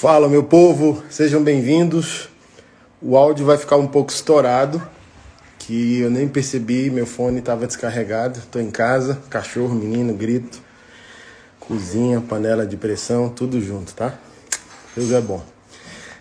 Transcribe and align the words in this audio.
Fala, 0.00 0.28
meu 0.28 0.44
povo, 0.44 1.02
sejam 1.10 1.42
bem-vindos. 1.42 2.28
O 3.02 3.16
áudio 3.16 3.44
vai 3.44 3.58
ficar 3.58 3.78
um 3.78 3.88
pouco 3.88 4.12
estourado, 4.12 4.80
que 5.58 5.98
eu 5.98 6.08
nem 6.08 6.28
percebi, 6.28 6.88
meu 6.88 7.04
fone 7.04 7.40
estava 7.40 7.66
descarregado. 7.66 8.38
Estou 8.38 8.62
em 8.62 8.70
casa, 8.70 9.20
cachorro, 9.28 9.74
menino, 9.74 10.14
grito, 10.14 10.60
cozinha, 11.58 12.20
panela 12.20 12.64
de 12.64 12.76
pressão, 12.76 13.28
tudo 13.28 13.60
junto, 13.60 13.92
tá? 13.92 14.16
Deus 14.94 15.10
é 15.10 15.20
bom. 15.20 15.44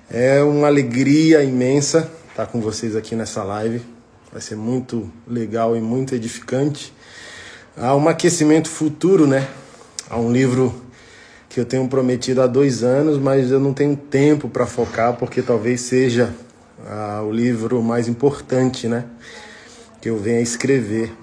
É 0.09 0.41
uma 0.41 0.65
alegria 0.65 1.43
imensa 1.43 2.11
estar 2.31 2.47
com 2.47 2.59
vocês 2.59 2.95
aqui 2.95 3.13
nessa 3.13 3.43
live. 3.43 3.83
Vai 4.31 4.41
ser 4.41 4.55
muito 4.55 5.07
legal 5.27 5.77
e 5.77 5.79
muito 5.79 6.15
edificante. 6.15 6.91
Há 7.77 7.95
um 7.95 8.09
aquecimento 8.09 8.69
futuro, 8.69 9.27
né? 9.27 9.47
Há 10.09 10.17
um 10.17 10.31
livro 10.31 10.86
que 11.49 11.59
eu 11.59 11.65
tenho 11.65 11.87
prometido 11.87 12.41
há 12.41 12.47
dois 12.47 12.83
anos, 12.83 13.17
mas 13.17 13.51
eu 13.51 13.59
não 13.59 13.73
tenho 13.73 13.95
tempo 13.95 14.49
para 14.49 14.65
focar 14.65 15.13
porque 15.13 15.41
talvez 15.41 15.81
seja 15.81 16.33
ah, 16.85 17.23
o 17.23 17.31
livro 17.31 17.81
mais 17.81 18.07
importante, 18.07 18.87
né? 18.87 19.05
Que 20.01 20.09
eu 20.09 20.17
venha 20.17 20.41
escrever 20.41 21.13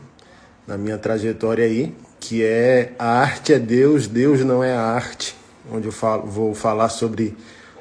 na 0.67 0.79
minha 0.79 0.99
trajetória 0.99 1.65
aí, 1.65 1.95
que 2.19 2.43
é 2.43 2.93
A 2.99 3.21
Arte 3.21 3.53
é 3.53 3.59
Deus, 3.59 4.07
Deus 4.07 4.41
não 4.41 4.65
é 4.65 4.73
a 4.75 4.81
Arte, 4.81 5.37
onde 5.71 5.87
eu 5.87 5.93
falo, 5.93 6.27
vou 6.27 6.55
falar 6.55 6.89
sobre 6.89 7.37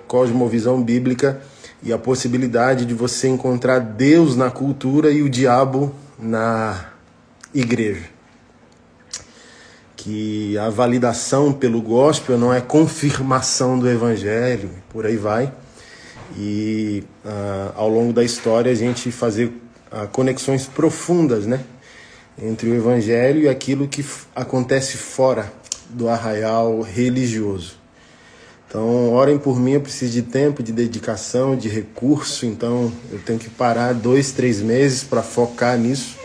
cosmovisão 0.07 0.81
bíblica 0.83 1.41
e 1.81 1.91
a 1.91 1.97
possibilidade 1.97 2.85
de 2.85 2.93
você 2.93 3.27
encontrar 3.27 3.79
Deus 3.79 4.35
na 4.35 4.51
cultura 4.51 5.11
e 5.11 5.21
o 5.21 5.29
diabo 5.29 5.93
na 6.19 6.85
igreja 7.53 8.12
que 10.03 10.57
a 10.57 10.69
validação 10.69 11.53
pelo 11.53 11.81
gospel 11.81 12.37
não 12.37 12.53
é 12.53 12.59
confirmação 12.59 13.79
do 13.79 13.89
evangelho, 13.89 14.69
por 14.89 15.05
aí 15.05 15.15
vai. 15.15 15.51
E 16.37 17.05
uh, 17.23 17.71
ao 17.75 17.87
longo 17.87 18.11
da 18.11 18.21
história 18.21 18.69
a 18.69 18.75
gente 18.75 19.09
fazer 19.11 19.45
uh, 19.45 20.05
conexões 20.11 20.65
profundas, 20.65 21.45
né? 21.45 21.63
Entre 22.41 22.69
o 22.69 22.75
evangelho 22.75 23.43
e 23.43 23.47
aquilo 23.47 23.87
que 23.87 24.03
acontece 24.35 24.97
fora 24.97 25.51
do 25.89 26.09
arraial 26.09 26.81
religioso. 26.81 27.77
Então, 28.67 29.13
orem 29.13 29.37
por 29.37 29.57
mim, 29.57 29.73
eu 29.73 29.81
preciso 29.81 30.11
de 30.11 30.23
tempo, 30.23 30.61
de 30.61 30.73
dedicação, 30.73 31.55
de 31.55 31.69
recurso, 31.69 32.45
então 32.45 32.91
eu 33.09 33.19
tenho 33.19 33.39
que 33.39 33.49
parar 33.49 33.93
dois, 33.93 34.31
três 34.31 34.59
meses 34.61 35.03
para 35.03 35.21
focar 35.21 35.77
nisso 35.77 36.22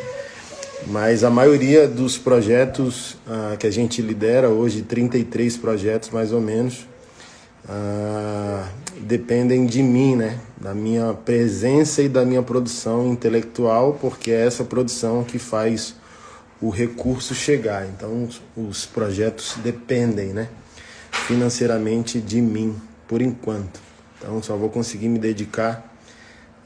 mas 0.87 1.25
a 1.25 1.31
maioria 1.31 1.87
dos 1.89 2.17
projetos 2.17 3.15
uh, 3.27 3.57
que 3.59 3.67
a 3.67 3.71
gente 3.71 4.01
lidera 4.01 4.49
hoje, 4.49 4.83
33 4.83 5.57
projetos 5.57 6.11
mais 6.11 6.33
ou 6.33 6.41
menos, 6.41 6.87
uh, 7.65 8.67
dependem 9.01 9.67
de 9.67 9.83
mim, 9.83 10.17
né? 10.17 10.39
Da 10.57 10.75
minha 10.75 11.15
presença 11.15 12.03
e 12.03 12.09
da 12.09 12.25
minha 12.25 12.43
produção 12.43 13.13
intelectual, 13.13 13.99
porque 14.01 14.31
é 14.31 14.47
essa 14.47 14.65
produção 14.65 15.25
que 15.25 15.39
faz 15.39 15.95
o 16.61 16.71
recurso 16.71 17.35
chegar. 17.35 17.87
Então, 17.87 18.29
os 18.57 18.87
projetos 18.87 19.57
dependem, 19.63 20.29
né? 20.29 20.49
Financeiramente 21.11 22.21
de 22.21 22.41
mim, 22.41 22.75
por 23.07 23.21
enquanto. 23.21 23.81
Então, 24.19 24.43
só 24.43 24.57
vou 24.57 24.69
conseguir 24.69 25.09
me 25.09 25.19
dedicar 25.19 25.95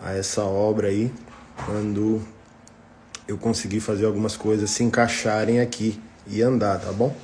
a 0.02 0.14
essa 0.14 0.42
obra 0.42 0.88
aí 0.88 1.12
quando 1.66 2.22
eu 3.32 3.38
consegui 3.38 3.80
fazer 3.80 4.04
algumas 4.04 4.36
coisas 4.36 4.70
se 4.70 4.84
encaixarem 4.84 5.60
aqui 5.60 5.98
e 6.26 6.42
andar, 6.42 6.78
tá 6.78 6.92
bom? 6.92 7.14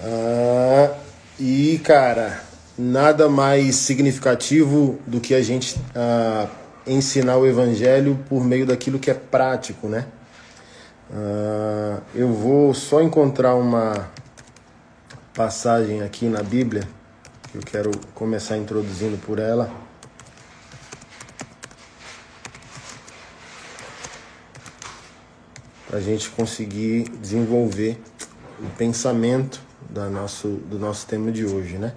Ah, 0.00 0.94
e 1.38 1.80
cara, 1.82 2.40
nada 2.78 3.28
mais 3.28 3.74
significativo 3.74 4.98
do 5.04 5.20
que 5.20 5.34
a 5.34 5.42
gente 5.42 5.76
ah, 5.94 6.46
ensinar 6.86 7.36
o 7.38 7.46
evangelho 7.46 8.18
por 8.28 8.44
meio 8.44 8.64
daquilo 8.66 8.98
que 9.00 9.10
é 9.10 9.14
prático, 9.14 9.88
né? 9.88 10.06
Ah, 11.12 11.98
eu 12.14 12.32
vou 12.32 12.72
só 12.72 13.02
encontrar 13.02 13.56
uma 13.56 14.08
passagem 15.34 16.02
aqui 16.02 16.26
na 16.26 16.42
Bíblia, 16.42 16.84
que 17.50 17.58
eu 17.58 17.62
quero 17.62 17.90
começar 18.14 18.56
introduzindo 18.56 19.18
por 19.18 19.40
ela. 19.40 19.83
A 25.94 26.00
gente 26.00 26.28
conseguir 26.30 27.08
desenvolver 27.20 28.00
o 28.60 28.68
pensamento 28.76 29.60
da 29.88 30.08
nosso, 30.08 30.48
do 30.48 30.78
nosso 30.78 31.06
tema 31.06 31.30
de 31.30 31.44
hoje, 31.44 31.78
né? 31.78 31.92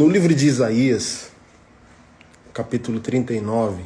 No 0.00 0.08
livro 0.08 0.34
de 0.34 0.46
Isaías, 0.46 1.30
capítulo 2.54 3.00
39, 3.00 3.82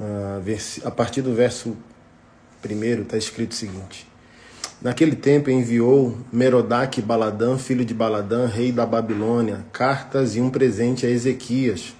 ah, 0.00 0.40
a 0.84 0.90
partir 0.90 1.22
do 1.22 1.32
verso 1.32 1.76
1, 2.68 3.02
está 3.02 3.16
escrito 3.16 3.52
o 3.52 3.54
seguinte: 3.54 4.04
Naquele 4.82 5.14
tempo 5.14 5.48
enviou 5.48 6.18
Merodach 6.32 7.00
Baladã, 7.00 7.56
filho 7.56 7.84
de 7.84 7.94
Baladã, 7.94 8.48
rei 8.48 8.72
da 8.72 8.84
Babilônia, 8.84 9.64
cartas 9.72 10.34
e 10.34 10.40
um 10.40 10.50
presente 10.50 11.06
a 11.06 11.08
Ezequias, 11.08 11.94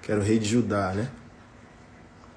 que 0.00 0.10
era 0.10 0.22
o 0.22 0.24
rei 0.24 0.38
de 0.38 0.48
Judá, 0.48 0.94
né? 0.94 1.10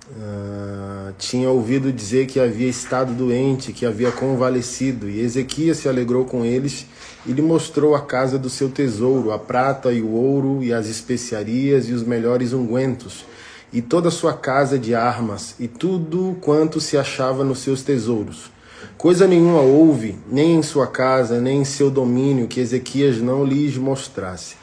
Uh, 0.05 1.13
tinha 1.17 1.49
ouvido 1.49 1.91
dizer 1.91 2.27
que 2.27 2.37
havia 2.37 2.67
estado 2.67 3.13
doente, 3.13 3.71
que 3.71 3.85
havia 3.85 4.11
convalescido, 4.11 5.09
e 5.09 5.21
Ezequias 5.21 5.77
se 5.77 5.87
alegrou 5.87 6.25
com 6.25 6.43
eles 6.43 6.85
e 7.25 7.31
lhe 7.31 7.41
mostrou 7.41 7.95
a 7.95 8.01
casa 8.01 8.37
do 8.37 8.49
seu 8.49 8.69
tesouro, 8.69 9.31
a 9.31 9.39
prata 9.39 9.93
e 9.93 10.01
o 10.01 10.09
ouro, 10.09 10.61
e 10.61 10.73
as 10.73 10.87
especiarias 10.87 11.87
e 11.87 11.93
os 11.93 12.03
melhores 12.03 12.51
ungüentos, 12.51 13.25
e 13.71 13.81
toda 13.81 14.09
a 14.09 14.11
sua 14.11 14.33
casa 14.33 14.77
de 14.77 14.93
armas, 14.93 15.55
e 15.57 15.69
tudo 15.69 16.35
quanto 16.41 16.81
se 16.81 16.97
achava 16.97 17.45
nos 17.45 17.59
seus 17.59 17.81
tesouros. 17.81 18.51
Coisa 18.97 19.25
nenhuma 19.25 19.61
houve, 19.61 20.17
nem 20.29 20.55
em 20.55 20.61
sua 20.61 20.85
casa, 20.85 21.39
nem 21.39 21.61
em 21.61 21.65
seu 21.65 21.89
domínio, 21.89 22.47
que 22.47 22.59
Ezequias 22.59 23.21
não 23.21 23.45
lhes 23.45 23.77
mostrasse. 23.77 24.62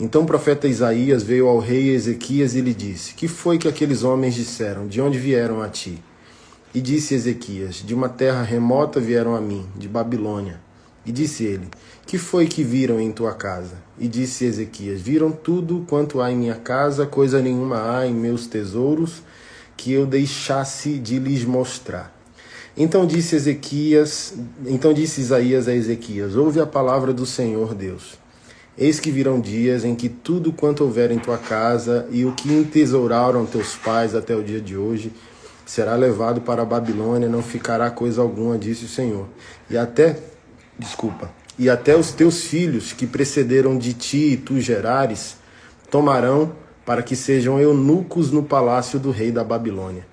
Então 0.00 0.22
o 0.22 0.26
profeta 0.26 0.66
Isaías 0.66 1.22
veio 1.22 1.46
ao 1.46 1.58
rei 1.58 1.90
Ezequias 1.90 2.54
e 2.54 2.62
lhe 2.62 2.72
disse: 2.72 3.12
Que 3.12 3.28
foi 3.28 3.58
que 3.58 3.68
aqueles 3.68 4.02
homens 4.02 4.34
disseram? 4.34 4.88
De 4.88 4.98
onde 4.98 5.18
vieram 5.18 5.60
a 5.60 5.68
ti? 5.68 6.02
E 6.74 6.80
disse 6.80 7.14
Ezequias: 7.14 7.84
De 7.84 7.94
uma 7.94 8.08
terra 8.08 8.42
remota 8.42 8.98
vieram 8.98 9.36
a 9.36 9.40
mim, 9.42 9.68
de 9.76 9.86
Babilônia. 9.86 10.58
E 11.04 11.12
disse 11.12 11.44
ele: 11.44 11.68
Que 12.06 12.16
foi 12.16 12.46
que 12.46 12.64
viram 12.64 12.98
em 12.98 13.12
tua 13.12 13.34
casa? 13.34 13.74
E 13.98 14.08
disse 14.08 14.46
Ezequias: 14.46 15.02
Viram 15.02 15.30
tudo 15.30 15.84
quanto 15.86 16.22
há 16.22 16.32
em 16.32 16.36
minha 16.36 16.54
casa, 16.54 17.04
coisa 17.04 17.42
nenhuma 17.42 17.98
há 17.98 18.06
em 18.06 18.14
meus 18.14 18.46
tesouros 18.46 19.22
que 19.76 19.92
eu 19.92 20.06
deixasse 20.06 20.98
de 20.98 21.18
lhes 21.18 21.44
mostrar. 21.44 22.14
Então 22.74 23.06
disse 23.06 23.34
Ezequias, 23.36 24.34
então 24.64 24.94
disse 24.94 25.20
Isaías 25.20 25.68
a 25.68 25.74
Ezequias: 25.74 26.36
Ouve 26.36 26.58
a 26.58 26.66
palavra 26.66 27.12
do 27.12 27.26
Senhor 27.26 27.74
Deus. 27.74 28.19
Eis 28.78 29.00
que 29.00 29.10
virão 29.10 29.40
dias 29.40 29.84
em 29.84 29.94
que 29.94 30.08
tudo 30.08 30.52
quanto 30.52 30.84
houver 30.84 31.10
em 31.10 31.18
tua 31.18 31.36
casa 31.36 32.06
e 32.10 32.24
o 32.24 32.32
que 32.32 32.52
entesouraram 32.52 33.44
teus 33.44 33.74
pais 33.76 34.14
até 34.14 34.34
o 34.34 34.42
dia 34.42 34.60
de 34.60 34.76
hoje 34.76 35.12
será 35.66 35.94
levado 35.94 36.40
para 36.40 36.62
a 36.62 36.64
Babilônia, 36.64 37.28
não 37.28 37.42
ficará 37.42 37.90
coisa 37.90 38.22
alguma, 38.22 38.58
disse 38.58 38.84
o 38.84 38.88
Senhor. 38.88 39.26
E 39.68 39.76
até, 39.76 40.18
desculpa, 40.78 41.30
e 41.58 41.68
até 41.68 41.94
os 41.94 42.10
teus 42.12 42.44
filhos 42.44 42.92
que 42.92 43.06
precederam 43.06 43.76
de 43.76 43.92
ti 43.92 44.32
e 44.32 44.36
tu 44.36 44.60
gerares, 44.60 45.36
tomarão 45.90 46.52
para 46.84 47.02
que 47.02 47.14
sejam 47.14 47.60
eunucos 47.60 48.30
no 48.30 48.42
palácio 48.42 48.98
do 48.98 49.10
rei 49.10 49.30
da 49.30 49.44
Babilônia. 49.44 50.06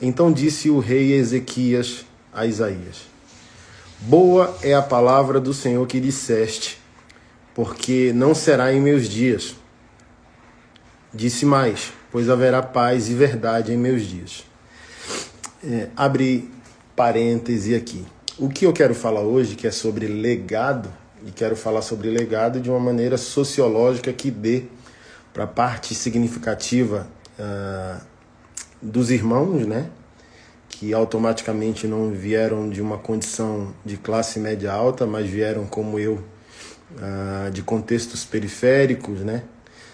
Então 0.00 0.32
disse 0.32 0.70
o 0.70 0.78
rei 0.78 1.12
Ezequias 1.12 2.04
a 2.32 2.46
Isaías: 2.46 3.02
Boa 4.00 4.56
é 4.62 4.74
a 4.74 4.82
palavra 4.82 5.38
do 5.38 5.52
Senhor 5.52 5.86
que 5.86 6.00
disseste 6.00 6.85
porque 7.56 8.12
não 8.14 8.34
será 8.34 8.70
em 8.70 8.78
meus 8.78 9.08
dias. 9.08 9.56
Disse 11.10 11.46
mais, 11.46 11.90
pois 12.12 12.28
haverá 12.28 12.62
paz 12.62 13.08
e 13.08 13.14
verdade 13.14 13.72
em 13.72 13.78
meus 13.78 14.02
dias. 14.02 14.44
É, 15.64 15.88
abre 15.96 16.50
parêntese 16.94 17.74
aqui. 17.74 18.04
O 18.38 18.50
que 18.50 18.66
eu 18.66 18.74
quero 18.74 18.94
falar 18.94 19.22
hoje, 19.22 19.56
que 19.56 19.66
é 19.66 19.70
sobre 19.70 20.06
legado, 20.06 20.92
e 21.26 21.30
quero 21.30 21.56
falar 21.56 21.80
sobre 21.80 22.10
legado 22.10 22.60
de 22.60 22.68
uma 22.68 22.78
maneira 22.78 23.16
sociológica 23.16 24.12
que 24.12 24.30
dê 24.30 24.64
para 25.32 25.44
a 25.44 25.46
parte 25.46 25.94
significativa 25.94 27.08
uh, 27.38 28.04
dos 28.82 29.10
irmãos, 29.10 29.66
né? 29.66 29.88
que 30.68 30.92
automaticamente 30.92 31.86
não 31.86 32.10
vieram 32.10 32.68
de 32.68 32.82
uma 32.82 32.98
condição 32.98 33.72
de 33.82 33.96
classe 33.96 34.38
média 34.38 34.70
alta, 34.70 35.06
mas 35.06 35.26
vieram 35.26 35.64
como 35.64 35.98
eu 35.98 36.22
uh, 36.92 37.50
de 37.50 37.62
contextos 37.62 38.24
periféricos, 38.24 39.20
né? 39.20 39.42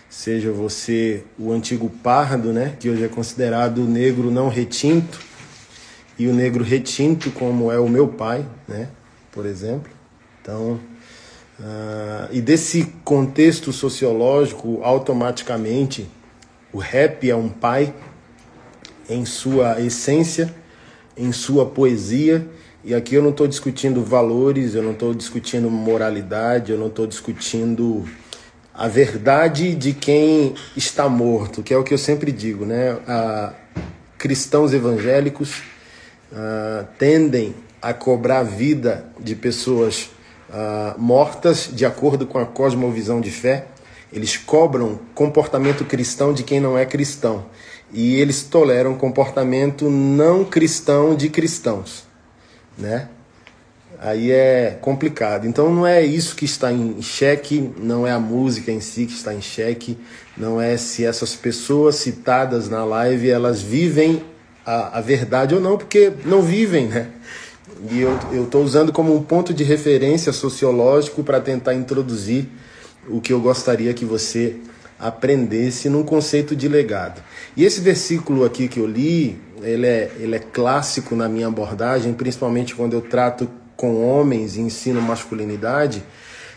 Seja 0.08 0.52
você 0.52 1.24
o 1.38 1.52
antigo 1.52 1.88
pardo, 1.88 2.52
né, 2.52 2.76
que 2.78 2.90
hoje 2.90 3.02
é 3.02 3.08
considerado 3.08 3.78
o 3.78 3.86
negro 3.86 4.30
não 4.30 4.48
retinto, 4.50 5.18
e 6.18 6.28
o 6.28 6.34
negro 6.34 6.62
retinto, 6.62 7.30
como 7.30 7.72
é 7.72 7.80
o 7.80 7.88
meu 7.88 8.06
pai, 8.06 8.46
né, 8.68 8.88
por 9.32 9.46
exemplo. 9.46 9.90
Então, 10.40 10.78
uh, 11.58 12.28
e 12.30 12.42
desse 12.42 12.84
contexto 13.04 13.72
sociológico, 13.72 14.80
automaticamente, 14.82 16.06
o 16.72 16.78
rap 16.78 17.28
é 17.28 17.34
um 17.34 17.48
pai 17.48 17.94
em 19.08 19.24
sua 19.24 19.80
essência, 19.80 20.54
em 21.16 21.32
sua 21.32 21.66
poesia. 21.66 22.46
E 22.84 22.94
aqui 22.94 23.14
eu 23.14 23.22
não 23.22 23.30
estou 23.30 23.46
discutindo 23.46 24.02
valores, 24.04 24.74
eu 24.74 24.82
não 24.82 24.92
estou 24.92 25.14
discutindo 25.14 25.70
moralidade, 25.70 26.72
eu 26.72 26.78
não 26.78 26.88
estou 26.88 27.06
discutindo 27.06 28.04
a 28.74 28.88
verdade 28.88 29.74
de 29.74 29.92
quem 29.92 30.54
está 30.76 31.08
morto, 31.08 31.62
que 31.62 31.72
é 31.72 31.76
o 31.76 31.84
que 31.84 31.94
eu 31.94 31.98
sempre 31.98 32.32
digo, 32.32 32.64
né? 32.64 32.98
Ah, 33.06 33.52
cristãos 34.18 34.72
evangélicos 34.72 35.62
ah, 36.32 36.84
tendem 36.98 37.54
a 37.80 37.94
cobrar 37.94 38.40
a 38.40 38.44
vida 38.44 39.04
de 39.20 39.36
pessoas 39.36 40.10
ah, 40.50 40.96
mortas 40.98 41.70
de 41.72 41.86
acordo 41.86 42.26
com 42.26 42.38
a 42.38 42.46
cosmovisão 42.46 43.20
de 43.20 43.30
fé. 43.30 43.66
Eles 44.12 44.36
cobram 44.36 44.98
comportamento 45.14 45.84
cristão 45.84 46.34
de 46.34 46.42
quem 46.42 46.60
não 46.60 46.76
é 46.76 46.84
cristão 46.84 47.46
e 47.92 48.16
eles 48.16 48.42
toleram 48.42 48.94
comportamento 48.94 49.90
não 49.90 50.44
cristão 50.44 51.14
de 51.14 51.28
cristãos, 51.28 52.04
né? 52.78 53.08
Aí 53.98 54.30
é 54.30 54.78
complicado. 54.80 55.46
Então 55.46 55.72
não 55.72 55.86
é 55.86 56.02
isso 56.02 56.34
que 56.34 56.44
está 56.44 56.72
em 56.72 57.00
xeque, 57.00 57.70
não 57.78 58.06
é 58.06 58.10
a 58.10 58.18
música 58.18 58.72
em 58.72 58.80
si 58.80 59.06
que 59.06 59.12
está 59.12 59.32
em 59.34 59.40
xeque, 59.40 59.96
não 60.36 60.60
é 60.60 60.76
se 60.76 61.04
essas 61.04 61.36
pessoas 61.36 61.96
citadas 61.96 62.68
na 62.68 62.84
live 62.84 63.30
elas 63.30 63.62
vivem 63.62 64.24
a, 64.64 64.98
a 64.98 65.00
verdade 65.00 65.54
ou 65.54 65.60
não, 65.60 65.76
porque 65.76 66.12
não 66.24 66.42
vivem, 66.42 66.86
né? 66.86 67.08
E 67.90 68.00
eu 68.00 68.44
estou 68.44 68.62
usando 68.62 68.92
como 68.92 69.14
um 69.14 69.22
ponto 69.22 69.52
de 69.52 69.64
referência 69.64 70.32
sociológico 70.32 71.22
para 71.24 71.40
tentar 71.40 71.74
introduzir 71.74 72.46
o 73.08 73.20
que 73.20 73.32
eu 73.32 73.40
gostaria 73.40 73.92
que 73.92 74.04
você 74.04 74.56
aprendesse 74.98 75.88
num 75.88 76.04
conceito 76.04 76.54
de 76.54 76.68
legado. 76.68 77.20
E 77.56 77.64
esse 77.64 77.80
versículo 77.80 78.44
aqui 78.44 78.68
que 78.68 78.78
eu 78.78 78.86
li, 78.86 79.36
ele 79.62 79.86
é, 79.86 80.10
ele 80.18 80.36
é 80.36 80.38
clássico 80.38 81.14
na 81.14 81.28
minha 81.28 81.46
abordagem, 81.46 82.12
principalmente 82.12 82.74
quando 82.74 82.94
eu 82.94 83.00
trato 83.00 83.48
com 83.76 84.04
homens 84.04 84.56
e 84.56 84.60
ensino 84.60 85.00
masculinidade, 85.00 86.02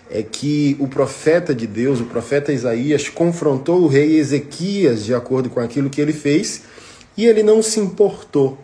é 0.10 0.22
que 0.22 0.76
o 0.80 0.88
profeta 0.88 1.54
de 1.56 1.66
Deus, 1.66 2.00
o 2.00 2.06
profeta 2.06 2.54
Isaías, 2.54 3.10
confrontou 3.10 3.82
o 3.82 3.88
rei 3.88 4.18
Ezequias 4.18 5.04
de 5.04 5.14
acordo 5.14 5.50
com 5.50 5.60
aquilo 5.60 5.90
que 5.90 6.00
ele 6.00 6.14
fez 6.14 6.64
e 7.18 7.26
ele 7.26 7.42
não 7.42 7.64
se 7.64 7.80
importou. 7.80 8.58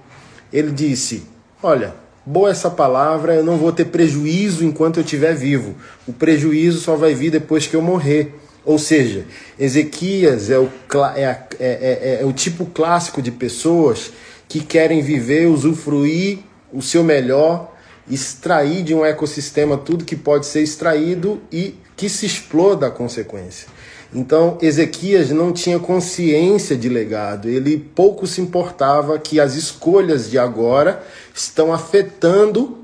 Ele 0.54 0.72
disse: 0.72 1.24
Olha, 1.64 1.96
boa 2.26 2.52
essa 2.52 2.70
palavra, 2.70 3.36
eu 3.36 3.44
não 3.44 3.58
vou 3.58 3.72
ter 3.72 3.86
prejuízo 3.86 4.64
enquanto 4.64 4.98
eu 4.98 5.04
estiver 5.04 5.34
vivo. 5.34 5.76
O 6.08 6.14
prejuízo 6.14 6.80
só 6.80 6.96
vai 6.96 7.16
vir 7.16 7.32
depois 7.32 7.66
que 7.66 7.76
eu 7.76 7.82
morrer. 7.82 8.36
Ou 8.64 8.78
seja, 8.78 9.26
Ezequias 9.60 10.50
é 10.50 10.60
o, 10.60 10.70
é, 11.16 11.22
é, 11.24 11.40
é, 11.60 12.20
é 12.22 12.26
o 12.26 12.32
tipo 12.32 12.66
clássico 12.66 13.22
de 13.22 13.32
pessoas 13.32 14.12
que 14.48 14.60
querem 14.60 15.02
viver, 15.02 15.48
usufruir 15.48 16.40
o 16.72 16.82
seu 16.82 17.04
melhor, 17.04 17.74
extrair 18.10 18.84
de 18.84 18.94
um 18.94 19.06
ecossistema 19.06 19.78
tudo 19.78 20.06
que 20.06 20.16
pode 20.16 20.46
ser 20.46 20.62
extraído 20.62 21.42
e 21.52 21.76
que 21.96 22.10
se 22.10 22.26
exploda 22.26 22.88
a 22.88 22.92
consequência. 22.92 23.68
Então, 24.14 24.58
Ezequias 24.62 25.30
não 25.30 25.54
tinha 25.54 25.80
consciência 25.80 26.76
de 26.76 26.90
legado, 26.90 27.48
ele 27.48 27.78
pouco 27.78 28.28
se 28.28 28.42
importava 28.42 29.18
que 29.18 29.40
as 29.40 29.56
escolhas 29.56 30.30
de 30.30 30.38
agora 30.38 31.02
estão 31.34 31.72
afetando 31.72 32.80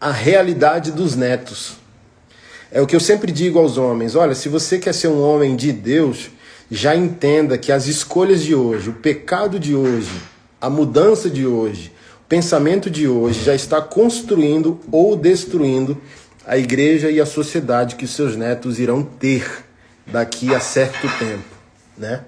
a 0.00 0.10
realidade 0.10 0.90
dos 0.90 1.14
netos. 1.14 1.76
É 2.70 2.80
o 2.80 2.86
que 2.86 2.96
eu 2.96 3.00
sempre 3.00 3.30
digo 3.30 3.58
aos 3.58 3.78
homens: 3.78 4.14
olha, 4.14 4.34
se 4.34 4.48
você 4.48 4.78
quer 4.78 4.92
ser 4.92 5.08
um 5.08 5.22
homem 5.22 5.54
de 5.54 5.72
Deus, 5.72 6.30
já 6.70 6.96
entenda 6.96 7.56
que 7.56 7.70
as 7.70 7.86
escolhas 7.86 8.42
de 8.42 8.54
hoje, 8.54 8.90
o 8.90 8.94
pecado 8.94 9.58
de 9.58 9.74
hoje, 9.74 10.10
a 10.60 10.68
mudança 10.68 11.30
de 11.30 11.46
hoje, 11.46 11.92
o 12.24 12.28
pensamento 12.28 12.90
de 12.90 13.06
hoje 13.06 13.44
já 13.44 13.54
está 13.54 13.80
construindo 13.80 14.80
ou 14.90 15.16
destruindo 15.16 16.00
a 16.44 16.56
igreja 16.56 17.10
e 17.10 17.20
a 17.20 17.26
sociedade 17.26 17.96
que 17.96 18.06
seus 18.06 18.36
netos 18.36 18.78
irão 18.78 19.02
ter 19.02 19.64
daqui 20.06 20.54
a 20.54 20.60
certo 20.60 21.08
tempo, 21.18 21.44
né? 21.96 22.24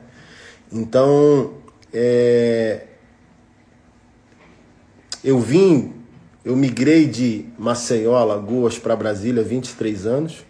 Então, 0.70 1.54
é... 1.92 2.82
eu 5.24 5.38
vim 5.40 5.97
eu 6.48 6.56
migrei 6.56 7.06
de 7.06 7.44
Maceió, 7.58 8.16
Alagoas, 8.16 8.78
para 8.78 8.96
Brasília 8.96 9.42
há 9.42 9.44
23 9.44 10.06
anos. 10.06 10.46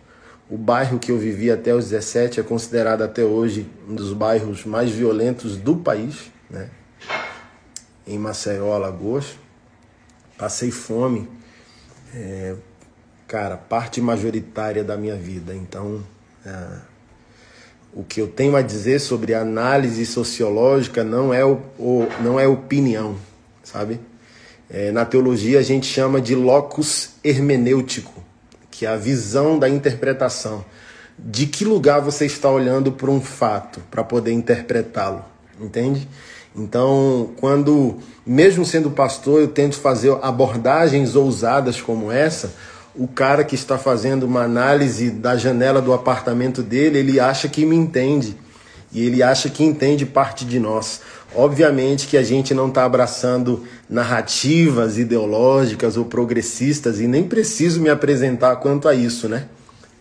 O 0.49 0.57
bairro 0.57 0.97
que 0.97 1.11
eu 1.11 1.19
vivi 1.19 1.51
até 1.51 1.75
os 1.75 1.89
17 1.91 2.39
é 2.39 2.43
considerado 2.45 3.03
até 3.03 3.25
hoje 3.25 3.69
um 3.89 3.97
dos 3.97 4.13
bairros 4.13 4.65
mais 4.65 4.93
violentos 4.93 5.57
do 5.57 5.75
país, 5.75 6.31
né? 6.49 6.71
Em 8.07 8.17
Maceió, 8.17 8.73
Alagoas. 8.73 9.37
Passei 10.39 10.71
fome, 10.71 11.29
é, 12.15 12.55
cara, 13.27 13.57
parte 13.57 14.01
majoritária 14.01 14.85
da 14.85 14.97
minha 14.97 15.17
vida. 15.17 15.53
Então, 15.53 16.01
é, 16.47 16.67
o 17.93 18.05
que 18.05 18.21
eu 18.21 18.29
tenho 18.29 18.55
a 18.55 18.63
dizer 18.63 19.01
sobre 19.01 19.35
análise 19.35 20.07
sociológica 20.07 21.03
não 21.03 21.35
é, 21.35 21.45
o, 21.45 21.55
o 21.77 22.07
não 22.23 22.39
é 22.39 22.47
opinião, 22.47 23.17
sabe? 23.65 23.99
É, 24.71 24.93
na 24.93 25.05
teologia 25.05 25.59
a 25.59 25.63
gente 25.63 25.87
chama 25.87 26.21
de 26.21 26.35
locus 26.35 27.11
hermenêutico, 27.25 28.23
que 28.71 28.85
é 28.85 28.89
a 28.89 28.97
visão 28.97 29.59
da 29.59 29.69
interpretação. 29.69 30.65
De 31.19 31.47
que 31.47 31.65
lugar 31.65 32.01
você 32.01 32.27
está 32.27 32.51
olhando 32.51 32.93
para 32.93 33.11
um 33.11 33.21
fato 33.21 33.81
para 33.91 34.05
poder 34.05 34.33
interpretá-lo, 34.33 35.25
entende? 35.61 36.07
Então, 36.55 37.31
quando, 37.37 37.97
mesmo 38.27 38.65
sendo 38.65 38.91
pastor, 38.91 39.41
eu 39.41 39.49
tento 39.49 39.77
fazer 39.77 40.17
abordagens 40.23 41.17
ousadas 41.17 41.81
como 41.81 42.11
essa, 42.13 42.53
o 42.95 43.07
cara 43.07 43.45
que 43.45 43.55
está 43.55 43.79
fazendo 43.79 44.25
uma 44.25 44.43
análise 44.43 45.11
da 45.11 45.37
janela 45.37 45.81
do 45.81 45.93
apartamento 45.93 46.63
dele, 46.63 46.99
ele 46.99 47.21
acha 47.21 47.49
que 47.49 47.65
me 47.65 47.77
entende. 47.77 48.37
E 48.93 49.07
ele 49.07 49.23
acha 49.23 49.49
que 49.49 49.63
entende 49.63 50.05
parte 50.05 50.45
de 50.45 50.59
nós. 50.59 51.01
Obviamente 51.39 52.09
que 52.09 52.17
a 52.17 52.23
gente 52.25 52.53
não 52.53 52.67
está 52.67 52.85
abraçando 52.85 53.63
narrativas 53.89 54.99
ideológicas 54.99 55.97
ou 55.97 56.05
progressistas 56.05 56.99
e 56.99 57.07
nem 57.07 57.23
preciso 57.23 57.81
me 57.81 57.89
apresentar 57.89 58.57
quanto 58.57 58.89
a 58.89 58.95
isso, 58.97 59.29
né? 59.29 59.47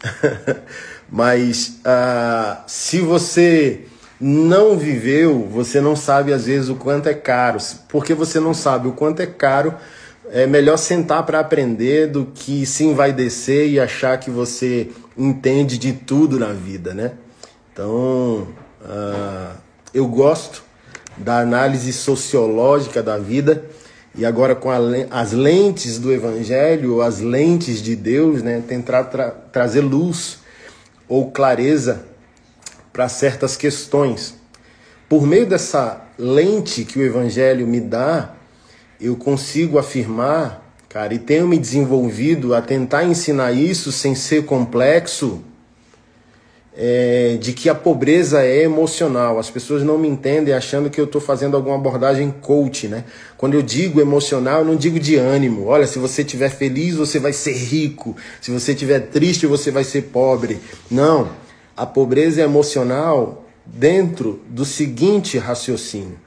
Mas 1.08 1.78
uh, 1.86 2.58
se 2.66 3.02
você 3.02 3.82
não 4.20 4.80
viveu, 4.80 5.48
você 5.48 5.80
não 5.80 5.96
sabe 5.96 6.34
às 6.34 6.48
vezes 6.48 6.70
o 6.70 6.76
quanto 6.76 7.08
é 7.08 7.14
caro. 7.14 7.60
Porque 7.88 8.16
você 8.16 8.40
não 8.40 8.56
sabe 8.56 8.88
o 8.88 8.94
quanto 8.94 9.20
é 9.20 9.28
caro, 9.28 9.76
é 10.32 10.48
melhor 10.48 10.78
sentar 10.78 11.24
para 11.24 11.40
aprender 11.40 12.08
do 12.08 12.26
que 12.34 12.66
se 12.66 12.84
envaidecer 12.84 13.70
e 13.70 13.80
achar 13.80 14.18
que 14.18 14.32
você 14.32 14.90
entende 15.16 15.78
de 15.78 15.94
tudo 15.94 16.40
na 16.40 16.52
vida, 16.52 16.96
né? 16.96 17.12
Então, 17.72 18.48
uh, 18.82 19.56
eu 19.94 20.08
gosto 20.08 20.66
da 21.18 21.40
análise 21.40 21.92
sociológica 21.92 23.02
da 23.02 23.18
vida 23.18 23.66
e 24.16 24.26
agora 24.26 24.56
com 24.56 24.70
a, 24.72 24.78
as 25.12 25.32
lentes 25.32 26.00
do 26.00 26.12
Evangelho, 26.12 27.02
as 27.02 27.20
lentes 27.20 27.82
de 27.82 27.96
Deus, 27.96 28.42
né, 28.42 28.64
tentar 28.68 29.06
tra 29.06 29.30
trazer 29.30 29.82
luz 29.82 30.40
ou 31.08 31.32
clareza 31.32 32.06
para 32.92 33.08
certas 33.08 33.56
questões. 33.56 34.36
Por 35.08 35.26
meio 35.26 35.46
dessa 35.46 36.02
lente 36.18 36.84
que 36.84 36.98
o 36.98 37.04
Evangelho 37.04 37.68
me 37.68 37.80
dá, 37.80 38.34
eu 39.00 39.16
consigo 39.16 39.78
afirmar, 39.78 40.64
cara, 40.90 41.14
e 41.14 41.20
tenho 41.20 41.48
me 41.48 41.60
desenvolvido 41.60 42.56
a 42.56 42.62
tentar 42.62 43.04
ensinar 43.04 43.52
isso 43.52 43.92
sem 43.92 44.16
ser 44.16 44.46
complexo, 44.46 45.44
é, 46.80 47.38
de 47.42 47.54
que 47.54 47.70
a 47.70 47.76
pobreza 47.76 48.44
é 48.44 48.62
emocional. 48.62 49.40
As 49.40 49.50
pessoas 49.50 49.82
não 49.82 49.98
me 49.98 50.08
entendem 50.08 50.54
achando 50.54 50.92
que 50.92 51.02
eu 51.02 51.06
estou 51.06 51.20
fazendo 51.20 51.58
alguma 51.58 51.76
abordagem 51.76 52.30
coach, 52.30 52.88
né? 52.88 53.04
Quando 53.36 53.56
eu 53.56 53.64
digo 53.64 54.00
emocional, 54.00 54.60
eu 54.60 54.66
não 54.66 54.76
digo 54.76 55.00
de 55.00 55.16
ânimo. 55.16 55.66
Olha, 55.66 55.88
se 55.88 55.98
você 55.98 56.22
estiver 56.22 56.50
feliz, 56.50 56.96
você 56.96 57.20
vai 57.20 57.34
ser 57.34 57.54
rico. 57.54 58.16
Se 58.40 58.52
você 58.52 58.74
estiver 58.74 59.00
triste, 59.00 59.48
você 59.48 59.72
vai 59.72 59.84
ser 59.84 60.04
pobre. 60.04 60.60
Não. 60.90 61.30
A 61.76 61.86
pobreza 61.86 62.42
é 62.42 62.44
emocional 62.44 63.46
dentro 63.66 64.40
do 64.48 64.64
seguinte 64.64 65.40
raciocínio. 65.40 66.20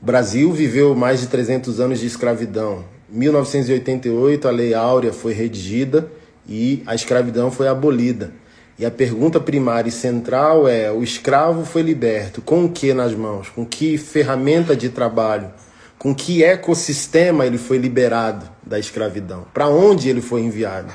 O 0.00 0.06
Brasil 0.06 0.50
viveu 0.50 0.94
mais 0.94 1.20
de 1.20 1.26
300 1.26 1.78
anos 1.78 2.00
de 2.00 2.06
escravidão. 2.06 2.84
1988 3.10 4.48
a 4.48 4.50
Lei 4.50 4.72
Áurea 4.72 5.12
foi 5.12 5.34
redigida 5.34 6.10
e 6.48 6.82
a 6.86 6.94
escravidão 6.94 7.50
foi 7.50 7.68
abolida. 7.68 8.32
E 8.80 8.86
a 8.86 8.90
pergunta 8.90 9.38
primária 9.38 9.90
e 9.90 9.92
central 9.92 10.66
é: 10.66 10.90
o 10.90 11.02
escravo 11.02 11.66
foi 11.66 11.82
liberto 11.82 12.40
com 12.40 12.64
o 12.64 12.70
que 12.70 12.94
nas 12.94 13.12
mãos? 13.12 13.50
Com 13.50 13.66
que 13.66 13.98
ferramenta 13.98 14.74
de 14.74 14.88
trabalho? 14.88 15.50
Com 15.98 16.14
que 16.14 16.42
ecossistema 16.42 17.44
ele 17.44 17.58
foi 17.58 17.76
liberado 17.76 18.48
da 18.64 18.78
escravidão? 18.78 19.44
Para 19.52 19.68
onde 19.68 20.08
ele 20.08 20.22
foi 20.22 20.40
enviado? 20.40 20.90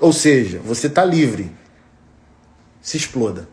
Ou 0.00 0.10
seja, 0.10 0.58
você 0.64 0.86
está 0.86 1.04
livre. 1.04 1.52
Se 2.80 2.96
exploda. 2.96 3.46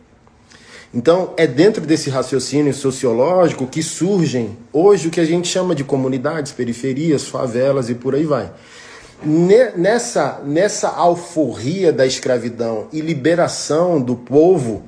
Então, 0.94 1.34
é 1.36 1.46
dentro 1.46 1.84
desse 1.84 2.08
raciocínio 2.08 2.72
sociológico 2.72 3.66
que 3.66 3.82
surgem 3.82 4.56
hoje 4.72 5.08
o 5.08 5.10
que 5.10 5.20
a 5.20 5.26
gente 5.26 5.48
chama 5.48 5.74
de 5.74 5.84
comunidades, 5.84 6.50
periferias, 6.50 7.28
favelas 7.28 7.90
e 7.90 7.94
por 7.94 8.14
aí 8.14 8.24
vai. 8.24 8.50
Nessa, 9.24 10.42
nessa 10.44 10.88
alforria 10.88 11.92
da 11.92 12.06
escravidão 12.06 12.88
e 12.92 13.00
liberação 13.00 14.00
do 14.00 14.14
povo, 14.14 14.84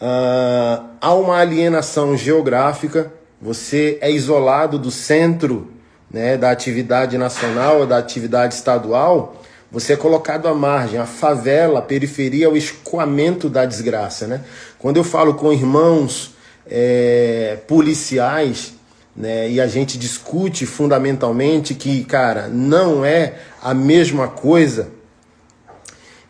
uh, 0.00 0.84
há 1.00 1.14
uma 1.14 1.38
alienação 1.38 2.16
geográfica, 2.16 3.12
você 3.40 3.98
é 4.00 4.10
isolado 4.10 4.78
do 4.78 4.90
centro 4.90 5.72
né, 6.10 6.36
da 6.36 6.50
atividade 6.50 7.16
nacional, 7.16 7.86
da 7.86 7.98
atividade 7.98 8.54
estadual, 8.54 9.36
você 9.70 9.94
é 9.94 9.96
colocado 9.96 10.46
à 10.46 10.54
margem, 10.54 11.00
a 11.00 11.06
favela, 11.06 11.78
a 11.78 11.82
periferia, 11.82 12.50
o 12.50 12.56
escoamento 12.56 13.48
da 13.48 13.64
desgraça. 13.64 14.26
Né? 14.26 14.42
Quando 14.78 14.98
eu 14.98 15.04
falo 15.04 15.34
com 15.34 15.50
irmãos 15.50 16.34
é, 16.66 17.56
policiais, 17.66 18.74
né, 19.14 19.50
e 19.50 19.60
a 19.60 19.66
gente 19.66 19.98
discute 19.98 20.64
fundamentalmente 20.64 21.74
que, 21.74 22.04
cara, 22.04 22.48
não 22.48 23.04
é 23.04 23.34
a 23.60 23.74
mesma 23.74 24.28
coisa. 24.28 24.88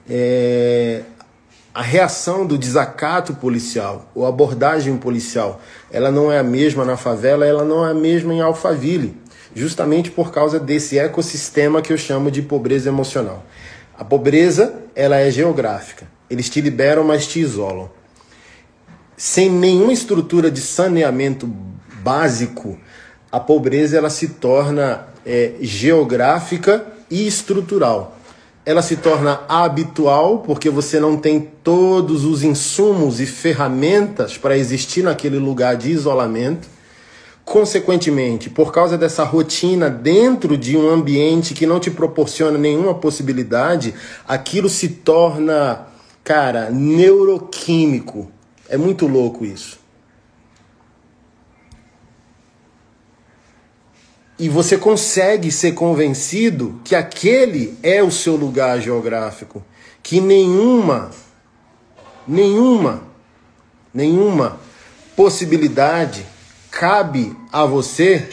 É, 0.08 1.02
a 1.72 1.80
reação 1.80 2.44
do 2.44 2.58
desacato 2.58 3.34
policial, 3.34 4.10
ou 4.14 4.26
abordagem 4.26 4.96
policial, 4.98 5.60
ela 5.90 6.10
não 6.10 6.30
é 6.30 6.38
a 6.38 6.42
mesma 6.42 6.84
na 6.84 6.96
favela, 6.96 7.46
ela 7.46 7.64
não 7.64 7.86
é 7.86 7.92
a 7.92 7.94
mesma 7.94 8.34
em 8.34 8.40
Alphaville, 8.42 9.16
justamente 9.54 10.10
por 10.10 10.32
causa 10.32 10.60
desse 10.60 10.98
ecossistema 10.98 11.80
que 11.80 11.92
eu 11.92 11.96
chamo 11.96 12.30
de 12.30 12.42
pobreza 12.42 12.88
emocional. 12.88 13.44
A 13.96 14.04
pobreza, 14.04 14.74
ela 14.94 15.16
é 15.16 15.30
geográfica. 15.30 16.06
Eles 16.28 16.50
te 16.50 16.60
liberam, 16.60 17.04
mas 17.04 17.26
te 17.26 17.40
isolam. 17.40 17.90
Sem 19.16 19.48
nenhuma 19.48 19.92
estrutura 19.92 20.50
de 20.50 20.60
saneamento 20.60 21.46
básico, 22.02 22.78
a 23.30 23.40
pobreza 23.40 23.96
ela 23.96 24.10
se 24.10 24.28
torna 24.28 25.06
é, 25.24 25.52
geográfica 25.60 26.84
e 27.10 27.26
estrutural. 27.26 28.16
Ela 28.64 28.82
se 28.82 28.96
torna 28.96 29.40
habitual 29.48 30.38
porque 30.38 30.70
você 30.70 31.00
não 31.00 31.16
tem 31.16 31.40
todos 31.64 32.24
os 32.24 32.44
insumos 32.44 33.20
e 33.20 33.26
ferramentas 33.26 34.38
para 34.38 34.56
existir 34.56 35.02
naquele 35.02 35.38
lugar 35.38 35.76
de 35.76 35.90
isolamento. 35.90 36.68
Consequentemente, 37.44 38.48
por 38.48 38.72
causa 38.72 38.96
dessa 38.96 39.24
rotina 39.24 39.90
dentro 39.90 40.56
de 40.56 40.76
um 40.76 40.88
ambiente 40.88 41.54
que 41.54 41.66
não 41.66 41.80
te 41.80 41.90
proporciona 41.90 42.56
nenhuma 42.56 42.94
possibilidade, 42.94 43.94
aquilo 44.28 44.68
se 44.68 44.88
torna, 44.88 45.86
cara, 46.22 46.70
neuroquímico. 46.70 48.30
É 48.68 48.76
muito 48.76 49.08
louco 49.08 49.44
isso. 49.44 49.81
E 54.42 54.48
você 54.48 54.76
consegue 54.76 55.52
ser 55.52 55.70
convencido 55.70 56.80
que 56.82 56.96
aquele 56.96 57.78
é 57.80 58.02
o 58.02 58.10
seu 58.10 58.34
lugar 58.34 58.80
geográfico, 58.80 59.64
que 60.02 60.20
nenhuma, 60.20 61.12
nenhuma, 62.26 63.04
nenhuma 63.94 64.58
possibilidade 65.14 66.26
cabe 66.72 67.36
a 67.52 67.64
você 67.64 68.28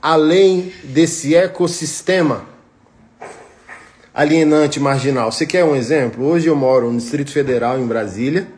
além 0.00 0.72
desse 0.84 1.34
ecossistema 1.34 2.46
alienante 4.14 4.80
marginal. 4.80 5.30
Você 5.30 5.44
quer 5.44 5.64
um 5.64 5.76
exemplo? 5.76 6.24
Hoje 6.24 6.46
eu 6.46 6.56
moro 6.56 6.90
no 6.90 6.96
Distrito 6.96 7.30
Federal, 7.30 7.78
em 7.78 7.86
Brasília. 7.86 8.48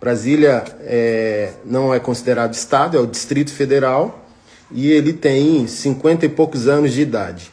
Brasília 0.00 0.62
é, 0.82 1.54
não 1.64 1.92
é 1.92 1.98
considerado 1.98 2.54
estado, 2.54 2.96
é 2.96 3.00
o 3.00 3.06
Distrito 3.08 3.52
Federal 3.52 4.19
e 4.72 4.90
ele 4.90 5.12
tem 5.12 5.66
cinquenta 5.66 6.26
e 6.26 6.28
poucos 6.28 6.68
anos 6.68 6.92
de 6.92 7.02
idade. 7.02 7.50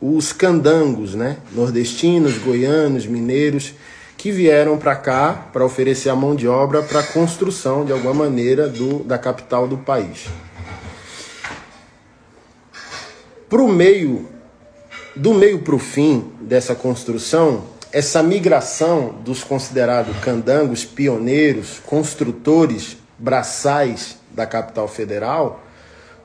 Os 0.00 0.32
candangos, 0.32 1.14
né, 1.14 1.38
nordestinos, 1.52 2.38
goianos, 2.38 3.06
mineiros, 3.06 3.72
que 4.16 4.30
vieram 4.32 4.78
para 4.78 4.96
cá 4.96 5.48
para 5.52 5.64
oferecer 5.64 6.08
a 6.08 6.16
mão 6.16 6.34
de 6.34 6.48
obra 6.48 6.82
para 6.82 7.00
a 7.00 7.02
construção, 7.02 7.84
de 7.84 7.92
alguma 7.92 8.14
maneira, 8.14 8.68
do, 8.68 9.04
da 9.04 9.18
capital 9.18 9.68
do 9.68 9.78
país. 9.78 10.26
Para 13.48 13.62
o 13.62 13.68
meio, 13.68 14.28
do 15.14 15.32
meio 15.32 15.60
para 15.60 15.74
o 15.74 15.78
fim 15.78 16.32
dessa 16.40 16.74
construção, 16.74 17.64
essa 17.92 18.22
migração 18.22 19.14
dos 19.24 19.44
considerados 19.44 20.16
candangos, 20.18 20.84
pioneiros, 20.84 21.80
construtores, 21.86 22.96
braçais 23.18 24.18
da 24.32 24.44
capital 24.44 24.88
federal, 24.88 25.64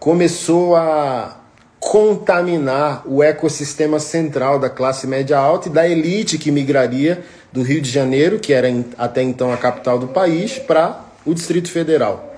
começou 0.01 0.75
a 0.75 1.37
contaminar 1.79 3.03
o 3.05 3.21
ecossistema 3.21 3.99
central 3.99 4.57
da 4.57 4.67
classe 4.67 5.05
média 5.05 5.37
alta 5.37 5.69
e 5.69 5.71
da 5.71 5.87
elite 5.87 6.39
que 6.39 6.49
migraria 6.49 7.23
do 7.53 7.61
Rio 7.61 7.79
de 7.79 7.91
Janeiro, 7.91 8.39
que 8.39 8.51
era 8.51 8.67
até 8.97 9.21
então 9.21 9.53
a 9.53 9.57
capital 9.57 9.99
do 9.99 10.07
país, 10.07 10.57
para 10.57 11.01
o 11.23 11.35
Distrito 11.35 11.69
Federal. 11.69 12.35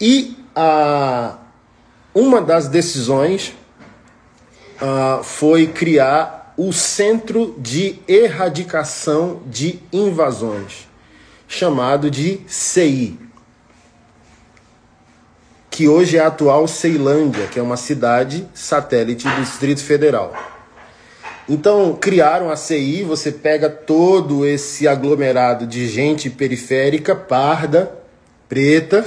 E 0.00 0.36
a, 0.54 1.36
uma 2.14 2.40
das 2.40 2.68
decisões 2.68 3.52
uh, 4.80 5.20
foi 5.24 5.66
criar 5.66 6.54
o 6.56 6.72
Centro 6.72 7.56
de 7.58 7.98
Erradicação 8.06 9.42
de 9.46 9.80
Invasões, 9.92 10.86
chamado 11.48 12.08
de 12.08 12.40
CI 12.46 13.31
que 15.72 15.88
hoje 15.88 16.18
é 16.18 16.20
a 16.20 16.26
atual 16.26 16.68
Ceilândia, 16.68 17.46
que 17.46 17.58
é 17.58 17.62
uma 17.62 17.78
cidade 17.78 18.46
satélite 18.52 19.26
do 19.26 19.40
Distrito 19.40 19.82
Federal. 19.82 20.34
Então, 21.48 21.96
criaram 21.98 22.50
a 22.50 22.56
CI, 22.56 23.02
você 23.02 23.32
pega 23.32 23.70
todo 23.70 24.46
esse 24.46 24.86
aglomerado 24.86 25.66
de 25.66 25.88
gente 25.88 26.28
periférica, 26.28 27.16
parda, 27.16 27.90
preta, 28.50 29.02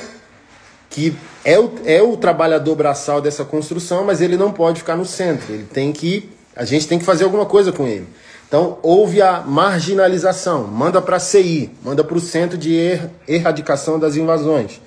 que 0.90 1.16
é 1.46 1.60
o, 1.60 1.72
é 1.86 2.02
o 2.02 2.18
trabalhador 2.18 2.76
braçal 2.76 3.22
dessa 3.22 3.46
construção, 3.46 4.04
mas 4.04 4.20
ele 4.20 4.36
não 4.36 4.52
pode 4.52 4.80
ficar 4.80 4.96
no 4.96 5.06
centro. 5.06 5.54
Ele 5.54 5.68
tem 5.72 5.94
que. 5.94 6.32
A 6.56 6.66
gente 6.66 6.88
tem 6.88 6.98
que 6.98 7.06
fazer 7.06 7.26
alguma 7.26 7.46
coisa 7.46 7.72
com 7.72 7.86
ele. 7.86 8.08
Então, 8.48 8.80
houve 8.82 9.22
a 9.22 9.42
marginalização. 9.42 10.64
Manda 10.64 11.00
para 11.00 11.18
a 11.18 11.20
CI, 11.20 11.70
manda 11.84 12.04
para 12.04 12.18
o 12.18 12.20
Centro 12.20 12.58
de 12.58 12.76
er 12.76 13.12
Erradicação 13.28 14.00
das 14.00 14.16
Invasões 14.16 14.82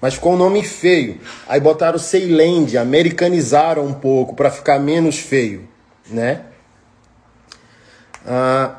mas 0.00 0.14
ficou 0.14 0.34
um 0.34 0.36
nome 0.36 0.62
feio. 0.62 1.20
Aí 1.48 1.60
botaram 1.60 1.98
Ceiland, 1.98 2.76
americanizaram 2.78 3.86
um 3.86 3.94
pouco 3.94 4.34
para 4.34 4.50
ficar 4.50 4.78
menos 4.78 5.18
feio, 5.18 5.68
né? 6.08 6.42
Ah, 8.26 8.76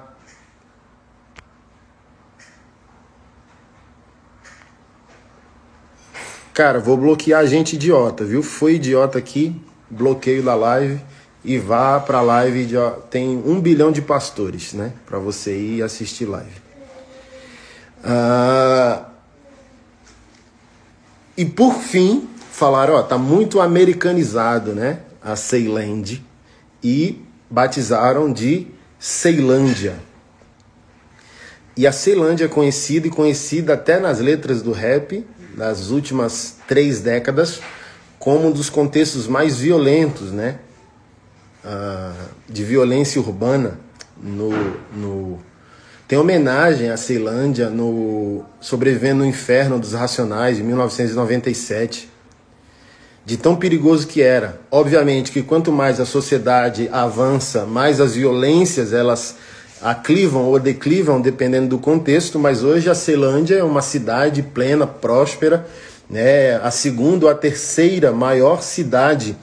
Cara, 6.54 6.80
vou 6.80 6.98
bloquear 6.98 7.46
gente 7.48 7.76
idiota, 7.76 8.26
viu? 8.26 8.44
Foi 8.44 8.76
idiota 8.76 9.18
aqui, 9.18 9.56
bloqueio 9.90 10.44
da 10.44 10.54
live 10.54 11.00
e 11.46 11.58
vá 11.58 11.98
pra 12.00 12.22
live. 12.22 12.66
De, 12.66 12.76
tem 13.10 13.42
um 13.46 13.60
bilhão 13.60 13.92
de 13.92 14.02
pastores, 14.02 14.74
né? 14.74 14.92
Pra 15.06 15.18
você 15.18 15.58
ir 15.58 15.82
assistir 15.82 16.26
live. 16.26 16.62
Ah, 18.04 19.11
e 21.38 21.46
por 21.46 21.74
fim, 21.76 22.28
falaram, 22.52 22.96
ó, 22.96 23.04
tá 23.04 23.18
muito 23.18 23.60
americanizado, 23.60 24.74
né? 24.74 25.00
A 25.22 25.36
Ceyland. 25.36 26.24
E 26.84 27.22
batizaram 27.50 28.32
de 28.32 28.68
Ceilândia. 29.00 29.96
E 31.76 31.88
a 31.88 31.92
Ceilândia 31.92 32.46
é 32.46 32.48
conhecida 32.48 33.08
e 33.08 33.10
conhecida 33.10 33.74
até 33.74 34.00
nas 34.00 34.20
letras 34.20 34.62
do 34.62 34.72
rap, 34.72 35.26
nas 35.56 35.90
últimas 35.90 36.58
três 36.68 37.00
décadas, 37.00 37.62
como 38.20 38.48
um 38.48 38.52
dos 38.52 38.70
contextos 38.70 39.28
mais 39.28 39.58
violentos, 39.58 40.32
né? 40.32 40.60
Ah, 41.64 42.14
de 42.50 42.64
violência 42.64 43.22
urbana 43.22 43.80
no, 44.22 44.50
no 44.96 45.40
tem 46.12 46.20
homenagem 46.20 46.90
à 46.90 46.98
Ceilândia 46.98 47.70
no 47.70 48.44
Sobrevivendo 48.60 49.20
no 49.20 49.26
Inferno 49.26 49.80
dos 49.80 49.94
Racionais, 49.94 50.58
de 50.58 50.64
1997. 50.64 52.10
de 53.26 53.38
tão 53.38 53.56
perigoso 53.56 54.06
que 54.06 54.22
era. 54.22 54.60
Obviamente 54.70 55.32
que 55.32 55.42
quanto 55.42 55.72
mais 55.72 56.02
a 56.02 56.06
sociedade 56.06 56.90
avança, 56.92 57.66
mais 57.66 58.02
as 58.02 58.14
violências 58.14 58.92
elas 58.92 59.38
aclivam 59.82 60.48
ou 60.48 60.60
declivam 60.60 61.22
dependendo 61.22 61.70
do 61.70 61.78
contexto, 61.78 62.38
mas 62.38 62.62
hoje 62.62 62.90
a 62.90 62.94
Ceilândia 62.94 63.56
é 63.56 63.64
uma 63.64 63.82
cidade 63.82 64.44
plena, 64.44 64.86
próspera, 64.86 65.66
né? 66.10 66.58
a 66.58 66.72
segunda 66.72 67.28
ou 67.28 67.32
a 67.32 67.36
terceira 67.36 68.12
maior 68.12 68.62
cidade 68.62 69.34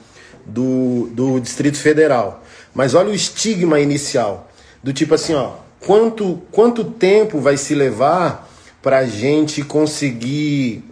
do, 0.45 1.09
do 1.13 1.39
Distrito 1.39 1.79
Federal. 1.79 2.43
Mas 2.75 2.93
olha 2.93 3.09
o 3.09 3.15
estigma 3.15 3.79
inicial, 3.79 4.51
do 4.83 4.93
tipo 4.93 5.15
assim, 5.15 5.33
ó, 5.33 5.67
quanto, 5.85 6.41
quanto 6.51 6.83
tempo 6.83 7.39
vai 7.39 7.57
se 7.57 7.73
levar 7.75 8.49
para 8.81 8.99
a 8.99 9.05
gente 9.05 9.63
conseguir 9.63 10.83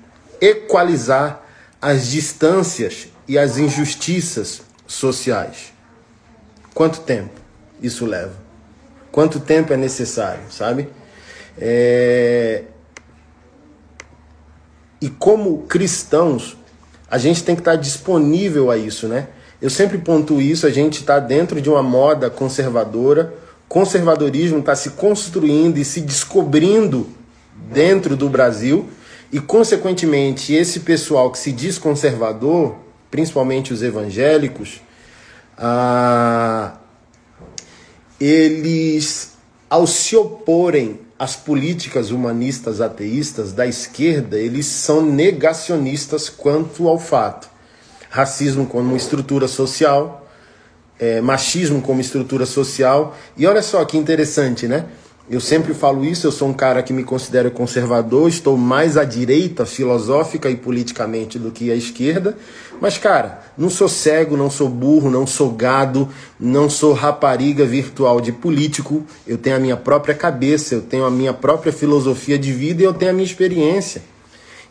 equalizar 0.41 1.44
as 1.82 2.08
distâncias 2.08 3.08
e 3.27 3.38
as 3.38 3.58
injustiças 3.58 4.62
sociais? 4.86 5.74
Quanto 6.74 7.01
tempo 7.01 7.39
isso 7.82 8.06
leva? 8.06 8.34
Quanto 9.12 9.39
tempo 9.39 9.74
é 9.74 9.77
necessário, 9.77 10.44
sabe? 10.50 10.89
É... 11.60 12.63
E 15.01 15.10
como 15.10 15.63
cristãos, 15.63 16.58
a 17.10 17.17
gente 17.17 17.44
tem 17.44 17.56
que 17.56 17.62
estar 17.62 17.75
disponível 17.75 18.70
a 18.70 18.77
isso, 18.77 19.08
né? 19.08 19.27
Eu 19.62 19.70
sempre 19.70 19.98
pontuo 19.98 20.39
isso, 20.39 20.67
a 20.67 20.70
gente 20.70 21.00
está 21.00 21.20
dentro 21.20 21.60
de 21.60 21.70
uma 21.70 21.82
moda 21.82 22.29
conservadora, 22.29 23.34
conservadorismo 23.67 24.59
está 24.59 24.75
se 24.75 24.91
construindo 24.91 25.77
e 25.77 25.86
se 25.86 26.01
descobrindo 26.01 27.09
dentro 27.71 28.15
do 28.15 28.29
Brasil, 28.29 28.89
e 29.31 29.39
consequentemente 29.39 30.53
esse 30.53 30.81
pessoal 30.81 31.31
que 31.31 31.38
se 31.38 31.51
diz 31.51 31.77
conservador, 31.77 32.75
principalmente 33.12 33.74
os 33.74 33.81
evangélicos, 33.81 34.81
ah, 35.57 36.77
eles, 38.19 39.33
ao 39.69 39.86
se 39.86 40.15
oporem 40.15 41.01
às 41.19 41.36
políticas 41.36 42.12
humanistas 42.12 42.79
ateístas 42.79 43.51
da 43.51 43.65
esquerda, 43.65 44.38
eles 44.38 44.65
são 44.65 45.01
negacionistas 45.01 46.29
quanto 46.29 46.88
ao 46.88 47.00
fato. 47.00 47.50
Racismo 48.09 48.65
como 48.65 48.95
estrutura 48.95 49.47
social, 49.47 50.26
é, 51.00 51.22
machismo 51.22 51.82
como 51.82 52.01
estrutura 52.01 52.46
social. 52.46 53.16
E 53.38 53.46
olha 53.46 53.62
só 53.62 53.84
que 53.86 53.98
interessante, 53.98 54.68
né? 54.68 54.86
Eu 55.30 55.42
sempre 55.42 55.74
falo 55.74 56.06
isso, 56.06 56.25
eu 56.25 56.32
sou 56.32 56.48
um 56.48 56.54
cara 56.54 56.82
que 56.82 56.94
me 56.94 57.04
considero 57.04 57.51
conservador, 57.51 58.30
estou 58.30 58.56
mais 58.56 58.96
à 58.96 59.04
direita 59.04 59.66
filosófica 59.66 60.50
e 60.50 60.56
politicamente 60.56 61.38
do 61.38 61.51
que 61.51 61.70
à 61.70 61.75
esquerda. 61.75 62.38
Mas, 62.80 62.98
cara, 62.98 63.42
não 63.58 63.70
sou 63.70 63.89
cego, 63.89 64.38
não 64.38 64.50
sou 64.50 64.70
burro, 64.70 65.10
não 65.10 65.27
sou 65.27 65.51
gado, 65.51 66.08
não 66.39 66.70
sou 66.70 66.94
rapariga 66.94 67.66
virtual 67.66 68.22
de 68.22 68.32
político. 68.32 69.04
Eu 69.27 69.38
tenho 69.38 69.58
a 69.58 69.60
minha 69.60 69.75
própria 69.75 70.16
cabeça, 70.16 70.75
eu 70.75 70.82
tenho 70.82 71.04
a 71.04 71.12
minha 71.12 71.34
própria 71.34 71.74
filosofia 71.74 72.39
de 72.39 72.54
vida 72.54 72.82
e 72.82 72.86
eu 72.86 72.94
tenho 72.94 73.12
a 73.12 73.13
minha 73.13 73.25
experiência. 73.25 74.01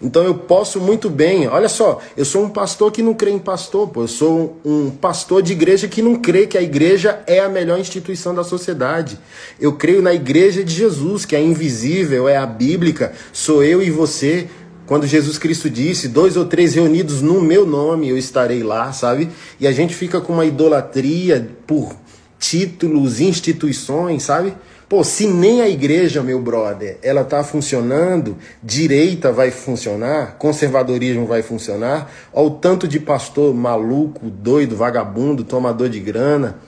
Então 0.00 0.24
eu 0.24 0.34
posso 0.34 0.78
muito 0.78 1.08
bem, 1.08 1.48
olha 1.48 1.68
só, 1.68 2.00
eu 2.16 2.24
sou 2.24 2.44
um 2.44 2.50
pastor 2.50 2.92
que 2.92 3.02
não 3.02 3.14
crê 3.14 3.30
em 3.30 3.38
pastor, 3.38 3.88
pô, 3.88 4.02
eu 4.02 4.08
sou 4.08 4.60
um 4.64 4.90
pastor 4.90 5.42
de 5.42 5.52
igreja 5.52 5.88
que 5.88 6.02
não 6.02 6.16
crê 6.16 6.46
que 6.46 6.58
a 6.58 6.62
igreja 6.62 7.22
é 7.26 7.40
a 7.40 7.48
melhor 7.48 7.78
instituição 7.78 8.34
da 8.34 8.44
sociedade. 8.44 9.18
Eu 9.58 9.72
creio 9.72 10.02
na 10.02 10.12
igreja 10.12 10.62
de 10.62 10.74
Jesus, 10.74 11.24
que 11.24 11.34
é 11.34 11.42
invisível, 11.42 12.28
é 12.28 12.36
a 12.36 12.44
bíblica, 12.44 13.12
sou 13.32 13.64
eu 13.64 13.82
e 13.82 13.90
você. 13.90 14.48
Quando 14.86 15.06
Jesus 15.06 15.36
Cristo 15.36 15.68
disse, 15.68 16.06
dois 16.06 16.36
ou 16.36 16.44
três 16.44 16.74
reunidos 16.74 17.20
no 17.20 17.40
meu 17.40 17.66
nome, 17.66 18.08
eu 18.08 18.16
estarei 18.16 18.62
lá, 18.62 18.92
sabe? 18.92 19.30
E 19.58 19.66
a 19.66 19.72
gente 19.72 19.94
fica 19.94 20.20
com 20.20 20.34
uma 20.34 20.44
idolatria 20.44 21.50
por 21.66 21.96
títulos, 22.38 23.18
instituições, 23.18 24.22
sabe? 24.22 24.54
Pô, 24.88 25.02
se 25.02 25.26
nem 25.26 25.62
a 25.62 25.68
igreja, 25.68 26.22
meu 26.22 26.40
brother, 26.40 26.96
ela 27.02 27.24
tá 27.24 27.42
funcionando, 27.42 28.36
direita 28.62 29.32
vai 29.32 29.50
funcionar, 29.50 30.36
conservadorismo 30.38 31.26
vai 31.26 31.42
funcionar, 31.42 32.08
olha 32.32 32.46
o 32.46 32.50
tanto 32.50 32.86
de 32.86 33.00
pastor 33.00 33.52
maluco, 33.52 34.30
doido, 34.30 34.76
vagabundo, 34.76 35.42
tomador 35.42 35.88
de 35.88 35.98
grana, 35.98 36.58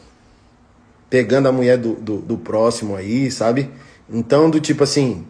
pegando 1.09 1.49
a 1.49 1.53
mulher 1.53 1.79
do, 1.79 1.95
do, 1.95 2.17
do 2.17 2.37
próximo 2.37 2.97
aí, 2.97 3.31
sabe? 3.31 3.71
Então, 4.11 4.51
do 4.51 4.59
tipo 4.59 4.83
assim, 4.83 5.25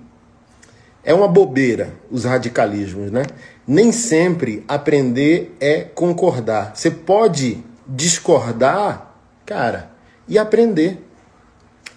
é 1.05 1.12
uma 1.12 1.29
bobeira 1.29 1.92
os 2.11 2.24
radicalismos, 2.24 3.11
né? 3.11 3.24
Nem 3.66 3.92
sempre 3.92 4.64
aprender 4.66 5.55
é 5.61 5.83
concordar. 5.83 6.72
Você 6.74 6.90
pode 6.90 7.62
discordar, 7.87 9.14
cara, 9.44 9.90
e 10.27 10.38
aprender. 10.38 11.08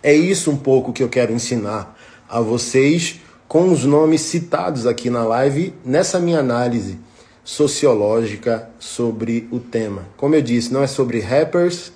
É 0.03 0.13
isso 0.13 0.49
um 0.49 0.57
pouco 0.57 0.91
que 0.91 1.03
eu 1.03 1.09
quero 1.09 1.31
ensinar 1.31 1.97
a 2.27 2.39
vocês 2.39 3.19
com 3.47 3.71
os 3.71 3.85
nomes 3.85 4.21
citados 4.21 4.87
aqui 4.87 5.09
na 5.09 5.23
live 5.23 5.73
nessa 5.85 6.19
minha 6.19 6.39
análise 6.39 6.97
sociológica 7.43 8.69
sobre 8.79 9.47
o 9.51 9.59
tema. 9.59 10.07
Como 10.17 10.33
eu 10.33 10.41
disse, 10.41 10.73
não 10.73 10.81
é 10.81 10.87
sobre 10.87 11.19
rappers, 11.19 11.91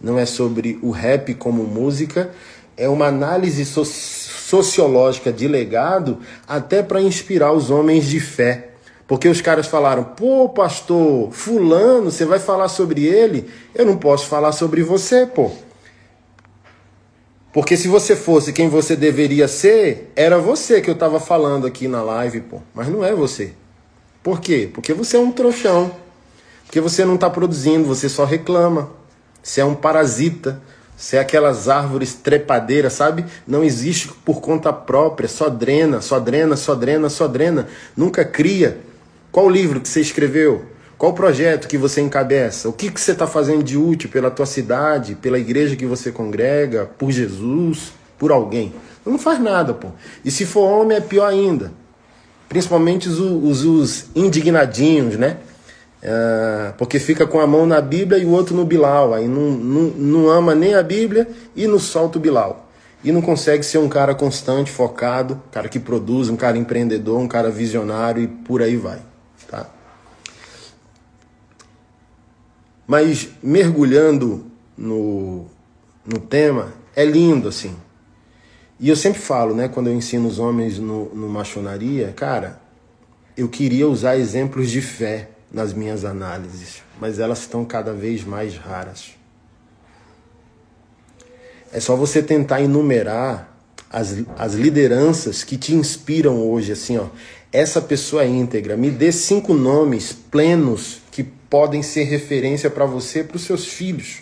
não 0.00 0.18
é 0.18 0.26
sobre 0.26 0.78
o 0.82 0.90
rap 0.90 1.34
como 1.34 1.64
música, 1.64 2.30
é 2.76 2.88
uma 2.88 3.06
análise 3.06 3.64
so 3.64 3.84
sociológica 3.84 5.30
de 5.30 5.46
legado 5.46 6.20
até 6.46 6.82
para 6.82 7.02
inspirar 7.02 7.52
os 7.52 7.70
homens 7.70 8.06
de 8.06 8.18
fé. 8.18 8.70
Porque 9.06 9.28
os 9.28 9.40
caras 9.40 9.66
falaram, 9.66 10.04
pô, 10.04 10.48
pastor, 10.48 11.30
fulano, 11.32 12.10
você 12.10 12.24
vai 12.24 12.38
falar 12.38 12.68
sobre 12.68 13.04
ele? 13.04 13.50
Eu 13.74 13.84
não 13.84 13.96
posso 13.96 14.26
falar 14.26 14.52
sobre 14.52 14.82
você, 14.82 15.26
pô. 15.26 15.50
Porque 17.52 17.76
se 17.76 17.88
você 17.88 18.14
fosse 18.14 18.52
quem 18.52 18.68
você 18.68 18.94
deveria 18.94 19.48
ser, 19.48 20.12
era 20.14 20.38
você 20.38 20.80
que 20.80 20.90
eu 20.90 20.94
estava 20.94 21.18
falando 21.18 21.66
aqui 21.66 21.88
na 21.88 22.02
live, 22.02 22.42
pô. 22.42 22.60
Mas 22.74 22.88
não 22.88 23.04
é 23.04 23.14
você. 23.14 23.52
Por 24.22 24.40
quê? 24.40 24.68
Porque 24.72 24.92
você 24.92 25.16
é 25.16 25.20
um 25.20 25.32
trouxão. 25.32 25.90
Porque 26.64 26.80
você 26.80 27.04
não 27.04 27.14
está 27.14 27.30
produzindo, 27.30 27.86
você 27.86 28.08
só 28.08 28.24
reclama. 28.24 28.90
Você 29.42 29.62
é 29.62 29.64
um 29.64 29.74
parasita. 29.74 30.60
Você 30.94 31.16
é 31.16 31.20
aquelas 31.20 31.68
árvores 31.68 32.12
trepadeiras, 32.12 32.92
sabe? 32.92 33.24
Não 33.46 33.62
existe 33.62 34.08
por 34.08 34.40
conta 34.40 34.72
própria, 34.72 35.28
só 35.28 35.48
drena, 35.48 36.00
só 36.00 36.18
drena, 36.18 36.56
só 36.56 36.74
drena, 36.74 37.08
só 37.08 37.28
drena. 37.28 37.68
Nunca 37.96 38.24
cria. 38.24 38.80
Qual 39.30 39.48
livro 39.48 39.80
que 39.80 39.88
você 39.88 40.00
escreveu? 40.00 40.64
Qual 40.98 41.12
projeto 41.12 41.68
que 41.68 41.78
você 41.78 42.00
encabeça? 42.00 42.68
O 42.68 42.72
que, 42.72 42.90
que 42.90 43.00
você 43.00 43.12
está 43.12 43.24
fazendo 43.24 43.62
de 43.62 43.78
útil 43.78 44.10
pela 44.10 44.32
tua 44.32 44.46
cidade, 44.46 45.14
pela 45.14 45.38
igreja 45.38 45.76
que 45.76 45.86
você 45.86 46.10
congrega, 46.10 46.90
por 46.98 47.12
Jesus, 47.12 47.92
por 48.18 48.32
alguém? 48.32 48.74
Não 49.06 49.16
faz 49.16 49.38
nada, 49.38 49.72
pô. 49.72 49.88
E 50.24 50.30
se 50.30 50.44
for 50.44 50.62
homem 50.68 50.96
é 50.96 51.00
pior 51.00 51.26
ainda. 51.26 51.72
Principalmente 52.48 53.08
os, 53.08 53.20
os, 53.20 53.64
os 53.64 54.06
indignadinhos, 54.16 55.16
né? 55.16 55.36
É, 56.02 56.72
porque 56.76 56.98
fica 56.98 57.26
com 57.28 57.38
a 57.38 57.46
mão 57.46 57.64
na 57.64 57.80
Bíblia 57.80 58.18
e 58.18 58.24
o 58.24 58.30
outro 58.30 58.56
no 58.56 58.64
Bilal. 58.64 59.14
Aí 59.14 59.28
não, 59.28 59.52
não, 59.52 59.82
não 59.82 60.28
ama 60.28 60.52
nem 60.52 60.74
a 60.74 60.82
Bíblia 60.82 61.28
e 61.54 61.68
não 61.68 61.78
solta 61.78 62.18
o 62.18 62.20
Bilal. 62.20 62.68
E 63.04 63.12
não 63.12 63.22
consegue 63.22 63.62
ser 63.62 63.78
um 63.78 63.88
cara 63.88 64.16
constante, 64.16 64.72
focado, 64.72 65.40
cara 65.52 65.68
que 65.68 65.78
produz, 65.78 66.28
um 66.28 66.36
cara 66.36 66.58
empreendedor, 66.58 67.20
um 67.20 67.28
cara 67.28 67.50
visionário 67.50 68.24
e 68.24 68.26
por 68.26 68.62
aí 68.62 68.76
vai. 68.76 68.98
Tá? 69.48 69.66
Mas 72.88 73.28
mergulhando 73.42 74.46
no, 74.74 75.44
no 76.06 76.18
tema, 76.18 76.72
é 76.96 77.04
lindo 77.04 77.46
assim. 77.46 77.76
E 78.80 78.88
eu 78.88 78.96
sempre 78.96 79.20
falo, 79.20 79.54
né, 79.54 79.68
quando 79.68 79.88
eu 79.88 79.94
ensino 79.94 80.26
os 80.26 80.38
homens 80.38 80.78
no, 80.78 81.14
no 81.14 81.28
machonaria, 81.28 82.14
cara, 82.16 82.58
eu 83.36 83.46
queria 83.46 83.86
usar 83.86 84.16
exemplos 84.16 84.70
de 84.70 84.80
fé 84.80 85.28
nas 85.52 85.74
minhas 85.74 86.02
análises, 86.02 86.82
mas 86.98 87.18
elas 87.18 87.40
estão 87.40 87.62
cada 87.62 87.92
vez 87.92 88.24
mais 88.24 88.56
raras. 88.56 89.10
É 91.70 91.80
só 91.80 91.94
você 91.94 92.22
tentar 92.22 92.62
enumerar 92.62 93.54
as, 93.90 94.16
as 94.38 94.54
lideranças 94.54 95.44
que 95.44 95.58
te 95.58 95.74
inspiram 95.74 96.48
hoje, 96.48 96.72
assim, 96.72 96.96
ó. 96.96 97.08
Essa 97.52 97.82
pessoa 97.82 98.22
é 98.22 98.28
íntegra. 98.28 98.78
Me 98.78 98.90
dê 98.90 99.12
cinco 99.12 99.52
nomes 99.52 100.12
plenos 100.12 101.02
que 101.18 101.24
podem 101.24 101.82
ser 101.82 102.04
referência 102.04 102.70
para 102.70 102.86
você 102.86 103.24
para 103.24 103.36
os 103.36 103.42
seus 103.42 103.66
filhos. 103.66 104.18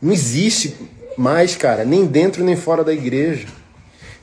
Não 0.00 0.10
existe 0.10 0.74
mais, 1.14 1.54
cara, 1.54 1.84
nem 1.84 2.06
dentro 2.06 2.42
nem 2.42 2.56
fora 2.56 2.82
da 2.82 2.90
igreja. 2.90 3.46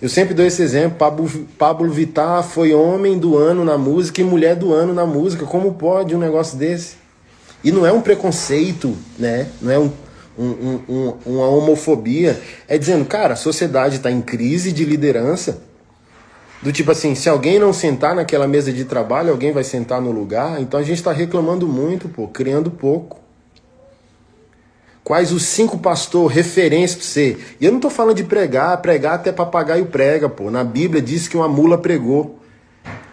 Eu 0.02 0.10
sempre 0.10 0.34
dou 0.34 0.44
esse 0.44 0.64
exemplo. 0.64 0.98
Pablo, 0.98 1.30
Pablo 1.56 1.92
Vittar 1.92 2.42
foi 2.42 2.74
homem 2.74 3.20
do 3.20 3.38
ano 3.38 3.64
na 3.64 3.78
música 3.78 4.22
e 4.22 4.24
mulher 4.24 4.56
do 4.56 4.74
ano 4.74 4.92
na 4.92 5.06
música. 5.06 5.46
Como 5.46 5.76
pode 5.76 6.16
um 6.16 6.20
negócio 6.20 6.58
desse? 6.58 6.96
E 7.64 7.72
não 7.72 7.86
é 7.86 7.92
um 7.92 8.02
preconceito, 8.02 8.98
né? 9.20 9.48
Não 9.62 9.72
é 9.72 9.78
um, 9.78 9.92
um, 10.36 10.80
um, 10.90 11.14
uma 11.28 11.48
homofobia. 11.48 12.42
É 12.68 12.76
dizendo, 12.76 13.06
cara, 13.06 13.36
a 13.36 13.38
sociedade 13.38 13.98
está 13.98 14.10
em 14.10 14.20
crise 14.20 14.72
de 14.72 14.84
liderança 14.84 15.62
Do 16.66 16.74
tipo 16.74 16.90
assim, 16.90 17.14
se 17.14 17.30
alguém 17.30 17.60
não 17.60 17.72
sentar 17.72 18.16
naquela 18.16 18.48
mesa 18.48 18.74
de 18.74 18.86
trabalho, 18.86 19.30
alguém 19.30 19.52
vai 19.52 19.64
sentar 19.64 20.02
no 20.02 20.12
lugar. 20.12 20.60
Então 20.60 20.80
a 20.80 20.84
gente 20.84 20.98
está 20.98 21.12
reclamando 21.12 21.68
muito, 21.68 22.10
pô, 22.10 22.28
criando 22.28 22.72
pouco. 22.72 23.20
Quais 25.04 25.32
os 25.32 25.44
cinco 25.44 25.78
pastor 25.78 26.26
referências 26.26 26.96
para 26.96 27.06
você? 27.06 27.38
E 27.62 27.66
eu 27.66 27.72
não 27.72 27.78
estou 27.78 27.92
falando 27.92 28.16
de 28.16 28.24
pregar, 28.24 28.82
pregar 28.82 29.14
até 29.14 29.32
papagaio 29.32 29.86
prega, 29.86 30.28
pô. 30.28 30.50
Na 30.50 30.64
Bíblia 30.64 31.04
diz 31.04 31.28
que 31.28 31.38
uma 31.38 31.48
mula 31.48 31.78
pregou. 31.78 32.40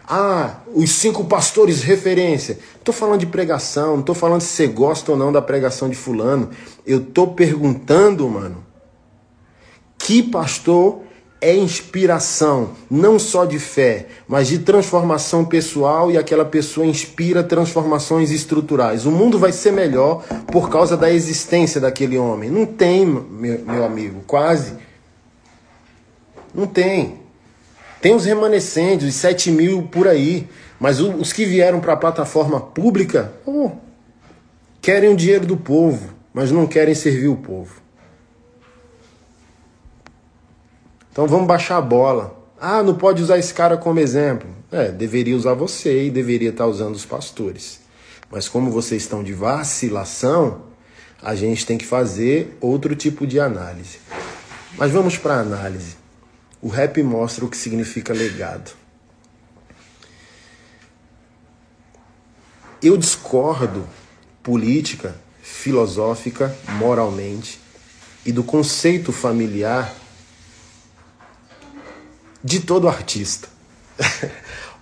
Ah, 0.09 0.61
os 0.75 0.91
cinco 0.91 1.25
pastores 1.25 1.83
referência. 1.83 2.59
Estou 2.79 2.95
falando 2.95 3.21
de 3.21 3.27
pregação, 3.27 3.93
não 3.93 4.01
estou 4.01 4.15
falando 4.15 4.41
se 4.41 4.47
você 4.47 4.67
gosta 4.67 5.13
ou 5.13 5.19
não 5.19 5.31
da 5.31 5.43
pregação 5.43 5.91
de 5.91 5.95
fulano. 5.95 6.49
Eu 6.87 7.01
estou 7.01 7.35
perguntando, 7.35 8.27
mano, 8.31 8.65
que 9.99 10.23
pastor 10.23 11.03
é 11.43 11.57
inspiração, 11.57 12.71
não 12.89 13.19
só 13.19 13.45
de 13.45 13.59
fé, 13.59 14.07
mas 14.29 14.47
de 14.47 14.61
transformação 14.61 15.45
pessoal 15.45 16.09
e 16.09 16.17
aquela 16.17 16.45
pessoa 16.45 16.87
inspira 16.87 17.43
transformações 17.43 18.31
estruturais. 18.31 19.05
O 19.05 19.11
mundo 19.11 19.41
vai 19.41 19.51
ser 19.51 19.73
melhor 19.73 20.23
por 20.47 20.71
causa 20.71 20.97
da 20.97 21.11
existência 21.11 21.81
daquele 21.81 22.17
homem. 22.17 22.49
Não 22.49 22.65
tem, 22.65 23.05
meu, 23.05 23.59
meu 23.59 23.85
amigo, 23.85 24.23
quase. 24.25 24.75
Não 26.55 26.65
tem. 26.65 27.21
Tem 28.01 28.15
os 28.15 28.25
remanescentes, 28.25 29.09
os 29.09 29.15
7 29.17 29.51
mil 29.51 29.83
por 29.83 30.07
aí, 30.07 30.49
mas 30.79 31.01
os 31.01 31.33
que 31.33 31.45
vieram 31.45 31.81
para 31.81 31.95
a 31.95 31.97
plataforma 31.97 32.61
pública 32.61 33.33
oh, 33.45 33.73
querem 34.81 35.11
o 35.11 35.17
dinheiro 35.17 35.45
do 35.45 35.57
povo, 35.57 36.15
mas 36.33 36.53
não 36.53 36.69
querem 36.69 36.95
servir 36.95 37.29
o 37.29 37.37
povo. 37.37 37.83
Então 41.13 41.27
vamos 41.27 41.47
baixar 41.47 41.77
a 41.77 41.83
bola. 41.83 42.43
Ah, 42.59 42.83
não 42.83 42.95
pode 42.95 43.23
usar 43.23 43.39
esse 43.39 43.53
cara 43.53 43.77
como 43.77 44.01
exemplo. 44.01 44.49
É, 44.71 44.91
deveria 44.91 45.37
usar 45.37 45.53
você 45.53 46.07
e 46.07 46.11
deveria 46.11 46.49
estar 46.49 46.67
usando 46.67 46.95
os 46.95 47.05
pastores. 47.05 47.81
Mas 48.31 48.49
como 48.49 48.71
vocês 48.71 49.03
estão 49.03 49.23
de 49.23 49.35
vacilação, 49.35 50.63
a 51.23 51.35
gente 51.35 51.67
tem 51.67 51.77
que 51.77 51.85
fazer 51.85 52.57
outro 52.63 52.97
tipo 52.97 53.27
de 53.27 53.39
análise. 53.39 53.99
Mas 54.79 54.91
vamos 54.91 55.19
para 55.19 55.35
a 55.35 55.41
análise. 55.41 55.97
O 56.63 56.69
rap 56.69 57.03
mostra 57.03 57.45
o 57.45 57.49
que 57.49 57.59
significa 57.59 58.15
legado. 58.15 58.73
Eu 62.83 62.97
discordo 62.97 63.87
política, 64.43 65.15
filosófica, 65.43 66.57
moralmente 66.79 67.61
e 68.25 68.33
do 68.33 68.43
conceito 68.43 69.13
familiar 69.13 69.95
de 72.43 72.61
todo 72.61 72.89
artista. 72.89 73.49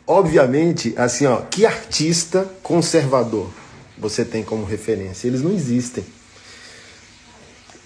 Obviamente, 0.07 0.95
assim, 0.97 1.27
ó, 1.27 1.43
que 1.43 1.65
artista 1.65 2.49
conservador 2.63 3.51
você 3.97 4.25
tem 4.25 4.43
como 4.43 4.65
referência? 4.65 5.29
Eles 5.29 5.43
não 5.43 5.53
existem. 5.53 6.05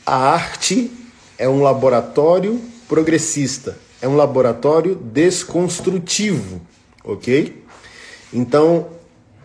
A 0.07 0.17
arte 0.17 0.91
é 1.37 1.49
um 1.49 1.63
laboratório 1.63 2.61
progressista, 2.89 3.77
é 4.01 4.07
um 4.07 4.17
laboratório 4.17 4.95
desconstrutivo, 4.95 6.61
ok? 7.03 7.65
Então, 8.33 8.89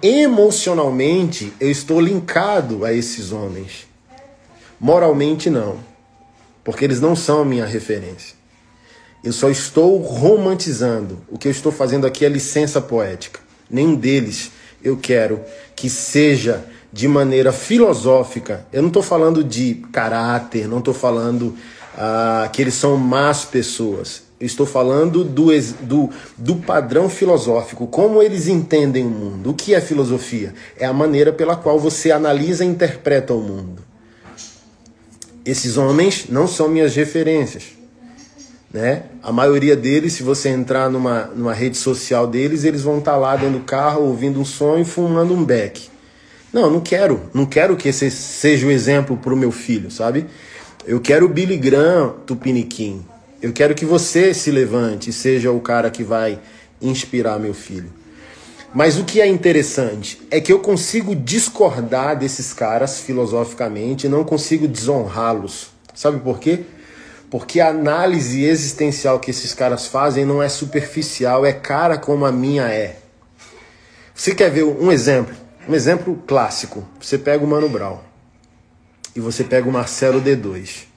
emocionalmente, 0.01 1.53
eu 1.59 1.71
estou 1.71 1.99
linkado 1.99 2.85
a 2.85 2.93
esses 2.93 3.31
homens. 3.31 3.87
Moralmente, 4.79 5.49
não, 5.49 5.79
porque 6.63 6.85
eles 6.85 7.01
não 7.01 7.15
são 7.15 7.41
a 7.41 7.45
minha 7.45 7.65
referência. 7.65 8.38
Eu 9.23 9.33
só 9.33 9.49
estou 9.49 9.97
romantizando. 9.97 11.19
O 11.29 11.37
que 11.37 11.47
eu 11.47 11.51
estou 11.51 11.71
fazendo 11.71 12.07
aqui 12.07 12.25
é 12.25 12.29
licença 12.29 12.79
poética. 12.79 13.39
Nenhum 13.69 13.95
deles 13.95 14.51
eu 14.83 14.97
quero 14.97 15.41
que 15.75 15.89
seja 15.89 16.65
de 16.91 17.07
maneira 17.07 17.51
filosófica. 17.51 18.65
Eu 18.71 18.81
não 18.81 18.87
estou 18.87 19.03
falando 19.03 19.43
de 19.43 19.75
caráter, 19.91 20.67
não 20.67 20.79
estou 20.79 20.93
falando 20.93 21.55
ah, 21.97 22.49
que 22.51 22.61
eles 22.61 22.73
são 22.73 22.97
más 22.97 23.45
pessoas. 23.45 24.23
Eu 24.39 24.47
estou 24.47 24.65
falando 24.65 25.25
do, 25.25 25.49
do, 25.81 26.09
do 26.37 26.55
padrão 26.55 27.09
filosófico, 27.09 27.87
como 27.87 28.23
eles 28.23 28.47
entendem 28.47 29.05
o 29.05 29.09
mundo. 29.09 29.49
O 29.49 29.53
que 29.53 29.75
é 29.75 29.81
filosofia? 29.81 30.53
É 30.77 30.85
a 30.85 30.93
maneira 30.93 31.33
pela 31.33 31.57
qual 31.57 31.77
você 31.77 32.09
analisa 32.09 32.63
e 32.63 32.67
interpreta 32.67 33.33
o 33.33 33.41
mundo. 33.41 33.83
Esses 35.45 35.75
homens 35.77 36.27
não 36.29 36.47
são 36.47 36.69
minhas 36.69 36.95
referências. 36.95 37.78
Né? 38.71 39.03
A 39.23 39.31
maioria 39.31 39.75
deles, 39.75 40.13
se 40.13 40.23
você 40.23 40.49
entrar 40.49 40.89
numa, 40.89 41.25
numa 41.35 41.53
rede 41.53 41.75
social 41.75 42.27
deles, 42.27 42.63
eles 42.63 42.83
vão 42.83 42.99
estar 42.99 43.13
tá 43.13 43.17
lá 43.17 43.35
dentro 43.35 43.59
do 43.59 43.65
carro, 43.65 44.03
ouvindo 44.03 44.39
um 44.39 44.45
som 44.45 44.77
e 44.77 44.85
fumando 44.85 45.33
um 45.33 45.43
beck. 45.43 45.89
Não, 46.53 46.69
não 46.69 46.79
quero. 46.79 47.21
Não 47.33 47.45
quero 47.45 47.75
que 47.75 47.89
esse 47.89 48.09
seja 48.11 48.67
o 48.67 48.71
exemplo 48.71 49.17
para 49.17 49.33
o 49.33 49.37
meu 49.37 49.51
filho, 49.51 49.89
sabe? 49.89 50.27
Eu 50.85 50.99
quero 50.99 51.25
o 51.25 51.29
Billy 51.29 51.57
Graham 51.57 52.15
Tupiniquim. 52.25 53.05
Eu 53.41 53.53
quero 53.53 53.73
que 53.73 53.85
você 53.85 54.33
se 54.33 54.51
levante 54.51 55.09
e 55.09 55.13
seja 55.13 55.51
o 55.51 55.59
cara 55.59 55.89
que 55.89 56.03
vai 56.03 56.39
inspirar 56.81 57.39
meu 57.39 57.53
filho. 57.53 57.91
Mas 58.73 58.99
o 58.99 59.03
que 59.03 59.19
é 59.19 59.27
interessante 59.27 60.21
é 60.29 60.39
que 60.39 60.51
eu 60.51 60.59
consigo 60.59 61.15
discordar 61.15 62.17
desses 62.17 62.53
caras 62.53 62.99
filosoficamente, 62.99 64.07
não 64.07 64.23
consigo 64.23 64.67
desonrá-los. 64.67 65.69
Sabe 65.95 66.19
por 66.19 66.39
quê? 66.39 66.65
Porque 67.29 67.59
a 67.59 67.69
análise 67.69 68.43
existencial 68.43 69.19
que 69.19 69.29
esses 69.29 69.53
caras 69.53 69.85
fazem 69.85 70.25
não 70.25 70.41
é 70.41 70.49
superficial, 70.49 71.45
é 71.45 71.53
cara 71.53 71.97
como 71.97 72.25
a 72.25 72.31
minha 72.31 72.63
é. 72.63 72.97
Você 74.15 74.33
quer 74.33 74.49
ver 74.49 74.63
um 74.63 74.91
exemplo? 74.91 75.35
Um 75.67 75.75
exemplo 75.75 76.21
clássico. 76.27 76.85
Você 76.99 77.17
pega 77.17 77.43
o 77.43 77.47
Mano 77.47 77.69
Brown 77.69 77.99
e 79.15 79.19
você 79.19 79.43
pega 79.43 79.69
o 79.69 79.71
Marcelo 79.71 80.21
D2. 80.21 80.87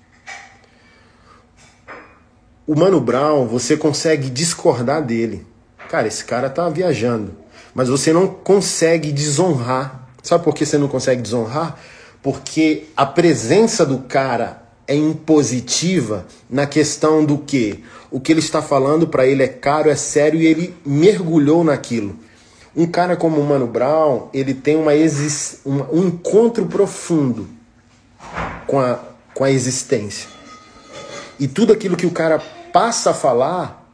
O 2.66 2.74
Mano 2.74 3.00
Brown, 3.00 3.46
você 3.46 3.76
consegue 3.76 4.30
discordar 4.30 5.02
dele. 5.02 5.46
Cara, 5.90 6.06
esse 6.06 6.24
cara 6.24 6.48
tá 6.48 6.68
viajando. 6.68 7.36
Mas 7.74 7.88
você 7.88 8.12
não 8.12 8.26
consegue 8.26 9.12
desonrar. 9.12 10.08
Sabe 10.22 10.44
por 10.44 10.54
que 10.54 10.64
você 10.64 10.78
não 10.78 10.88
consegue 10.88 11.20
desonrar? 11.20 11.78
Porque 12.22 12.84
a 12.96 13.04
presença 13.04 13.84
do 13.84 13.98
cara 13.98 14.62
é 14.86 14.94
impositiva 14.94 16.26
na 16.50 16.66
questão 16.66 17.24
do 17.24 17.38
que 17.38 17.82
o 18.10 18.20
que 18.20 18.32
ele 18.32 18.40
está 18.40 18.60
falando 18.60 19.06
para 19.06 19.26
ele 19.26 19.42
é 19.42 19.48
caro, 19.48 19.88
é 19.88 19.96
sério 19.96 20.40
e 20.40 20.46
ele 20.46 20.74
mergulhou 20.84 21.64
naquilo. 21.64 22.16
Um 22.74 22.86
cara 22.86 23.16
como 23.16 23.40
o 23.40 23.44
Mano 23.44 23.66
Brown, 23.66 24.28
ele 24.32 24.54
tem 24.54 24.76
uma 24.76 24.92
um, 25.64 26.06
encontro 26.06 26.66
profundo 26.66 27.48
com 28.66 28.80
a, 28.80 28.98
com 29.34 29.44
a 29.44 29.50
existência. 29.50 30.28
E 31.38 31.46
tudo 31.46 31.72
aquilo 31.72 31.96
que 31.96 32.06
o 32.06 32.10
cara 32.10 32.38
passa 32.72 33.10
a 33.10 33.14
falar 33.14 33.90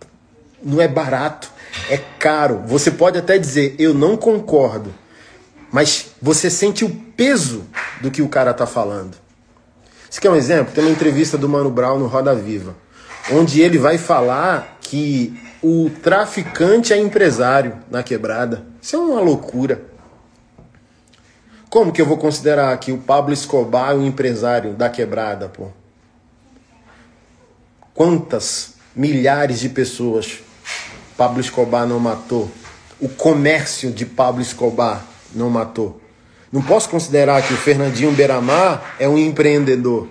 não 0.63 0.81
é 0.81 0.89
barato, 0.89 1.51
é 1.91 1.99
caro. 2.19 2.63
Você 2.67 2.91
pode 2.91 3.19
até 3.19 3.39
dizer, 3.39 3.75
eu 3.79 3.95
não 3.95 4.17
concordo, 4.17 4.93
mas 5.71 6.11
você 6.21 6.51
sente 6.51 6.85
o 6.85 6.91
peso 6.91 7.65
do 8.01 8.11
que 8.11 8.23
o 8.23 8.29
cara 8.29 8.51
está 8.53 8.67
falando. 8.67 9.28
Você 10.09 10.21
quer 10.21 10.31
um 10.31 10.37
exemplo? 10.37 10.73
Tem 10.73 10.85
uma 10.85 10.93
entrevista 10.93 11.37
do 11.37 11.49
Mano 11.49 11.71
Brown 11.71 11.99
no 11.99 12.07
Roda 12.07 12.35
Viva, 12.35 12.75
onde 13.31 13.61
ele 13.61 13.79
vai 13.79 13.99
falar 13.99 14.79
que 14.81 15.39
o 15.63 15.91
traficante 16.03 16.93
é 16.93 16.99
empresário 16.99 17.79
na 17.91 18.03
quebrada. 18.03 18.65
Isso 18.81 18.97
é 18.97 18.99
uma 18.99 19.21
loucura. 19.21 19.83
Como 21.69 21.93
que 21.93 22.01
eu 22.01 22.07
vou 22.07 22.17
considerar 22.17 22.77
que 22.79 22.91
o 22.91 22.99
Pablo 22.99 23.35
Escobar 23.35 23.91
é 23.91 23.95
um 23.95 24.07
empresário 24.07 24.73
da 24.73 24.89
quebrada, 24.89 25.49
pô? 25.49 25.69
Quantas 27.93 28.75
milhares 28.97 29.61
de 29.61 29.69
pessoas 29.69 30.39
Pablo 31.17 31.41
Escobar 31.41 31.87
não 31.87 32.01
matou? 32.01 32.51
O 32.99 33.09
comércio 33.09 33.91
de 33.91 34.07
Pablo 34.07 34.41
Escobar 34.41 35.05
não 35.35 35.51
matou? 35.51 36.01
Não 36.51 36.63
posso 36.63 36.89
considerar 36.89 37.43
que 37.43 37.53
o 37.53 37.57
Fernandinho 37.57 38.13
Beiramar 38.13 38.95
é 38.99 39.09
um 39.09 39.19
empreendedor. 39.19 40.09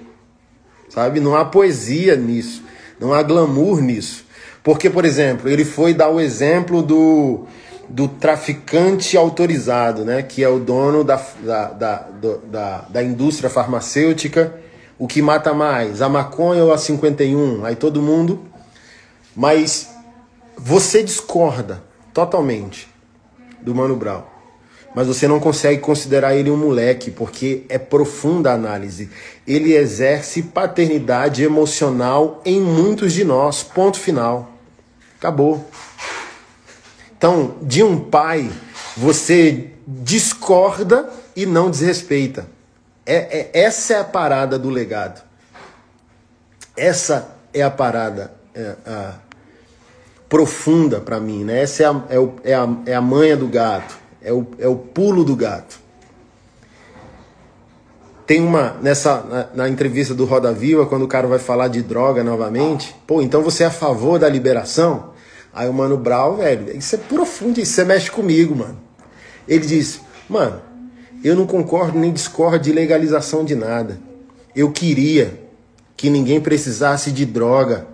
Sabe? 0.87 1.19
Não 1.19 1.35
há 1.35 1.43
poesia 1.43 2.15
nisso. 2.15 2.63
Não 2.99 3.13
há 3.13 3.23
glamour 3.23 3.81
nisso. 3.81 4.25
Porque, 4.63 4.89
por 4.89 5.03
exemplo, 5.03 5.49
ele 5.49 5.65
foi 5.65 5.93
dar 5.93 6.09
o 6.09 6.19
exemplo 6.19 6.83
do, 6.83 7.45
do 7.89 8.07
traficante 8.07 9.17
autorizado, 9.17 10.05
né? 10.05 10.21
que 10.21 10.43
é 10.43 10.49
o 10.49 10.59
dono 10.59 11.03
da, 11.03 11.19
da, 11.39 11.65
da, 11.69 12.07
da, 12.43 12.77
da 12.89 13.03
indústria 13.03 13.49
farmacêutica. 13.49 14.53
O 14.99 15.07
que 15.07 15.21
mata 15.21 15.53
mais, 15.53 16.01
a 16.01 16.09
maconha 16.09 16.63
ou 16.63 16.71
a 16.71 16.77
51? 16.77 17.65
Aí 17.65 17.75
todo 17.75 18.01
mundo. 18.01 18.43
Mas 19.35 19.89
você 20.55 21.03
discorda 21.03 21.83
totalmente 22.13 22.87
do 23.61 23.73
Mano 23.73 23.95
Brown 23.95 24.36
mas 24.95 25.07
você 25.07 25.27
não 25.27 25.39
consegue 25.39 25.81
considerar 25.81 26.35
ele 26.35 26.49
um 26.49 26.57
moleque, 26.57 27.11
porque 27.11 27.63
é 27.69 27.77
profunda 27.77 28.51
a 28.51 28.55
análise. 28.55 29.09
Ele 29.45 29.73
exerce 29.73 30.41
paternidade 30.41 31.43
emocional 31.43 32.41
em 32.43 32.59
muitos 32.59 33.13
de 33.13 33.23
nós. 33.23 33.63
Ponto 33.63 33.99
final. 33.99 34.51
Acabou. 35.17 35.69
Então, 37.17 37.55
de 37.61 37.83
um 37.83 37.99
pai, 37.99 38.49
você 38.95 39.71
discorda 39.87 41.09
e 41.35 41.45
não 41.45 41.69
desrespeita. 41.69 42.47
É, 43.05 43.15
é, 43.15 43.61
essa 43.65 43.93
é 43.93 43.99
a 43.99 44.03
parada 44.03 44.59
do 44.59 44.69
legado. 44.69 45.23
Essa 46.75 47.35
é 47.53 47.61
a 47.61 47.71
parada 47.71 48.33
é, 48.53 48.75
a, 48.85 49.13
profunda 50.27 50.99
para 50.99 51.19
mim. 51.19 51.43
Né? 51.43 51.61
Essa 51.61 51.83
é 51.83 51.85
a, 51.85 52.01
é, 52.09 52.19
o, 52.19 52.35
é, 52.43 52.53
a, 52.53 52.67
é 52.85 52.93
a 52.93 53.01
manha 53.01 53.37
do 53.37 53.47
gato. 53.47 53.97
É 54.27 54.33
o, 54.33 54.45
é 54.59 54.67
o 54.67 54.75
pulo 54.75 55.23
do 55.23 55.37
gato. 55.37 55.79
Tem 58.25 58.43
uma, 58.43 58.75
nessa, 58.81 59.21
na, 59.21 59.47
na, 59.55 59.69
entrevista 59.69 60.13
do 60.13 60.25
Roda 60.25 60.51
Viva, 60.51 60.85
quando 60.85 61.03
o 61.03 61.07
cara 61.07 61.27
vai 61.27 61.39
falar 61.39 61.69
de 61.69 61.81
droga 61.81 62.25
novamente, 62.25 62.93
pô, 63.07 63.21
então 63.21 63.41
você 63.41 63.63
é 63.63 63.67
a 63.67 63.71
favor 63.71 64.19
da 64.19 64.27
liberação? 64.27 65.11
Aí 65.53 65.69
o 65.69 65.73
Mano 65.73 65.95
Brau, 65.95 66.35
velho, 66.35 66.77
isso 66.77 66.95
é 66.95 66.97
profundo, 66.97 67.61
isso 67.61 67.71
você 67.71 67.85
mexe 67.85 68.11
comigo, 68.11 68.53
mano. 68.53 68.77
Ele 69.47 69.65
diz, 69.65 70.01
mano, 70.27 70.61
eu 71.23 71.33
não 71.33 71.47
concordo 71.47 71.97
nem 71.97 72.11
discordo 72.11 72.59
de 72.59 72.73
legalização 72.73 73.45
de 73.45 73.55
nada. 73.55 73.97
Eu 74.53 74.73
queria 74.73 75.41
que 75.95 76.09
ninguém 76.09 76.41
precisasse 76.41 77.13
de 77.13 77.25
droga 77.25 77.87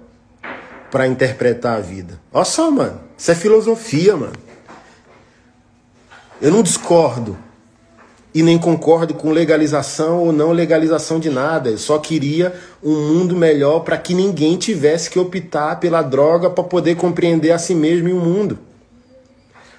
para 0.89 1.05
interpretar 1.05 1.77
a 1.77 1.79
vida. 1.79 2.19
Olha 2.33 2.43
só, 2.43 2.71
mano, 2.71 2.99
isso 3.15 3.29
é 3.29 3.35
filosofia, 3.35 4.17
mano. 4.17 4.42
Eu 6.43 6.51
não 6.51 6.61
discordo 6.61 7.37
e 8.35 8.43
nem 8.43 8.59
concordo 8.59 9.13
com 9.13 9.31
legalização 9.31 10.19
ou 10.19 10.33
não 10.33 10.51
legalização 10.51 11.17
de 11.17 11.29
nada. 11.29 11.69
Eu 11.69 11.77
só 11.77 11.97
queria 11.97 12.53
um 12.83 12.93
mundo 12.93 13.33
melhor 13.33 13.79
para 13.79 13.97
que 13.97 14.13
ninguém 14.13 14.57
tivesse 14.57 15.09
que 15.09 15.17
optar 15.17 15.79
pela 15.79 16.01
droga 16.01 16.49
para 16.49 16.65
poder 16.65 16.97
compreender 16.97 17.51
a 17.51 17.57
si 17.57 17.73
mesmo 17.73 18.09
e 18.09 18.11
o 18.11 18.19
mundo. 18.19 18.59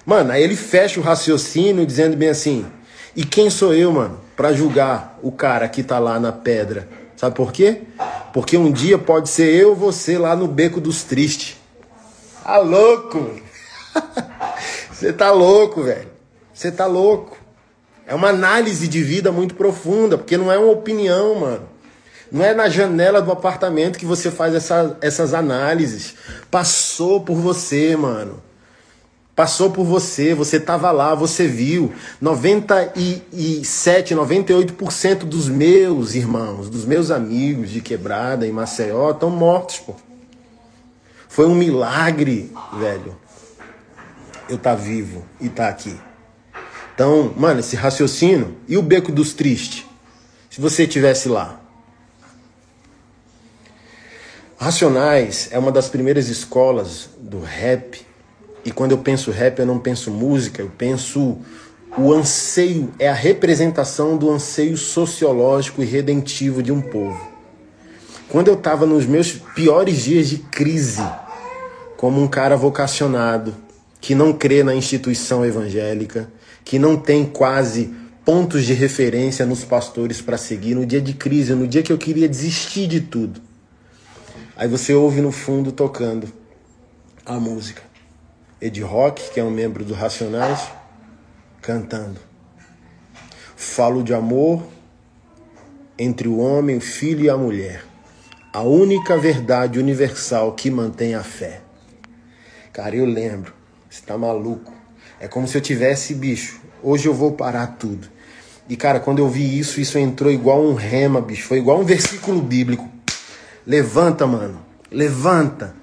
Mano, 0.03 0.31
aí 0.31 0.41
ele 0.41 0.55
fecha 0.55 0.99
o 0.99 1.03
raciocínio 1.03 1.85
dizendo 1.85 2.17
bem 2.17 2.29
assim: 2.29 2.65
"E 3.15 3.23
quem 3.23 3.47
sou 3.51 3.71
eu, 3.71 3.91
mano, 3.91 4.19
para 4.35 4.51
julgar 4.51 5.19
o 5.21 5.31
cara 5.31 5.69
que 5.69 5.83
tá 5.83 5.99
lá 5.99 6.19
na 6.19 6.31
pedra?" 6.31 6.89
Sabe 7.15 7.35
por 7.35 7.51
quê? 7.51 7.83
Porque 8.33 8.57
um 8.57 8.71
dia 8.71 8.97
pode 8.97 9.29
ser 9.29 9.53
eu 9.53 9.69
ou 9.69 9.75
você 9.75 10.17
lá 10.17 10.35
no 10.35 10.47
beco 10.47 10.81
dos 10.81 11.03
tristes. 11.03 11.57
Tá 12.43 12.57
louco? 12.57 13.29
Você 14.91 15.11
tá 15.11 15.29
louco, 15.29 15.83
velho. 15.83 16.14
Você 16.55 16.71
tá 16.71 16.85
louco. 16.85 17.37
É 18.07 18.15
uma 18.15 18.29
análise 18.29 18.87
de 18.87 19.03
vida 19.03 19.29
muito 19.29 19.55
profunda, 19.55 20.17
porque 20.17 20.37
não 20.37 20.49
é 20.49 20.57
uma 20.57 20.71
opinião, 20.71 21.35
mano. 21.35 21.67
Não 22.31 22.43
é 22.43 22.53
na 22.53 22.69
janela 22.69 23.21
do 23.21 23.31
apartamento 23.31 23.99
que 23.99 24.05
você 24.05 24.31
faz 24.31 24.55
essa, 24.55 24.97
essas 25.01 25.33
análises. 25.33 26.15
Passou 26.49 27.19
por 27.21 27.35
você, 27.35 27.95
mano. 27.97 28.41
Passou 29.35 29.69
por 29.69 29.83
você, 29.83 30.33
você 30.33 30.55
estava 30.55 30.91
lá, 30.91 31.13
você 31.13 31.45
viu. 31.45 31.93
97, 32.21 34.15
98% 34.15 35.25
dos 35.25 35.49
meus 35.49 36.15
irmãos, 36.15 36.69
dos 36.69 36.85
meus 36.85 37.11
amigos 37.11 37.69
de 37.69 37.81
quebrada 37.81 38.47
em 38.47 38.51
Maceió 38.51 39.11
estão 39.11 39.29
mortos, 39.29 39.79
pô. 39.79 39.93
Foi 41.27 41.45
um 41.47 41.55
milagre, 41.55 42.49
velho. 42.79 43.17
Eu 44.47 44.57
tá 44.57 44.73
vivo 44.73 45.25
e 45.41 45.49
tá 45.49 45.67
aqui. 45.67 45.99
Então, 46.95 47.33
mano, 47.35 47.59
esse 47.59 47.75
raciocínio. 47.75 48.55
E 48.67 48.77
o 48.77 48.81
beco 48.81 49.11
dos 49.11 49.33
tristes? 49.33 49.85
Se 50.49 50.61
você 50.61 50.87
tivesse 50.87 51.27
lá. 51.27 51.59
Racionais 54.57 55.49
é 55.51 55.59
uma 55.59 55.73
das 55.73 55.89
primeiras 55.89 56.29
escolas 56.29 57.09
do 57.19 57.41
rap. 57.41 58.01
E 58.63 58.71
quando 58.71 58.93
eu 58.93 58.97
penso 58.99 59.29
rap, 59.29 59.59
eu 59.59 59.65
não 59.65 59.77
penso 59.77 60.09
música, 60.09 60.61
eu 60.61 60.71
penso 60.75 61.37
o 61.97 62.13
anseio, 62.13 62.91
é 62.97 63.09
a 63.09 63.13
representação 63.13 64.17
do 64.17 64.31
anseio 64.31 64.77
sociológico 64.77 65.83
e 65.83 65.85
redentivo 65.85 66.63
de 66.63 66.71
um 66.71 66.81
povo. 66.81 67.35
Quando 68.29 68.47
eu 68.47 68.55
estava 68.55 68.85
nos 68.85 69.05
meus 69.05 69.33
piores 69.33 70.03
dias 70.03 70.29
de 70.29 70.37
crise, 70.37 71.05
como 71.97 72.21
um 72.21 72.27
cara 72.27 72.55
vocacionado, 72.55 73.53
que 74.01 74.15
não 74.15 74.33
crê 74.33 74.63
na 74.63 74.73
instituição 74.73 75.45
evangélica, 75.45 76.29
que 76.65 76.79
não 76.79 76.97
tem 76.97 77.23
quase 77.23 77.93
pontos 78.25 78.65
de 78.65 78.73
referência 78.73 79.45
nos 79.45 79.63
pastores 79.63 80.19
para 80.19 80.35
seguir 80.35 80.73
no 80.73 80.83
dia 80.83 80.99
de 80.99 81.13
crise, 81.13 81.53
no 81.53 81.67
dia 81.67 81.83
que 81.83 81.93
eu 81.93 81.97
queria 81.97 82.27
desistir 82.27 82.87
de 82.87 82.99
tudo. 82.99 83.39
Aí 84.57 84.67
você 84.67 84.93
ouve 84.95 85.21
no 85.21 85.31
fundo 85.31 85.71
tocando 85.71 86.27
a 87.23 87.39
música. 87.39 87.83
Ed 88.59 88.81
Rock, 88.81 89.31
que 89.31 89.39
é 89.39 89.43
um 89.43 89.51
membro 89.51 89.85
do 89.85 89.93
Racionais, 89.93 90.67
cantando. 91.61 92.19
Falo 93.55 94.01
de 94.03 94.13
amor 94.13 94.65
entre 95.99 96.27
o 96.27 96.39
homem, 96.39 96.77
o 96.77 96.81
filho 96.81 97.25
e 97.25 97.29
a 97.29 97.37
mulher. 97.37 97.85
A 98.51 98.61
única 98.61 99.17
verdade 99.17 99.77
universal 99.77 100.53
que 100.53 100.71
mantém 100.71 101.13
a 101.13 101.23
fé. 101.23 101.61
Cara, 102.73 102.95
eu 102.95 103.05
lembro. 103.05 103.53
Você 103.89 104.01
tá 104.01 104.17
maluco. 104.17 104.74
É 105.19 105.27
como 105.27 105.47
se 105.47 105.57
eu 105.57 105.61
tivesse, 105.61 106.13
bicho, 106.13 106.59
hoje 106.83 107.07
eu 107.07 107.13
vou 107.13 107.31
parar 107.31 107.67
tudo. 107.79 108.07
E 108.67 108.75
cara, 108.75 108.99
quando 108.99 109.19
eu 109.19 109.29
vi 109.29 109.57
isso, 109.57 109.79
isso 109.79 109.97
entrou 109.97 110.31
igual 110.31 110.63
um 110.63 110.73
rema, 110.73 111.21
bicho. 111.21 111.47
Foi 111.47 111.57
igual 111.57 111.79
um 111.79 111.85
versículo 111.85 112.41
bíblico. 112.41 112.89
Levanta, 113.65 114.25
mano. 114.25 114.59
Levanta. 114.91 115.75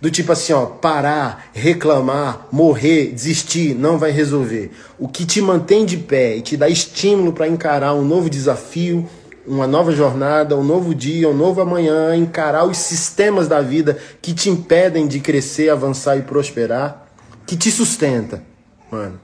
Do 0.00 0.10
tipo 0.10 0.32
assim, 0.32 0.54
ó, 0.54 0.64
parar, 0.64 1.50
reclamar, 1.52 2.46
morrer, 2.50 3.12
desistir, 3.12 3.74
não 3.74 3.98
vai 3.98 4.10
resolver. 4.10 4.70
O 4.98 5.06
que 5.06 5.26
te 5.26 5.42
mantém 5.42 5.84
de 5.84 5.98
pé 5.98 6.36
e 6.36 6.40
te 6.40 6.56
dá 6.56 6.68
estímulo 6.68 7.34
para 7.34 7.46
encarar 7.46 7.92
um 7.92 8.02
novo 8.02 8.30
desafio, 8.30 9.06
uma 9.46 9.66
nova 9.66 9.92
jornada, 9.92 10.56
um 10.56 10.64
novo 10.64 10.94
dia, 10.94 11.28
um 11.28 11.36
novo 11.36 11.60
amanhã, 11.60 12.16
encarar 12.16 12.64
os 12.64 12.78
sistemas 12.78 13.46
da 13.46 13.60
vida 13.60 13.98
que 14.22 14.32
te 14.32 14.48
impedem 14.48 15.06
de 15.06 15.20
crescer, 15.20 15.68
avançar 15.68 16.16
e 16.16 16.22
prosperar, 16.22 17.06
que 17.46 17.54
te 17.54 17.70
sustenta 17.70 18.49
mano. 18.90 19.20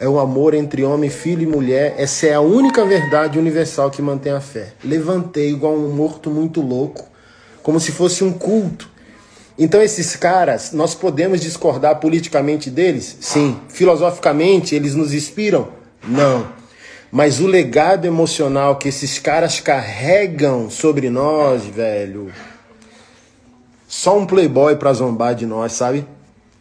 É 0.00 0.08
o 0.08 0.20
amor 0.20 0.54
entre 0.54 0.84
homem, 0.84 1.10
filho 1.10 1.42
e 1.42 1.46
mulher. 1.46 1.94
Essa 1.98 2.28
é 2.28 2.34
a 2.34 2.40
única 2.40 2.84
verdade 2.84 3.38
universal 3.38 3.90
que 3.90 4.00
mantém 4.00 4.32
a 4.32 4.40
fé. 4.40 4.72
Levantei 4.84 5.50
igual 5.50 5.74
um 5.74 5.92
morto 5.92 6.30
muito 6.30 6.60
louco, 6.60 7.04
como 7.62 7.80
se 7.80 7.90
fosse 7.90 8.22
um 8.22 8.32
culto. 8.32 8.88
Então, 9.58 9.82
esses 9.82 10.14
caras, 10.14 10.72
nós 10.72 10.94
podemos 10.94 11.40
discordar 11.40 11.98
politicamente 11.98 12.70
deles? 12.70 13.16
Sim. 13.20 13.58
Filosoficamente, 13.68 14.72
eles 14.72 14.94
nos 14.94 15.12
inspiram? 15.12 15.68
Não. 16.06 16.46
Mas 17.10 17.40
o 17.40 17.46
legado 17.48 18.04
emocional 18.04 18.76
que 18.76 18.88
esses 18.88 19.18
caras 19.18 19.58
carregam 19.58 20.70
sobre 20.70 21.10
nós, 21.10 21.64
velho. 21.64 22.30
Só 23.88 24.16
um 24.16 24.26
playboy 24.26 24.76
pra 24.76 24.92
zombar 24.92 25.34
de 25.34 25.44
nós, 25.44 25.72
sabe? 25.72 26.06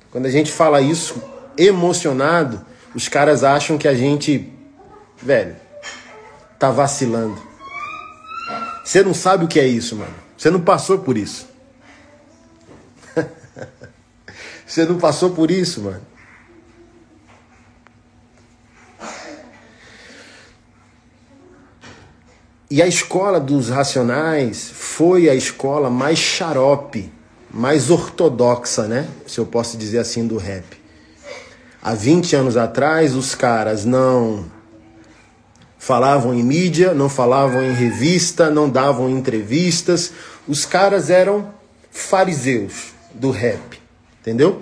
Quando 0.10 0.26
a 0.26 0.32
gente 0.32 0.52
fala 0.52 0.82
isso, 0.82 1.22
emocionado, 1.58 2.66
os 2.94 3.08
caras 3.08 3.44
acham 3.44 3.78
que 3.78 3.88
a 3.88 3.96
gente, 3.96 4.52
velho, 5.22 5.56
tá 6.60 6.72
vacilando. 6.72 7.42
Você 8.84 9.04
não 9.04 9.14
sabe 9.14 9.46
o 9.46 9.48
que 9.48 9.60
é 9.60 9.68
isso, 9.68 9.96
mano. 9.96 10.14
Você 10.38 10.50
não 10.50 10.62
passou 10.62 11.00
por 11.00 11.18
isso. 11.18 11.48
Você 14.66 14.86
não 14.86 14.98
passou 14.98 15.32
por 15.32 15.52
isso, 15.52 15.82
mano. 15.82 16.02
E 22.70 22.82
a 22.82 22.88
escola 22.88 23.40
dos 23.40 23.70
racionais 23.70 24.70
foi 24.70 25.30
a 25.30 25.36
escola 25.36 25.90
mais 25.90 26.20
xarope, 26.20 27.12
mais 27.50 27.90
ortodoxa, 27.90 28.88
né? 28.88 29.08
Se 29.26 29.40
eu 29.40 29.46
posso 29.46 29.78
dizer 29.78 30.00
assim, 30.00 30.28
do 30.28 30.38
rap. 30.38 30.77
Há 31.88 31.94
20 31.94 32.36
anos 32.36 32.58
atrás, 32.58 33.16
os 33.16 33.34
caras 33.34 33.86
não 33.86 34.44
falavam 35.80 36.34
em 36.34 36.44
mídia, 36.44 36.94
não 36.94 37.08
falavam 37.08 37.64
em 37.64 37.72
revista, 37.72 38.50
não 38.50 38.70
davam 38.70 39.10
entrevistas. 39.10 40.12
Os 40.46 40.66
caras 40.66 41.10
eram 41.10 41.50
fariseus 41.90 42.88
do 43.14 43.32
rap, 43.32 43.80
entendeu? 44.20 44.62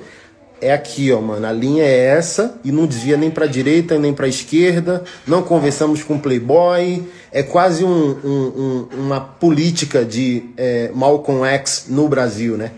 É 0.61 0.71
aqui, 0.71 1.11
ó, 1.11 1.19
mano. 1.19 1.47
A 1.47 1.51
linha 1.51 1.83
é 1.83 2.15
essa 2.15 2.59
e 2.63 2.71
não 2.71 2.85
desvia 2.85 3.17
nem 3.17 3.31
para 3.31 3.47
direita 3.47 3.97
nem 3.97 4.13
para 4.13 4.27
esquerda. 4.27 5.03
Não 5.25 5.41
conversamos 5.41 6.03
com 6.03 6.19
playboy. 6.19 7.09
É 7.31 7.41
quase 7.41 7.83
um, 7.83 8.19
um, 8.23 8.87
um, 8.93 8.99
uma 8.99 9.19
política 9.19 10.05
de 10.05 10.43
é, 10.55 10.91
Malcolm 10.93 11.43
X 11.43 11.85
no 11.89 12.07
Brasil, 12.07 12.55
né? 12.55 12.69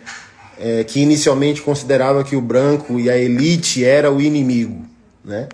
É, 0.60 0.84
que 0.84 1.00
inicialmente 1.00 1.62
considerava 1.62 2.24
que 2.24 2.36
o 2.36 2.42
branco 2.42 3.00
e 3.00 3.10
a 3.10 3.18
elite 3.18 3.84
era 3.84 4.12
o 4.12 4.22
inimigo, 4.22 4.86
né? 5.24 5.48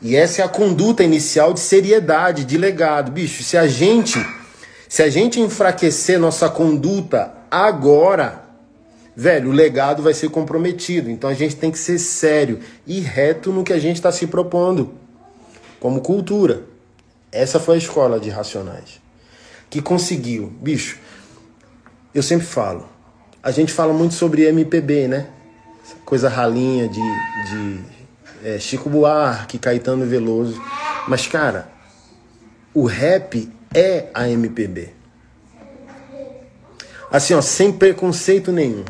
E 0.00 0.16
essa 0.16 0.42
é 0.42 0.44
a 0.44 0.48
conduta 0.48 1.04
inicial 1.04 1.52
de 1.52 1.60
seriedade, 1.60 2.44
de 2.44 2.58
legado, 2.58 3.12
bicho. 3.12 3.44
Se 3.44 3.56
a 3.56 3.68
gente, 3.68 4.18
se 4.88 5.00
a 5.00 5.08
gente 5.08 5.38
enfraquecer 5.38 6.18
nossa 6.18 6.48
conduta 6.48 7.32
agora, 7.48 8.42
velho, 9.14 9.50
o 9.50 9.52
legado 9.52 10.02
vai 10.02 10.12
ser 10.12 10.28
comprometido. 10.28 11.08
Então 11.08 11.30
a 11.30 11.34
gente 11.34 11.54
tem 11.54 11.70
que 11.70 11.78
ser 11.78 12.00
sério 12.00 12.58
e 12.84 12.98
reto 12.98 13.52
no 13.52 13.62
que 13.62 13.72
a 13.72 13.78
gente 13.78 13.96
está 13.96 14.10
se 14.10 14.26
propondo, 14.26 14.92
como 15.78 16.00
cultura. 16.00 16.64
Essa 17.30 17.60
foi 17.60 17.76
a 17.76 17.78
escola 17.78 18.18
de 18.18 18.28
Racionais. 18.28 19.00
Que 19.70 19.80
conseguiu. 19.80 20.52
Bicho, 20.60 20.98
eu 22.12 22.22
sempre 22.22 22.46
falo. 22.46 22.91
A 23.42 23.50
gente 23.50 23.72
fala 23.72 23.92
muito 23.92 24.14
sobre 24.14 24.44
MPB, 24.44 25.08
né? 25.08 25.26
Coisa 26.04 26.28
ralinha 26.28 26.88
de, 26.88 27.00
de 27.50 27.80
é, 28.44 28.58
Chico 28.60 28.88
Buarque, 28.88 29.58
Caetano 29.58 30.06
Veloso. 30.06 30.62
Mas, 31.08 31.26
cara, 31.26 31.68
o 32.72 32.86
rap 32.86 33.50
é 33.74 34.06
a 34.14 34.28
MPB. 34.28 34.90
Assim, 37.10 37.34
ó, 37.34 37.42
sem 37.42 37.72
preconceito 37.72 38.52
nenhum. 38.52 38.84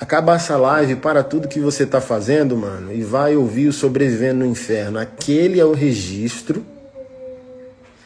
Acaba 0.00 0.34
essa 0.34 0.56
live, 0.56 0.96
para 0.96 1.22
tudo 1.22 1.46
que 1.46 1.60
você 1.60 1.84
tá 1.84 2.00
fazendo, 2.00 2.56
mano, 2.56 2.92
e 2.94 3.02
vai 3.02 3.36
ouvir 3.36 3.68
o 3.68 3.72
Sobrevivendo 3.74 4.40
no 4.40 4.46
Inferno. 4.46 4.98
Aquele 4.98 5.60
é 5.60 5.64
o 5.64 5.74
registro 5.74 6.64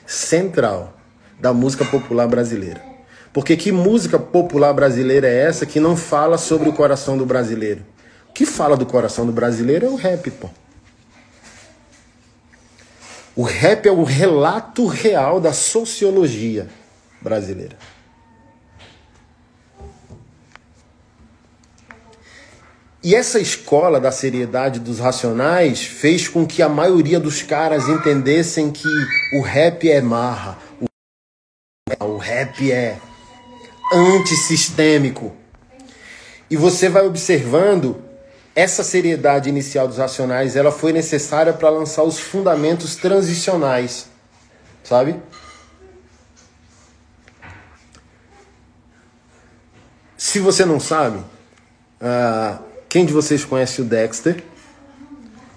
central 0.05 0.95
da 1.39 1.53
música 1.53 1.85
popular 1.85 2.27
brasileira. 2.27 2.90
Porque 3.33 3.57
que 3.57 3.71
música 3.71 4.19
popular 4.19 4.73
brasileira 4.73 5.29
é 5.29 5.45
essa 5.45 5.65
que 5.65 5.79
não 5.79 5.97
fala 5.97 6.37
sobre 6.37 6.69
o 6.69 6.73
coração 6.73 7.17
do 7.17 7.25
brasileiro? 7.25 7.85
O 8.29 8.33
que 8.33 8.45
fala 8.45 8.77
do 8.77 8.87
coração 8.87 9.25
do 9.25 9.33
brasileiro 9.33 9.87
é 9.87 9.89
o 9.89 9.95
rap, 9.95 10.31
pô. 10.33 10.51
O 13.37 13.43
rap 13.43 13.87
é 13.87 13.93
o 13.93 14.03
relato 14.03 14.87
real 14.87 15.41
da 15.41 15.53
sociologia 15.53 16.69
brasileira. 17.23 17.77
E 23.03 23.15
essa 23.15 23.41
escola 23.41 23.99
da 23.99 24.13
seriedade 24.13 24.79
dos 24.79 24.99
racionais 24.99 25.83
fez 25.83 26.29
com 26.29 26.47
que 26.47 26.61
a 26.61 26.69
maioria 26.69 27.19
dos 27.19 27.43
caras 27.43 27.89
entendessem 27.89 28.71
que 28.71 28.89
o 29.33 29.41
rap 29.41 29.89
é 29.89 30.03
marra, 30.03 30.59
o 31.99 32.19
rap 32.19 32.71
é 32.71 32.99
antissistêmico. 33.93 35.35
E 36.51 36.57
você 36.57 36.89
vai 36.89 37.07
observando 37.07 38.03
essa 38.55 38.83
seriedade 38.83 39.49
inicial 39.49 39.87
dos 39.87 39.99
racionais, 39.99 40.57
ela 40.57 40.73
foi 40.73 40.93
necessária 40.93 41.53
para 41.53 41.71
lançar 41.71 42.03
os 42.03 42.19
fundamentos 42.19 42.97
transicionais, 42.97 44.07
sabe? 44.83 45.17
Se 50.17 50.39
você 50.39 50.65
não 50.65 50.79
sabe, 50.79 51.19
uh, 51.19 52.63
quem 52.89 53.07
de 53.07 53.13
vocês 53.13 53.45
conhece 53.45 53.81
o 53.81 53.85
Dexter, 53.85 54.43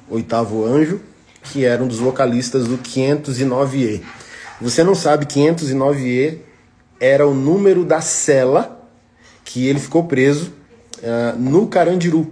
oitavo 0.10 0.65
anjo, 0.65 1.02
que 1.43 1.65
era 1.65 1.84
um 1.84 1.88
dos 1.88 1.98
vocalistas 1.98 2.67
do 2.67 2.78
509E? 2.78 4.02
Você 4.62 4.84
não 4.84 4.96
sabe, 4.96 5.26
509E 5.26 6.39
era 6.99 7.27
o 7.27 7.34
número 7.34 7.84
da 7.84 8.01
cela 8.01 8.89
que 9.43 9.67
ele 9.67 9.79
ficou 9.79 10.06
preso 10.06 10.53
uh, 10.99 11.38
no 11.38 11.67
Carandiru. 11.67 12.32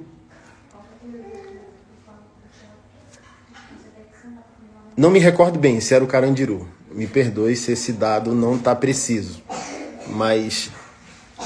Não 4.95 5.10
me 5.10 5.19
recordo 5.19 5.58
bem 5.58 5.80
se 5.80 5.93
era 5.93 6.04
o 6.04 6.08
Carandiru. 6.08 6.67
Me 6.91 7.08
perdoe 7.08 7.56
se 7.56 7.71
esse 7.71 7.93
dado 7.93 8.36
não 8.36 8.56
está 8.56 8.76
preciso. 8.76 9.41
Mas 10.08 10.69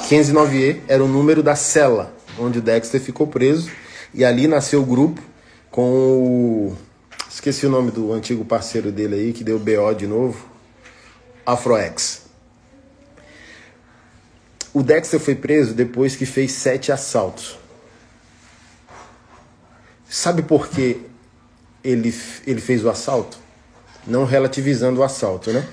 509E 0.09 0.81
era 0.87 1.03
o 1.03 1.07
número 1.07 1.43
da 1.43 1.55
cela 1.55 2.13
onde 2.37 2.59
o 2.59 2.61
Dexter 2.61 2.99
ficou 2.99 3.27
preso. 3.27 3.71
E 4.13 4.23
ali 4.23 4.47
nasceu 4.47 4.81
o 4.81 4.85
grupo 4.85 5.21
com 5.69 5.91
o. 5.91 6.77
Esqueci 7.29 7.65
o 7.65 7.69
nome 7.69 7.91
do 7.91 8.13
antigo 8.13 8.45
parceiro 8.45 8.91
dele 8.91 9.15
aí, 9.15 9.33
que 9.33 9.43
deu 9.43 9.59
BO 9.59 9.93
de 9.93 10.07
novo. 10.07 10.45
Afroex. 11.45 12.24
O 14.75 14.83
Dexter 14.83 15.21
foi 15.21 15.35
preso 15.35 15.73
depois 15.73 16.17
que 16.17 16.25
fez 16.25 16.51
sete 16.51 16.91
assaltos. 16.91 17.57
Sabe 20.09 20.41
por 20.41 20.67
que 20.67 20.97
ele, 21.81 22.13
ele 22.45 22.59
fez 22.59 22.83
o 22.83 22.89
assalto? 22.89 23.37
Não 24.05 24.25
relativizando 24.25 24.99
o 24.99 25.03
assalto, 25.03 25.53
né? 25.53 25.65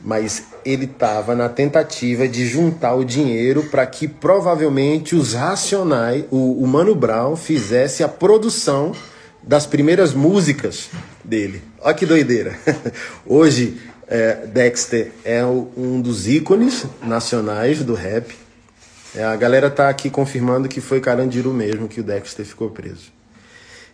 mas 0.00 0.44
ele 0.64 0.84
estava 0.84 1.34
na 1.34 1.48
tentativa 1.48 2.28
de 2.28 2.46
juntar 2.46 2.94
o 2.94 3.04
dinheiro 3.04 3.64
para 3.64 3.84
que 3.84 4.06
provavelmente 4.06 5.16
os 5.16 5.34
racionais, 5.34 6.24
o, 6.30 6.62
o 6.62 6.66
Mano 6.68 6.94
Brown, 6.94 7.34
fizesse 7.34 8.04
a 8.04 8.08
produção 8.08 8.92
das 9.42 9.66
primeiras 9.66 10.14
músicas 10.14 10.90
dele. 11.24 11.60
Olha 11.80 11.92
que 11.92 12.06
doideira. 12.06 12.56
Hoje, 13.26 13.80
é, 14.08 14.46
Dexter 14.46 15.12
é 15.24 15.44
um 15.44 16.00
dos 16.00 16.26
ícones 16.26 16.86
nacionais 17.02 17.82
do 17.82 17.94
rap. 17.94 18.34
É, 19.14 19.24
a 19.24 19.36
galera 19.36 19.70
tá 19.70 19.88
aqui 19.88 20.10
confirmando 20.10 20.68
que 20.68 20.80
foi 20.80 21.00
Carandiru 21.00 21.52
mesmo 21.52 21.88
que 21.88 22.00
o 22.00 22.04
Dexter 22.04 22.44
ficou 22.44 22.70
preso. 22.70 23.12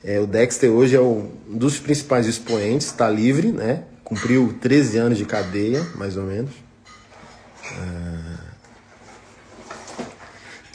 É, 0.02 0.20
o 0.20 0.26
Dexter 0.26 0.70
hoje 0.70 0.96
é 0.96 1.00
um 1.00 1.30
dos 1.48 1.78
principais 1.78 2.26
expoentes, 2.26 2.88
está 2.88 3.08
livre, 3.08 3.52
né? 3.52 3.84
cumpriu 4.04 4.54
13 4.60 4.98
anos 4.98 5.18
de 5.18 5.24
cadeia, 5.24 5.82
mais 5.94 6.16
ou 6.16 6.24
menos. 6.24 6.52
Uh... 7.72 8.44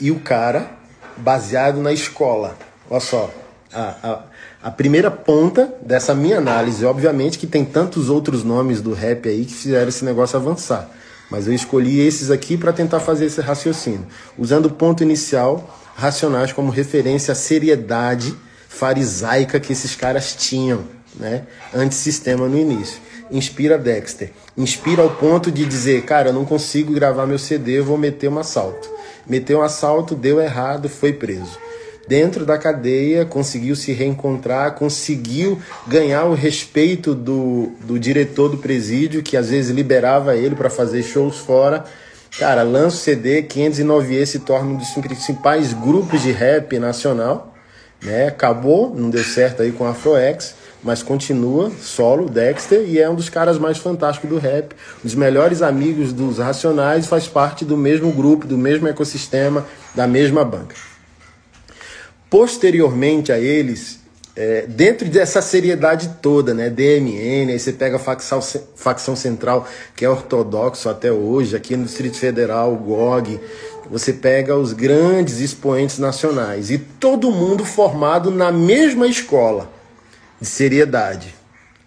E 0.00 0.10
o 0.10 0.18
cara, 0.18 0.70
baseado 1.16 1.80
na 1.80 1.92
escola, 1.92 2.56
olha 2.88 3.00
só, 3.00 3.32
a, 3.72 4.22
a, 4.62 4.70
primeira 4.70 5.10
ponta 5.10 5.72
dessa 5.82 6.14
minha 6.14 6.38
análise, 6.38 6.84
obviamente 6.84 7.38
que 7.38 7.46
tem 7.46 7.64
tantos 7.64 8.08
outros 8.08 8.42
nomes 8.42 8.80
do 8.80 8.92
rap 8.92 9.28
aí 9.28 9.44
que 9.44 9.54
fizeram 9.54 9.88
esse 9.88 10.04
negócio 10.04 10.36
avançar. 10.36 10.90
Mas 11.30 11.46
eu 11.46 11.54
escolhi 11.54 12.00
esses 12.00 12.30
aqui 12.30 12.56
para 12.56 12.72
tentar 12.72 12.98
fazer 12.98 13.26
esse 13.26 13.40
raciocínio. 13.40 14.06
Usando 14.36 14.66
o 14.66 14.70
ponto 14.70 15.02
inicial, 15.02 15.76
Racionais 15.94 16.52
como 16.52 16.70
referência 16.70 17.32
à 17.32 17.34
seriedade 17.34 18.34
farisaica 18.68 19.60
que 19.60 19.72
esses 19.72 19.94
caras 19.94 20.34
tinham, 20.34 20.84
né? 21.14 21.42
Antissistema 21.74 22.48
no 22.48 22.58
início 22.58 23.00
inspira 23.30 23.78
Dexter. 23.78 24.32
Inspira 24.56 25.02
ao 25.02 25.10
ponto 25.10 25.50
de 25.50 25.64
dizer, 25.64 26.02
cara, 26.02 26.30
eu 26.30 26.32
não 26.32 26.44
consigo 26.44 26.92
gravar 26.92 27.26
meu 27.26 27.38
CD, 27.38 27.78
eu 27.78 27.84
vou 27.84 27.96
meter 27.96 28.28
um 28.28 28.38
assalto. 28.38 28.90
Meteu 29.26 29.60
um 29.60 29.62
assalto, 29.62 30.14
deu 30.14 30.40
errado, 30.40 30.88
foi 30.88 31.12
preso. 31.12 31.56
Dentro 32.10 32.44
da 32.44 32.58
cadeia, 32.58 33.24
conseguiu 33.24 33.76
se 33.76 33.92
reencontrar, 33.92 34.74
conseguiu 34.74 35.62
ganhar 35.86 36.24
o 36.24 36.34
respeito 36.34 37.14
do, 37.14 37.70
do 37.84 38.00
diretor 38.00 38.48
do 38.48 38.58
presídio, 38.58 39.22
que 39.22 39.36
às 39.36 39.50
vezes 39.50 39.70
liberava 39.70 40.34
ele 40.34 40.56
para 40.56 40.68
fazer 40.68 41.04
shows 41.04 41.38
fora. 41.38 41.84
Cara, 42.36 42.64
lança 42.64 42.96
o 42.96 42.98
CD, 42.98 43.44
509E 43.44 44.26
se 44.26 44.40
torna 44.40 44.72
um 44.72 44.76
dos 44.76 44.88
principais 44.88 45.72
grupos 45.72 46.22
de 46.22 46.32
rap 46.32 46.76
nacional. 46.80 47.54
Né? 48.02 48.26
Acabou, 48.26 48.92
não 48.92 49.08
deu 49.08 49.22
certo 49.22 49.62
aí 49.62 49.70
com 49.70 49.84
a 49.84 49.90
Afroex 49.90 50.58
mas 50.82 51.02
continua 51.02 51.70
solo, 51.78 52.26
Dexter, 52.26 52.88
e 52.88 52.98
é 52.98 53.08
um 53.08 53.14
dos 53.14 53.28
caras 53.28 53.58
mais 53.58 53.76
fantásticos 53.76 54.30
do 54.30 54.38
rap, 54.38 54.74
um 55.00 55.02
dos 55.02 55.14
melhores 55.14 55.60
amigos 55.60 56.10
dos 56.10 56.38
Racionais, 56.38 57.06
faz 57.06 57.28
parte 57.28 57.66
do 57.66 57.76
mesmo 57.76 58.10
grupo, 58.10 58.46
do 58.46 58.56
mesmo 58.56 58.88
ecossistema, 58.88 59.66
da 59.94 60.06
mesma 60.06 60.42
banca. 60.42 60.89
Posteriormente 62.30 63.32
a 63.32 63.38
eles, 63.40 63.98
é, 64.36 64.64
dentro 64.68 65.08
dessa 65.08 65.42
seriedade 65.42 66.18
toda, 66.22 66.54
né, 66.54 66.70
DMN, 66.70 67.50
aí 67.50 67.58
você 67.58 67.72
pega 67.72 67.96
a 67.96 67.98
facção, 67.98 68.40
facção 68.76 69.16
central, 69.16 69.66
que 69.96 70.04
é 70.04 70.08
ortodoxo 70.08 70.88
até 70.88 71.10
hoje, 71.10 71.56
aqui 71.56 71.76
no 71.76 71.84
Distrito 71.84 72.16
Federal, 72.16 72.74
GOG, 72.76 73.40
você 73.90 74.12
pega 74.12 74.56
os 74.56 74.72
grandes 74.72 75.40
expoentes 75.40 75.98
nacionais, 75.98 76.70
e 76.70 76.78
todo 76.78 77.32
mundo 77.32 77.64
formado 77.64 78.30
na 78.30 78.52
mesma 78.52 79.08
escola 79.08 79.68
de 80.40 80.46
seriedade, 80.46 81.34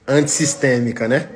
antissistêmica, 0.05 1.07
né? 1.07 1.29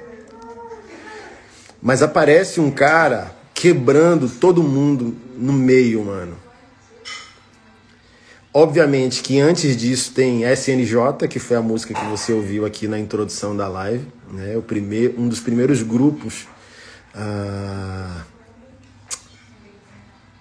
Mas 1.81 2.03
aparece 2.03 2.59
um 2.59 2.69
cara 2.69 3.31
quebrando 3.53 4.29
todo 4.29 4.61
mundo 4.61 5.15
no 5.37 5.53
meio, 5.53 6.03
mano. 6.03 6.46
Obviamente 8.53 9.21
que 9.21 9.39
antes 9.39 9.77
disso 9.77 10.13
tem 10.13 10.43
SNJ, 10.43 11.27
que 11.29 11.37
foi 11.37 11.57
a 11.57 11.61
música 11.61 11.93
que 11.93 12.05
você 12.05 12.33
ouviu 12.33 12.65
aqui 12.65 12.87
na 12.87 12.97
introdução 12.97 13.55
da 13.55 13.67
live, 13.67 14.05
né? 14.31 14.57
O 14.57 14.61
primeiro, 14.61 15.19
um 15.19 15.27
dos 15.27 15.39
primeiros 15.39 15.83
grupos 15.83 16.47
ah, 17.13 18.23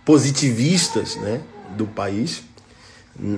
positivistas, 0.05 1.17
né, 1.17 1.43
do 1.77 1.87
país. 1.87 2.43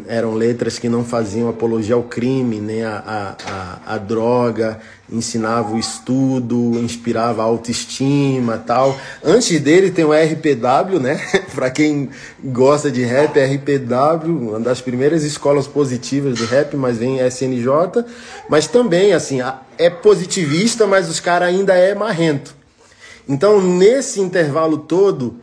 Eram 0.08 0.34
letras 0.34 0.78
que 0.78 0.88
não 0.88 1.04
faziam 1.04 1.48
apologia 1.48 1.94
ao 1.94 2.02
crime, 2.02 2.60
nem 2.60 2.82
a, 2.82 3.36
a, 3.46 3.94
a 3.94 3.98
droga, 3.98 4.80
ensinava 5.10 5.72
o 5.72 5.78
estudo, 5.78 6.78
inspirava 6.80 7.42
a 7.42 7.44
autoestima 7.44 8.58
tal. 8.58 8.98
Antes 9.24 9.60
dele 9.60 9.90
tem 9.90 10.04
o 10.04 10.12
RPW, 10.12 10.98
né? 11.00 11.20
para 11.54 11.70
quem 11.70 12.10
gosta 12.42 12.90
de 12.90 13.04
rap, 13.04 13.38
RPW, 13.38 14.48
uma 14.48 14.60
das 14.60 14.80
primeiras 14.80 15.22
escolas 15.22 15.68
positivas 15.68 16.38
do 16.38 16.46
rap, 16.46 16.76
mas 16.76 16.98
vem 16.98 17.24
SNJ. 17.26 18.04
Mas 18.48 18.66
também, 18.66 19.12
assim, 19.12 19.38
é 19.78 19.88
positivista, 19.88 20.86
mas 20.86 21.08
os 21.08 21.20
caras 21.20 21.48
ainda 21.48 21.74
é 21.74 21.94
marrento. 21.94 22.54
Então, 23.28 23.60
nesse 23.60 24.20
intervalo 24.20 24.78
todo, 24.78 25.36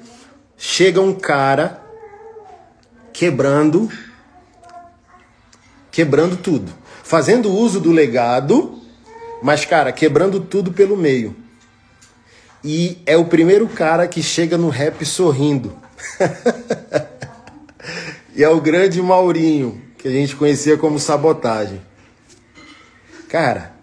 chega 0.57 0.99
um 0.99 1.13
cara 1.13 1.81
quebrando 3.13 3.89
quebrando 5.95 6.35
tudo, 6.35 6.73
fazendo 7.05 7.49
uso 7.49 7.79
do 7.79 7.89
legado, 7.89 8.81
mas 9.41 9.63
cara, 9.63 9.93
quebrando 9.93 10.41
tudo 10.41 10.73
pelo 10.73 10.97
meio. 10.97 11.33
E 12.61 12.97
é 13.05 13.15
o 13.15 13.23
primeiro 13.23 13.65
cara 13.65 14.05
que 14.05 14.21
chega 14.21 14.57
no 14.57 14.67
rap 14.67 15.05
sorrindo. 15.05 15.73
e 18.35 18.43
é 18.43 18.49
o 18.49 18.59
grande 18.59 19.01
Maurinho, 19.01 19.81
que 19.97 20.09
a 20.09 20.11
gente 20.11 20.35
conhecia 20.35 20.75
como 20.75 20.99
sabotagem. 20.99 21.81
Cara, 23.29 23.73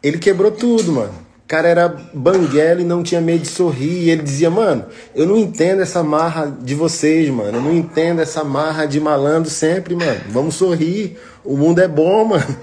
ele 0.00 0.18
quebrou 0.18 0.52
tudo, 0.52 0.92
mano 0.92 1.27
cara 1.48 1.66
era 1.66 1.88
banguela 2.12 2.82
e 2.82 2.84
não 2.84 3.02
tinha 3.02 3.22
medo 3.22 3.40
de 3.40 3.48
sorrir. 3.48 4.04
E 4.04 4.10
ele 4.10 4.22
dizia, 4.22 4.50
mano, 4.50 4.84
eu 5.14 5.26
não 5.26 5.36
entendo 5.36 5.80
essa 5.80 6.02
marra 6.02 6.54
de 6.60 6.74
vocês, 6.74 7.30
mano. 7.30 7.56
Eu 7.56 7.62
não 7.62 7.74
entendo 7.74 8.20
essa 8.20 8.44
marra 8.44 8.84
de 8.84 9.00
malandro 9.00 9.50
sempre, 9.50 9.96
mano. 9.96 10.20
Vamos 10.28 10.56
sorrir. 10.56 11.18
O 11.42 11.56
mundo 11.56 11.80
é 11.80 11.88
bom, 11.88 12.26
mano. 12.26 12.56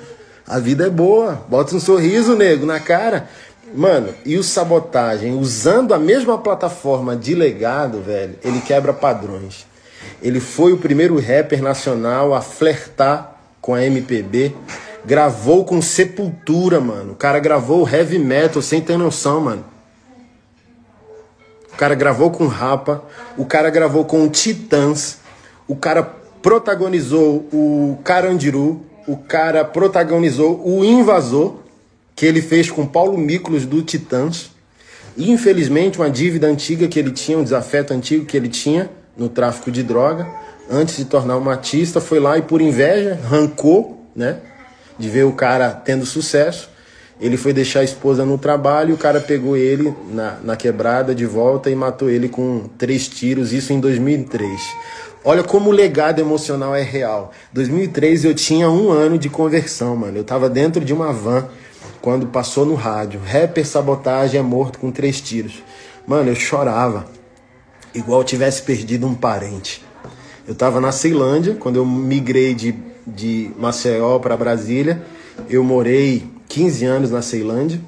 A 0.47 0.59
vida 0.59 0.85
é 0.85 0.89
boa. 0.91 1.43
Bota 1.49 1.75
um 1.75 1.79
sorriso, 1.79 2.35
nego, 2.35 2.67
na 2.67 2.79
cara. 2.79 3.27
Mano, 3.73 4.13
e 4.23 4.37
o 4.37 4.43
sabotagem, 4.43 5.33
usando 5.33 5.91
a 5.91 5.97
mesma 5.97 6.37
plataforma 6.37 7.15
de 7.15 7.33
legado, 7.33 7.99
velho, 8.01 8.35
ele 8.43 8.61
quebra 8.61 8.93
padrões. 8.93 9.65
Ele 10.21 10.39
foi 10.39 10.71
o 10.71 10.77
primeiro 10.77 11.19
rapper 11.19 11.63
nacional 11.63 12.35
a 12.35 12.41
flertar 12.41 13.35
com 13.59 13.73
a 13.73 13.83
MPB 13.83 14.53
Gravou 15.05 15.63
com 15.63 15.81
Sepultura, 15.81 16.79
mano. 16.79 17.13
O 17.13 17.15
cara 17.15 17.39
gravou 17.39 17.87
heavy 17.87 18.17
metal 18.17 18.61
sem 18.61 18.81
ter 18.81 18.97
noção, 18.97 19.41
mano. 19.41 19.63
O 21.71 21.77
cara 21.77 21.93
gravou 21.93 22.31
com 22.31 22.47
Rapa. 22.47 23.03
O 23.37 23.45
cara 23.45 23.69
gravou 23.69 24.05
com 24.05 24.27
Titãs. 24.27 25.19
O 25.67 25.75
cara 25.75 26.01
protagonizou 26.41 27.47
o 27.53 27.99
Carandiru. 28.03 28.81
O 29.07 29.15
cara 29.15 29.63
protagonizou 29.63 30.61
o 30.65 30.83
Invasor, 30.83 31.57
que 32.15 32.25
ele 32.25 32.41
fez 32.41 32.71
com 32.71 32.87
Paulo 32.87 33.15
Miklos 33.17 33.65
do 33.65 33.83
Titãs. 33.83 34.49
Infelizmente, 35.15 35.99
uma 35.99 36.09
dívida 36.09 36.47
antiga 36.47 36.87
que 36.87 36.97
ele 36.97 37.11
tinha, 37.11 37.37
um 37.37 37.43
desafeto 37.43 37.93
antigo 37.93 38.25
que 38.25 38.35
ele 38.35 38.49
tinha 38.49 38.89
no 39.15 39.29
tráfico 39.29 39.69
de 39.69 39.83
droga, 39.83 40.27
antes 40.69 40.97
de 40.97 41.05
tornar 41.05 41.37
um 41.37 41.49
artista, 41.49 42.01
foi 42.01 42.19
lá 42.19 42.37
e 42.37 42.41
por 42.41 42.61
inveja, 42.61 43.19
rancou, 43.29 44.03
né? 44.15 44.39
De 44.97 45.09
ver 45.09 45.23
o 45.23 45.33
cara 45.33 45.71
tendo 45.71 46.05
sucesso. 46.05 46.69
Ele 47.19 47.37
foi 47.37 47.53
deixar 47.53 47.79
a 47.79 47.83
esposa 47.83 48.25
no 48.25 48.37
trabalho 48.37 48.93
o 48.93 48.97
cara 48.97 49.21
pegou 49.21 49.55
ele 49.55 49.95
na, 50.09 50.37
na 50.43 50.55
quebrada 50.57 51.15
de 51.15 51.25
volta 51.25 51.69
e 51.69 51.75
matou 51.75 52.09
ele 52.09 52.27
com 52.27 52.67
três 52.77 53.07
tiros, 53.07 53.53
isso 53.53 53.71
em 53.71 53.79
2003. 53.79 54.61
Olha 55.23 55.43
como 55.43 55.69
o 55.69 55.73
legado 55.73 56.19
emocional 56.19 56.75
é 56.75 56.83
real. 56.83 57.31
2003 57.53 58.25
eu 58.25 58.35
tinha 58.35 58.69
um 58.69 58.91
ano 58.91 59.17
de 59.17 59.27
conversão, 59.29 59.95
mano. 59.95 60.17
Eu 60.17 60.23
tava 60.23 60.49
dentro 60.49 60.85
de 60.85 60.93
uma 60.93 61.11
van 61.11 61.47
quando 61.99 62.27
passou 62.27 62.63
no 62.63 62.75
rádio. 62.75 63.19
Rapper 63.25 63.65
sabotagem 63.65 64.39
é 64.39 64.43
morto 64.43 64.77
com 64.77 64.91
três 64.91 65.19
tiros. 65.19 65.63
Mano, 66.05 66.29
eu 66.29 66.35
chorava. 66.35 67.07
Igual 67.93 68.23
tivesse 68.23 68.61
perdido 68.61 69.07
um 69.07 69.15
parente. 69.15 69.83
Eu 70.47 70.53
tava 70.53 70.79
na 70.79 70.91
Ceilândia, 70.91 71.55
quando 71.55 71.77
eu 71.77 71.85
migrei 71.85 72.53
de 72.53 72.75
de 73.05 73.51
Maceió 73.57 74.19
para 74.19 74.35
Brasília. 74.37 75.03
Eu 75.49 75.63
morei 75.63 76.29
15 76.47 76.85
anos 76.85 77.11
na 77.11 77.21
Ceilândia 77.21 77.79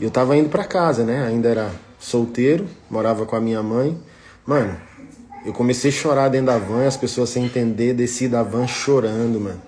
e 0.00 0.04
eu 0.04 0.10
tava 0.10 0.36
indo 0.36 0.48
para 0.48 0.64
casa, 0.64 1.04
né? 1.04 1.26
Ainda 1.26 1.48
era 1.48 1.70
solteiro, 1.98 2.66
morava 2.90 3.26
com 3.26 3.36
a 3.36 3.40
minha 3.40 3.62
mãe. 3.62 3.98
Mano, 4.46 4.76
eu 5.44 5.52
comecei 5.52 5.90
a 5.90 5.94
chorar 5.94 6.28
dentro 6.28 6.46
da 6.46 6.58
van, 6.58 6.86
as 6.86 6.96
pessoas 6.96 7.30
sem 7.30 7.44
entender, 7.44 7.94
desci 7.94 8.28
da 8.28 8.42
van 8.42 8.66
chorando, 8.66 9.40
mano. 9.40 9.60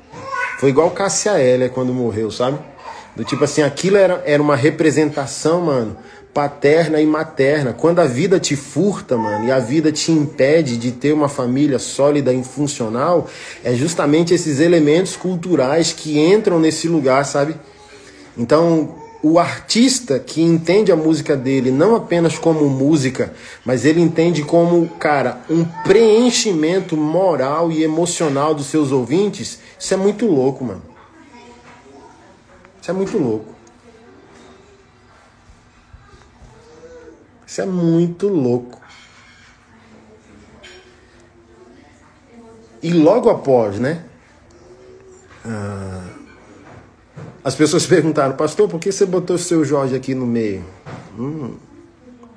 Foi 0.58 0.70
igual 0.70 0.90
Cássia 0.90 1.38
Hélia 1.38 1.68
quando 1.68 1.94
morreu, 1.94 2.30
sabe? 2.30 2.58
Do 3.14 3.24
tipo 3.24 3.44
assim, 3.44 3.62
aquilo 3.62 3.96
era, 3.96 4.22
era 4.24 4.42
uma 4.42 4.56
representação, 4.56 5.60
mano, 5.60 5.96
paterna 6.32 7.00
e 7.00 7.06
materna. 7.06 7.72
Quando 7.72 8.00
a 8.00 8.04
vida 8.04 8.38
te 8.38 8.54
furta, 8.54 9.16
mano, 9.16 9.46
e 9.46 9.52
a 9.52 9.58
vida 9.58 9.90
te 9.90 10.12
impede 10.12 10.76
de 10.76 10.92
ter 10.92 11.12
uma 11.12 11.28
família 11.28 11.78
sólida 11.78 12.32
e 12.32 12.44
funcional, 12.44 13.28
é 13.64 13.74
justamente 13.74 14.32
esses 14.32 14.60
elementos 14.60 15.16
culturais 15.16 15.92
que 15.92 16.18
entram 16.18 16.60
nesse 16.60 16.88
lugar, 16.88 17.24
sabe? 17.24 17.56
Então, 18.36 18.94
o 19.20 19.38
artista 19.38 20.20
que 20.20 20.40
entende 20.40 20.92
a 20.92 20.96
música 20.96 21.36
dele 21.36 21.72
não 21.72 21.96
apenas 21.96 22.38
como 22.38 22.68
música, 22.68 23.34
mas 23.64 23.84
ele 23.84 24.00
entende 24.00 24.44
como, 24.44 24.88
cara, 24.90 25.40
um 25.50 25.64
preenchimento 25.64 26.96
moral 26.96 27.72
e 27.72 27.82
emocional 27.82 28.54
dos 28.54 28.66
seus 28.66 28.92
ouvintes, 28.92 29.58
isso 29.78 29.92
é 29.92 29.96
muito 29.96 30.26
louco, 30.26 30.64
mano. 30.64 30.82
Isso 32.80 32.90
é 32.90 32.94
muito 32.94 33.18
louco. 33.18 33.57
Isso 37.48 37.62
é 37.62 37.66
muito 37.66 38.28
louco. 38.28 38.78
E 42.82 42.92
logo 42.92 43.30
após, 43.30 43.78
né? 43.78 44.04
Ah, 45.46 46.04
as 47.42 47.54
pessoas 47.54 47.86
perguntaram, 47.88 48.36
pastor, 48.36 48.68
por 48.68 48.78
que 48.78 48.92
você 48.92 49.06
botou 49.06 49.36
o 49.36 49.38
seu 49.38 49.64
Jorge 49.64 49.96
aqui 49.96 50.14
no 50.14 50.26
meio? 50.26 50.62
Hum, 51.18 51.56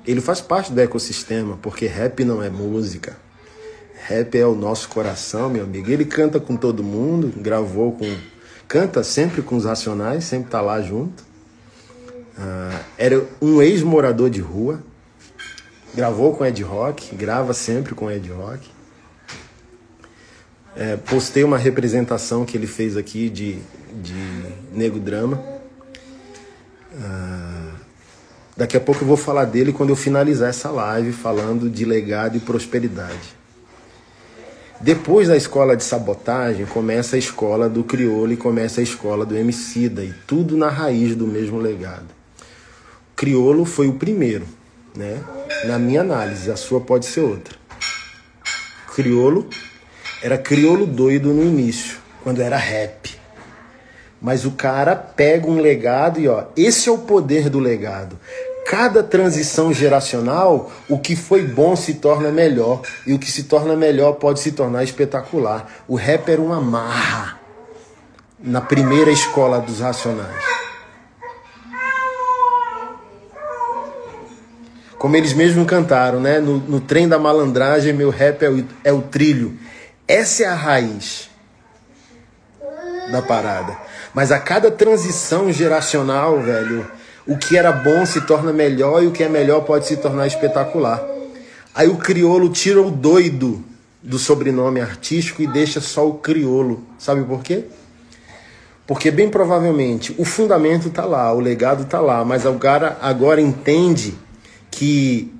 ele 0.06 0.22
faz 0.22 0.40
parte 0.40 0.72
do 0.72 0.80
ecossistema, 0.80 1.58
porque 1.60 1.86
rap 1.86 2.24
não 2.24 2.42
é 2.42 2.48
música. 2.48 3.14
Rap 4.06 4.34
é 4.34 4.46
o 4.46 4.54
nosso 4.54 4.88
coração, 4.88 5.50
meu 5.50 5.64
amigo. 5.64 5.90
Ele 5.90 6.06
canta 6.06 6.40
com 6.40 6.56
todo 6.56 6.82
mundo, 6.82 7.30
gravou 7.36 7.92
com. 7.92 8.10
Canta 8.66 9.04
sempre 9.04 9.42
com 9.42 9.56
os 9.56 9.66
Racionais, 9.66 10.24
sempre 10.24 10.50
tá 10.50 10.62
lá 10.62 10.80
junto. 10.80 11.22
Ah, 12.38 12.80
era 12.96 13.22
um 13.42 13.60
ex-morador 13.60 14.30
de 14.30 14.40
rua, 14.40 14.82
Gravou 15.94 16.34
com 16.34 16.44
Ed 16.44 16.62
Rock, 16.62 17.14
grava 17.14 17.52
sempre 17.52 17.94
com 17.94 18.10
Ed 18.10 18.30
Rock. 18.30 18.68
É, 20.74 20.96
postei 20.96 21.44
uma 21.44 21.58
representação 21.58 22.46
que 22.46 22.56
ele 22.56 22.66
fez 22.66 22.96
aqui 22.96 23.28
de, 23.28 23.58
de 24.02 24.14
Nego 24.72 24.98
Drama. 24.98 25.42
Ah, 26.98 27.72
daqui 28.56 28.74
a 28.74 28.80
pouco 28.80 29.02
eu 29.02 29.08
vou 29.08 29.18
falar 29.18 29.44
dele 29.44 29.70
quando 29.70 29.90
eu 29.90 29.96
finalizar 29.96 30.48
essa 30.48 30.70
live 30.70 31.12
falando 31.12 31.68
de 31.68 31.84
legado 31.84 32.38
e 32.38 32.40
prosperidade. 32.40 33.42
Depois 34.80 35.28
da 35.28 35.36
escola 35.36 35.76
de 35.76 35.84
sabotagem, 35.84 36.64
começa 36.66 37.16
a 37.16 37.18
escola 37.18 37.68
do 37.68 37.84
crioulo 37.84 38.32
e 38.32 38.36
começa 38.36 38.80
a 38.80 38.82
escola 38.82 39.24
do 39.24 39.36
Emicida, 39.36 40.02
e 40.02 40.12
tudo 40.26 40.56
na 40.56 40.68
raiz 40.68 41.14
do 41.14 41.26
mesmo 41.26 41.58
legado. 41.58 42.08
O 43.12 43.14
crioulo 43.14 43.64
foi 43.64 43.86
o 43.86 43.92
primeiro, 43.92 44.44
né? 44.94 45.22
Na 45.64 45.78
minha 45.78 46.00
análise, 46.00 46.50
a 46.50 46.56
sua 46.56 46.80
pode 46.80 47.06
ser 47.06 47.20
outra. 47.20 47.56
Criolo 48.94 49.48
era 50.22 50.38
criolo 50.38 50.86
doido 50.86 51.32
no 51.32 51.42
início, 51.42 51.98
quando 52.22 52.40
era 52.40 52.56
rap. 52.56 53.10
Mas 54.20 54.44
o 54.44 54.52
cara 54.52 54.94
pega 54.94 55.48
um 55.48 55.60
legado 55.60 56.20
e 56.20 56.28
ó, 56.28 56.44
esse 56.56 56.88
é 56.88 56.92
o 56.92 56.98
poder 56.98 57.50
do 57.50 57.58
legado. 57.58 58.16
Cada 58.64 59.02
transição 59.02 59.74
geracional, 59.74 60.70
o 60.88 60.96
que 60.96 61.16
foi 61.16 61.42
bom 61.42 61.74
se 61.74 61.94
torna 61.94 62.30
melhor 62.30 62.82
e 63.04 63.12
o 63.12 63.18
que 63.18 63.30
se 63.30 63.44
torna 63.44 63.74
melhor 63.74 64.12
pode 64.12 64.38
se 64.38 64.52
tornar 64.52 64.84
espetacular. 64.84 65.68
O 65.88 65.96
rap 65.96 66.28
era 66.28 66.40
uma 66.40 66.60
marra 66.60 67.40
na 68.38 68.60
primeira 68.60 69.10
escola 69.10 69.60
dos 69.60 69.80
racionais. 69.80 70.61
Como 75.02 75.16
eles 75.16 75.32
mesmos 75.32 75.66
cantaram, 75.66 76.20
né? 76.20 76.38
No, 76.38 76.58
no 76.58 76.80
trem 76.80 77.08
da 77.08 77.18
malandragem, 77.18 77.92
meu 77.92 78.08
rap 78.08 78.40
é 78.44 78.48
o, 78.48 78.64
é 78.84 78.92
o 78.92 79.02
trilho. 79.02 79.58
Essa 80.06 80.44
é 80.44 80.46
a 80.46 80.54
raiz 80.54 81.28
da 83.10 83.20
parada. 83.20 83.76
Mas 84.14 84.30
a 84.30 84.38
cada 84.38 84.70
transição 84.70 85.50
geracional, 85.50 86.40
velho, 86.40 86.88
o 87.26 87.36
que 87.36 87.56
era 87.56 87.72
bom 87.72 88.06
se 88.06 88.20
torna 88.20 88.52
melhor 88.52 89.02
e 89.02 89.08
o 89.08 89.10
que 89.10 89.24
é 89.24 89.28
melhor 89.28 89.62
pode 89.62 89.88
se 89.88 89.96
tornar 89.96 90.28
espetacular. 90.28 91.04
Aí 91.74 91.88
o 91.88 91.96
crioulo 91.96 92.48
tira 92.48 92.80
o 92.80 92.88
doido 92.88 93.60
do 94.00 94.20
sobrenome 94.20 94.80
artístico 94.80 95.42
e 95.42 95.48
deixa 95.48 95.80
só 95.80 96.06
o 96.06 96.14
criolo. 96.14 96.80
Sabe 96.96 97.24
por 97.24 97.42
quê? 97.42 97.64
Porque 98.86 99.10
bem 99.10 99.28
provavelmente 99.28 100.14
o 100.16 100.24
fundamento 100.24 100.86
está 100.86 101.04
lá, 101.04 101.34
o 101.34 101.40
legado 101.40 101.82
está 101.82 101.98
lá, 101.98 102.24
mas 102.24 102.44
o 102.44 102.54
cara 102.54 102.98
agora 103.00 103.40
entende 103.40 104.14
que 104.72 105.32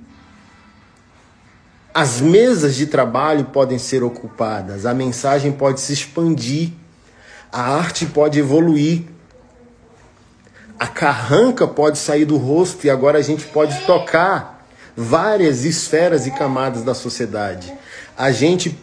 as 1.93 2.21
mesas 2.21 2.75
de 2.75 2.87
trabalho 2.87 3.45
podem 3.45 3.77
ser 3.77 4.03
ocupadas, 4.03 4.85
a 4.85 4.93
mensagem 4.93 5.51
pode 5.51 5.81
se 5.81 5.91
expandir, 5.91 6.71
a 7.51 7.61
arte 7.75 8.05
pode 8.05 8.39
evoluir, 8.39 9.03
a 10.79 10.87
carranca 10.87 11.67
pode 11.67 11.97
sair 11.97 12.25
do 12.25 12.37
rosto 12.37 12.87
e 12.87 12.89
agora 12.89 13.19
a 13.19 13.21
gente 13.21 13.45
pode 13.45 13.77
tocar 13.85 14.65
várias 14.95 15.65
esferas 15.65 16.25
e 16.25 16.31
camadas 16.31 16.83
da 16.83 16.93
sociedade. 16.93 17.73
A 18.17 18.31
gente 18.31 18.77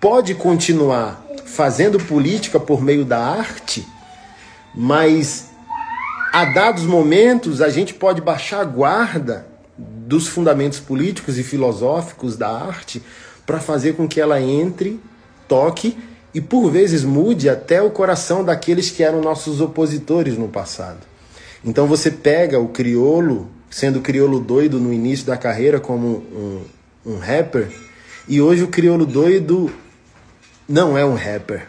pode 0.00 0.34
continuar 0.34 1.24
fazendo 1.46 1.98
política 1.98 2.60
por 2.60 2.82
meio 2.82 3.04
da 3.04 3.18
arte, 3.18 3.86
mas 4.74 5.48
a 6.32 6.44
dados 6.44 6.84
momentos 6.84 7.62
a 7.62 7.70
gente 7.70 7.94
pode 7.94 8.20
baixar 8.20 8.60
a 8.60 8.64
guarda 8.64 9.47
dos 10.08 10.26
fundamentos 10.26 10.80
políticos 10.80 11.38
e 11.38 11.42
filosóficos 11.42 12.34
da 12.34 12.48
arte 12.48 13.02
para 13.44 13.60
fazer 13.60 13.94
com 13.94 14.08
que 14.08 14.18
ela 14.18 14.40
entre, 14.40 14.98
toque 15.46 15.98
e 16.32 16.40
por 16.40 16.70
vezes 16.70 17.04
mude 17.04 17.46
até 17.46 17.82
o 17.82 17.90
coração 17.90 18.42
daqueles 18.42 18.90
que 18.90 19.02
eram 19.02 19.20
nossos 19.20 19.60
opositores 19.60 20.38
no 20.38 20.48
passado. 20.48 21.00
Então 21.62 21.86
você 21.86 22.10
pega 22.10 22.58
o 22.58 22.68
criolo, 22.68 23.50
sendo 23.68 24.00
criolo 24.00 24.40
doido 24.40 24.80
no 24.80 24.94
início 24.94 25.26
da 25.26 25.36
carreira 25.36 25.78
como 25.78 26.24
um, 26.32 26.64
um 27.04 27.18
rapper, 27.18 27.68
e 28.26 28.40
hoje 28.40 28.62
o 28.62 28.68
criolo 28.68 29.04
doido 29.04 29.70
não 30.66 30.96
é 30.96 31.04
um 31.04 31.14
rapper, 31.14 31.68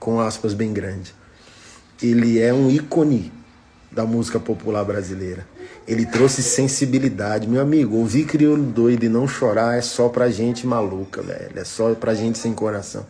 com 0.00 0.18
aspas 0.18 0.54
bem 0.54 0.72
grandes. 0.72 1.14
Ele 2.02 2.40
é 2.40 2.52
um 2.52 2.68
ícone 2.68 3.32
da 3.92 4.04
música 4.04 4.40
popular 4.40 4.84
brasileira. 4.84 5.46
Ele 5.88 6.04
trouxe 6.04 6.42
sensibilidade. 6.42 7.48
Meu 7.48 7.62
amigo, 7.62 7.96
ouvir 7.96 8.26
crioulo 8.26 8.62
doido 8.62 9.04
e 9.04 9.08
não 9.08 9.26
chorar 9.26 9.78
é 9.78 9.80
só 9.80 10.10
pra 10.10 10.28
gente 10.28 10.66
maluca, 10.66 11.22
velho. 11.22 11.58
É 11.58 11.64
só 11.64 11.94
pra 11.94 12.14
gente 12.14 12.36
sem 12.36 12.52
coração. 12.52 13.06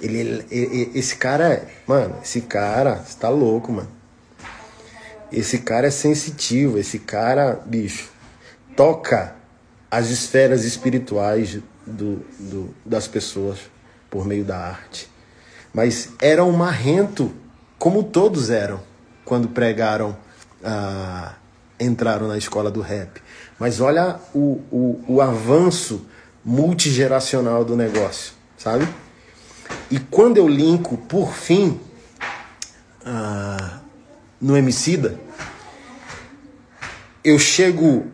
Ele, 0.00 0.42
ele 0.50 0.92
esse 0.94 1.16
cara, 1.16 1.62
mano, 1.86 2.16
esse 2.22 2.40
cara, 2.40 2.96
você 2.96 3.18
tá 3.18 3.28
louco, 3.28 3.70
mano. 3.70 3.90
Esse 5.30 5.58
cara 5.58 5.88
é 5.88 5.90
sensitivo, 5.90 6.78
esse 6.78 7.00
cara, 7.00 7.60
bicho, 7.66 8.08
toca 8.74 9.34
as 9.90 10.08
esferas 10.08 10.64
espirituais 10.64 11.58
do, 11.86 12.24
do, 12.38 12.74
das 12.84 13.06
pessoas 13.06 13.58
por 14.08 14.24
meio 14.24 14.44
da 14.44 14.56
arte. 14.56 15.10
Mas 15.70 16.10
era 16.22 16.42
um 16.42 16.52
marrento, 16.52 17.30
como 17.78 18.02
todos 18.02 18.48
eram, 18.48 18.80
quando 19.22 19.48
pregaram, 19.48 20.16
ah, 20.64 21.34
entraram 21.78 22.28
na 22.28 22.38
escola 22.38 22.70
do 22.70 22.80
rap. 22.80 23.22
Mas 23.58 23.80
olha 23.80 24.18
o, 24.34 24.60
o, 24.70 25.04
o 25.08 25.20
avanço 25.20 26.06
multigeracional 26.44 27.64
do 27.64 27.76
negócio, 27.76 28.32
sabe? 28.56 28.86
E 29.90 29.98
quando 29.98 30.36
eu 30.36 30.48
linko, 30.48 30.96
por 30.96 31.32
fim, 31.32 31.80
ah, 33.04 33.80
no 34.40 34.56
Emicida, 34.56 35.18
eu 37.24 37.38
chego 37.38 38.06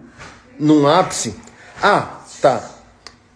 num 0.59 0.87
ápice. 0.87 1.35
Ah, 1.83 2.21
tá. 2.41 2.71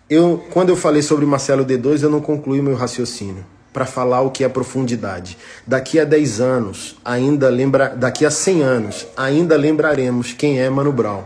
Eu, 0.09 0.47
quando 0.53 0.71
eu 0.71 0.77
falei 0.77 1.03
sobre 1.03 1.27
Marcelo 1.27 1.65
D2, 1.65 2.03
eu 2.03 2.11
não 2.11 2.21
concluí 2.21 2.63
meu 2.63 2.77
raciocínio 2.77 3.45
para 3.77 3.85
falar 3.85 4.23
o 4.23 4.31
que 4.31 4.43
é 4.43 4.49
profundidade. 4.49 5.37
Daqui 5.67 6.01
a 6.01 6.05
10 6.07 6.41
anos, 6.41 6.97
ainda 7.05 7.51
lembra, 7.51 7.91
daqui 7.95 8.25
a 8.25 8.31
100 8.31 8.63
anos, 8.63 9.07
ainda 9.15 9.55
lembraremos 9.55 10.33
quem 10.33 10.59
é 10.59 10.71
Mano 10.71 10.91
Brown, 10.91 11.25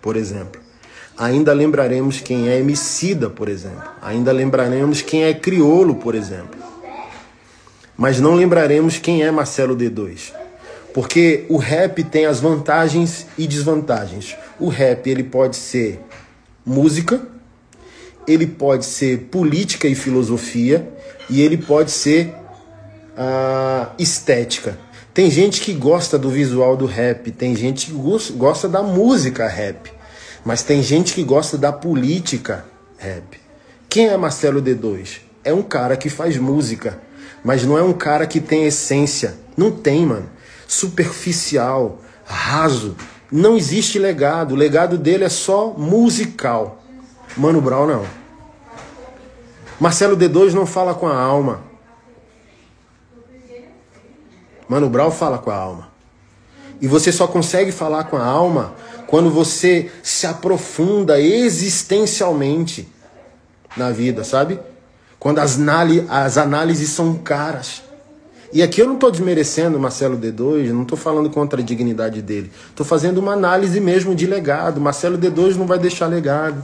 por 0.00 0.16
exemplo. 0.16 0.62
Ainda 1.18 1.52
lembraremos 1.52 2.18
quem 2.18 2.48
é 2.48 2.58
Emicida, 2.58 3.28
por 3.28 3.50
exemplo. 3.50 3.82
Ainda 4.00 4.32
lembraremos 4.32 5.02
quem 5.02 5.24
é 5.24 5.34
Criolo, 5.34 5.96
por 5.96 6.14
exemplo. 6.14 6.58
Mas 7.98 8.18
não 8.18 8.34
lembraremos 8.34 8.96
quem 8.96 9.22
é 9.22 9.30
Marcelo 9.30 9.76
D2. 9.76 10.32
Porque 10.94 11.44
o 11.50 11.58
rap 11.58 12.02
tem 12.04 12.24
as 12.24 12.40
vantagens 12.40 13.26
e 13.36 13.46
desvantagens. 13.46 14.34
O 14.58 14.68
rap 14.68 15.06
ele 15.06 15.24
pode 15.24 15.54
ser 15.54 16.00
música, 16.64 17.20
ele 18.26 18.46
pode 18.46 18.86
ser 18.86 19.28
política 19.30 19.86
e 19.86 19.94
filosofia 19.94 20.90
e 21.30 21.40
ele 21.40 21.56
pode 21.56 21.90
ser 21.90 22.34
uh, 23.16 23.90
estética. 23.98 24.76
Tem 25.14 25.30
gente 25.30 25.60
que 25.60 25.72
gosta 25.72 26.18
do 26.18 26.28
visual 26.28 26.76
do 26.76 26.86
rap, 26.86 27.30
tem 27.30 27.54
gente 27.56 27.86
que 27.86 27.92
gosta 28.36 28.68
da 28.68 28.82
música 28.82 29.48
rap, 29.48 29.92
mas 30.44 30.62
tem 30.62 30.82
gente 30.82 31.14
que 31.14 31.22
gosta 31.22 31.56
da 31.56 31.72
política 31.72 32.64
rap. 32.98 33.38
Quem 33.88 34.08
é 34.08 34.16
Marcelo 34.16 34.62
D2? 34.62 35.20
É 35.42 35.52
um 35.52 35.62
cara 35.62 35.96
que 35.96 36.08
faz 36.08 36.36
música, 36.36 37.00
mas 37.42 37.64
não 37.64 37.78
é 37.78 37.82
um 37.82 37.92
cara 37.92 38.26
que 38.26 38.40
tem 38.40 38.64
essência. 38.64 39.34
Não 39.56 39.70
tem, 39.70 40.06
mano. 40.06 40.28
Superficial, 40.68 42.00
raso. 42.24 42.96
Não 43.32 43.56
existe 43.56 43.98
legado. 43.98 44.52
O 44.52 44.56
legado 44.56 44.96
dele 44.96 45.24
é 45.24 45.28
só 45.28 45.74
musical. 45.76 46.82
Mano 47.36 47.60
Brown 47.60 47.86
não. 47.86 48.19
Marcelo 49.80 50.14
D2 50.14 50.52
não 50.52 50.66
fala 50.66 50.94
com 50.94 51.08
a 51.08 51.18
alma. 51.18 51.62
Mano 54.68 54.90
Brown 54.90 55.10
fala 55.10 55.38
com 55.38 55.50
a 55.50 55.56
alma. 55.56 55.88
E 56.80 56.86
você 56.86 57.10
só 57.10 57.26
consegue 57.26 57.72
falar 57.72 58.04
com 58.04 58.16
a 58.16 58.24
alma 58.24 58.74
quando 59.06 59.30
você 59.30 59.90
se 60.02 60.26
aprofunda 60.26 61.20
existencialmente 61.20 62.86
na 63.76 63.90
vida, 63.90 64.22
sabe? 64.22 64.60
Quando 65.18 65.38
as, 65.38 65.58
as 66.08 66.38
análises 66.38 66.90
são 66.90 67.14
caras. 67.14 67.82
E 68.52 68.62
aqui 68.62 68.82
eu 68.82 68.86
não 68.86 68.94
estou 68.94 69.10
desmerecendo 69.10 69.78
Marcelo 69.78 70.18
D2, 70.18 70.70
não 70.72 70.82
estou 70.82 70.98
falando 70.98 71.30
contra 71.30 71.60
a 71.60 71.64
dignidade 71.64 72.20
dele. 72.20 72.52
Estou 72.68 72.84
fazendo 72.84 73.18
uma 73.18 73.32
análise 73.32 73.80
mesmo 73.80 74.14
de 74.14 74.26
legado. 74.26 74.80
Marcelo 74.80 75.16
D2 75.16 75.56
não 75.56 75.66
vai 75.66 75.78
deixar 75.78 76.06
legado. 76.06 76.62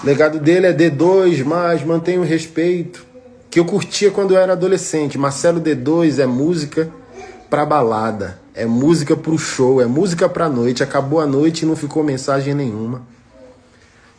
O 0.00 0.06
legado 0.06 0.38
dele 0.38 0.66
é 0.66 0.72
D2, 0.72 1.44
mas 1.44 1.84
mantém 1.84 2.18
o 2.18 2.24
respeito. 2.24 3.04
Que 3.50 3.60
eu 3.60 3.64
curtia 3.64 4.10
quando 4.10 4.34
eu 4.34 4.38
era 4.38 4.52
adolescente. 4.52 5.18
Marcelo 5.18 5.60
D2 5.60 6.18
é 6.18 6.26
música 6.26 6.88
pra 7.50 7.66
balada. 7.66 8.38
É 8.54 8.64
música 8.66 9.16
pro 9.16 9.36
show, 9.38 9.80
é 9.80 9.86
música 9.86 10.28
pra 10.28 10.48
noite. 10.48 10.82
Acabou 10.82 11.20
a 11.20 11.26
noite 11.26 11.62
e 11.62 11.66
não 11.66 11.76
ficou 11.76 12.02
mensagem 12.02 12.54
nenhuma. 12.54 13.02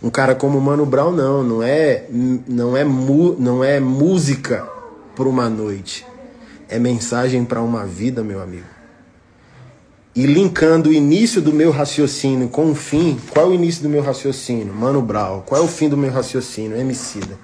Um 0.02 0.10
cara 0.10 0.36
como 0.36 0.60
Mano 0.60 0.86
Brown 0.86 1.14
não, 1.14 1.42
não 1.42 1.64
é 1.64 2.06
não 2.48 2.76
é 2.76 2.84
mu, 2.84 3.36
não 3.40 3.64
é 3.64 3.80
música 3.80 4.68
para 5.16 5.28
uma 5.28 5.50
noite. 5.50 6.06
É 6.68 6.78
mensagem 6.78 7.46
para 7.46 7.62
uma 7.62 7.86
vida, 7.86 8.24
meu 8.24 8.42
amigo. 8.42 8.73
E 10.16 10.28
linkando 10.28 10.90
o 10.90 10.94
início 10.94 11.42
do 11.42 11.52
meu 11.52 11.72
raciocínio 11.72 12.48
com 12.48 12.72
o 12.72 12.76
fim, 12.76 13.20
qual 13.32 13.48
é 13.48 13.50
o 13.50 13.54
início 13.54 13.82
do 13.82 13.90
meu 13.90 14.04
raciocínio? 14.04 14.72
Mano 14.72 15.02
Brown. 15.02 15.42
Qual 15.42 15.60
é 15.60 15.64
o 15.64 15.68
fim 15.68 15.90
do 15.90 15.98
meu 15.98 16.12
raciocínio? 16.12 16.78
Emicida. 16.78 17.38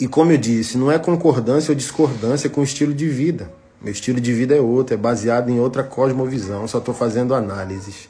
E 0.00 0.08
como 0.08 0.32
eu 0.32 0.38
disse, 0.38 0.78
não 0.78 0.90
é 0.90 0.98
concordância 0.98 1.72
ou 1.72 1.76
discordância 1.76 2.48
com 2.48 2.62
o 2.62 2.64
estilo 2.64 2.94
de 2.94 3.06
vida. 3.06 3.52
Meu 3.82 3.92
estilo 3.92 4.18
de 4.18 4.32
vida 4.32 4.56
é 4.56 4.60
outro, 4.60 4.94
é 4.94 4.96
baseado 4.96 5.50
em 5.50 5.60
outra 5.60 5.82
cosmovisão, 5.82 6.66
só 6.66 6.78
estou 6.78 6.94
fazendo 6.94 7.34
análises. 7.34 8.08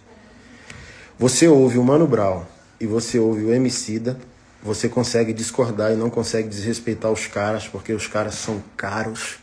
Você 1.18 1.48
ouve 1.48 1.78
o 1.78 1.84
Mano 1.84 2.06
Brown 2.06 2.42
e 2.80 2.86
você 2.86 3.18
ouve 3.18 3.44
o 3.44 3.52
Emicida, 3.52 4.16
você 4.62 4.88
consegue 4.88 5.32
discordar 5.32 5.92
e 5.92 5.96
não 5.96 6.10
consegue 6.10 6.48
desrespeitar 6.48 7.10
os 7.10 7.26
caras 7.26 7.66
porque 7.66 7.92
os 7.92 8.06
caras 8.06 8.34
são 8.34 8.62
caros. 8.76 9.38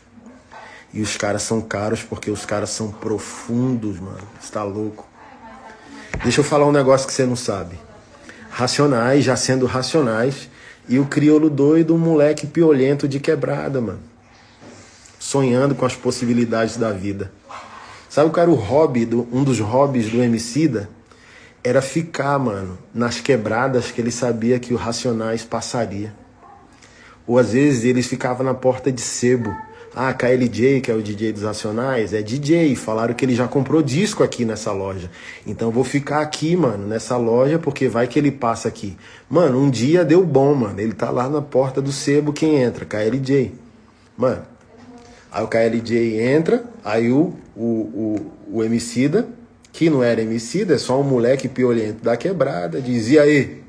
E 0.92 1.00
os 1.00 1.16
caras 1.16 1.42
são 1.42 1.60
caros 1.60 2.02
porque 2.02 2.30
os 2.30 2.44
caras 2.44 2.70
são 2.70 2.90
profundos, 2.90 4.00
mano. 4.00 4.26
Você 4.40 4.52
tá 4.52 4.62
louco? 4.62 5.06
Deixa 6.22 6.40
eu 6.40 6.44
falar 6.44 6.66
um 6.66 6.72
negócio 6.72 7.06
que 7.06 7.12
você 7.12 7.26
não 7.26 7.36
sabe. 7.36 7.78
Racionais, 8.50 9.24
já 9.24 9.36
sendo 9.36 9.66
racionais, 9.66 10.48
e 10.88 10.98
o 10.98 11.04
crioulo 11.04 11.50
doido, 11.50 11.94
um 11.94 11.98
moleque 11.98 12.46
piolento 12.46 13.06
de 13.06 13.20
quebrada, 13.20 13.80
mano. 13.80 14.00
Sonhando 15.18 15.74
com 15.74 15.84
as 15.84 15.94
possibilidades 15.94 16.76
da 16.76 16.90
vida. 16.90 17.30
Sabe 18.08 18.30
qual 18.30 18.42
era 18.42 18.50
o 18.50 18.54
hobby, 18.54 19.04
do, 19.04 19.28
um 19.30 19.44
dos 19.44 19.60
hobbies 19.60 20.10
do 20.10 20.22
Emicida? 20.22 20.88
era 21.62 21.82
ficar, 21.82 22.38
mano, 22.38 22.78
nas 22.94 23.20
quebradas 23.20 23.90
que 23.90 24.00
ele 24.00 24.10
sabia 24.10 24.58
que 24.58 24.72
o 24.72 24.76
Racionais 24.76 25.44
passaria. 25.44 26.14
Ou 27.26 27.38
às 27.38 27.52
vezes 27.52 27.84
eles 27.84 28.06
ficavam 28.06 28.44
na 28.46 28.54
porta 28.54 28.90
de 28.90 29.00
sebo, 29.00 29.54
Ah, 29.94 30.12
KLJ, 30.12 30.80
que 30.80 30.90
é 30.90 30.94
o 30.94 31.02
DJ 31.02 31.32
dos 31.32 31.42
Racionais, 31.42 32.12
é 32.12 32.22
DJ. 32.22 32.76
Falaram 32.76 33.14
que 33.14 33.24
ele 33.24 33.34
já 33.34 33.48
comprou 33.48 33.82
disco 33.82 34.22
aqui 34.22 34.44
nessa 34.44 34.70
loja. 34.70 35.10
Então 35.46 35.70
vou 35.70 35.82
ficar 35.82 36.20
aqui, 36.20 36.54
mano, 36.56 36.86
nessa 36.86 37.16
loja, 37.16 37.58
porque 37.58 37.88
vai 37.88 38.06
que 38.06 38.18
ele 38.18 38.30
passa 38.30 38.68
aqui. 38.68 38.96
Mano, 39.28 39.60
um 39.60 39.70
dia 39.70 40.04
deu 40.04 40.24
bom, 40.24 40.54
mano. 40.54 40.78
Ele 40.78 40.92
tá 40.92 41.10
lá 41.10 41.28
na 41.28 41.42
porta 41.42 41.80
do 41.80 41.90
sebo, 41.90 42.32
quem 42.32 42.62
entra? 42.62 42.84
KLJ. 42.84 43.52
Mano, 44.16 44.42
aí 45.32 45.44
o 45.44 45.48
KLJ 45.48 46.20
entra, 46.20 46.64
aí 46.84 47.10
o, 47.10 47.34
o, 47.56 47.64
o, 47.64 48.32
o 48.52 48.64
Emicida, 48.64 49.28
que 49.72 49.88
não 49.88 50.02
era 50.02 50.20
Emicida, 50.20 50.74
é 50.74 50.78
só 50.78 51.00
um 51.00 51.04
moleque 51.04 51.48
piolento 51.48 52.04
da 52.04 52.16
quebrada, 52.16 52.80
dizia 52.80 53.22
aí. 53.22 53.62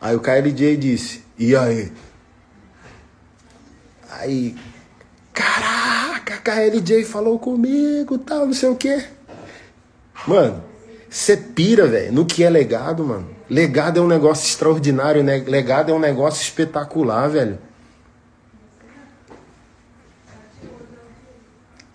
Aí 0.00 0.14
o 0.14 0.20
KLJ 0.20 0.76
disse, 0.76 1.22
e 1.38 1.56
aí? 1.56 1.92
Aí 4.10 4.54
Caraca, 5.32 6.36
KLJ 6.38 7.04
falou 7.04 7.38
comigo, 7.38 8.18
tal, 8.18 8.46
não 8.46 8.52
sei 8.52 8.68
o 8.68 8.76
quê. 8.76 9.04
Mano, 10.26 10.62
você 11.08 11.36
pira, 11.36 11.86
velho, 11.86 12.12
no 12.12 12.26
que 12.26 12.44
é 12.44 12.50
legado, 12.50 13.04
mano. 13.04 13.28
Legado 13.48 13.98
é 13.98 14.02
um 14.02 14.06
negócio 14.06 14.46
extraordinário, 14.46 15.22
né? 15.22 15.38
Legado 15.38 15.90
é 15.90 15.94
um 15.94 15.98
negócio 15.98 16.42
espetacular, 16.42 17.28
velho. 17.28 17.58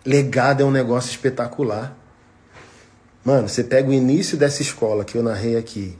Legado 0.05 0.61
é 0.61 0.65
um 0.65 0.71
negócio 0.71 1.11
espetacular. 1.11 1.95
Mano, 3.23 3.49
você 3.49 3.63
pega 3.63 3.89
o 3.89 3.93
início 3.93 4.37
dessa 4.37 4.61
escola 4.61 5.03
que 5.03 5.17
eu 5.17 5.23
narrei 5.23 5.57
aqui, 5.57 5.97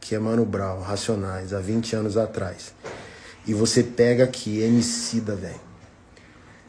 que 0.00 0.14
é 0.14 0.18
Mano 0.18 0.44
Brown, 0.44 0.80
Racionais, 0.80 1.52
há 1.52 1.58
20 1.58 1.96
anos 1.96 2.16
atrás. 2.16 2.72
E 3.46 3.52
você 3.52 3.82
pega 3.82 4.24
aqui, 4.24 4.62
Emicida, 4.62 5.34
velho 5.34 5.71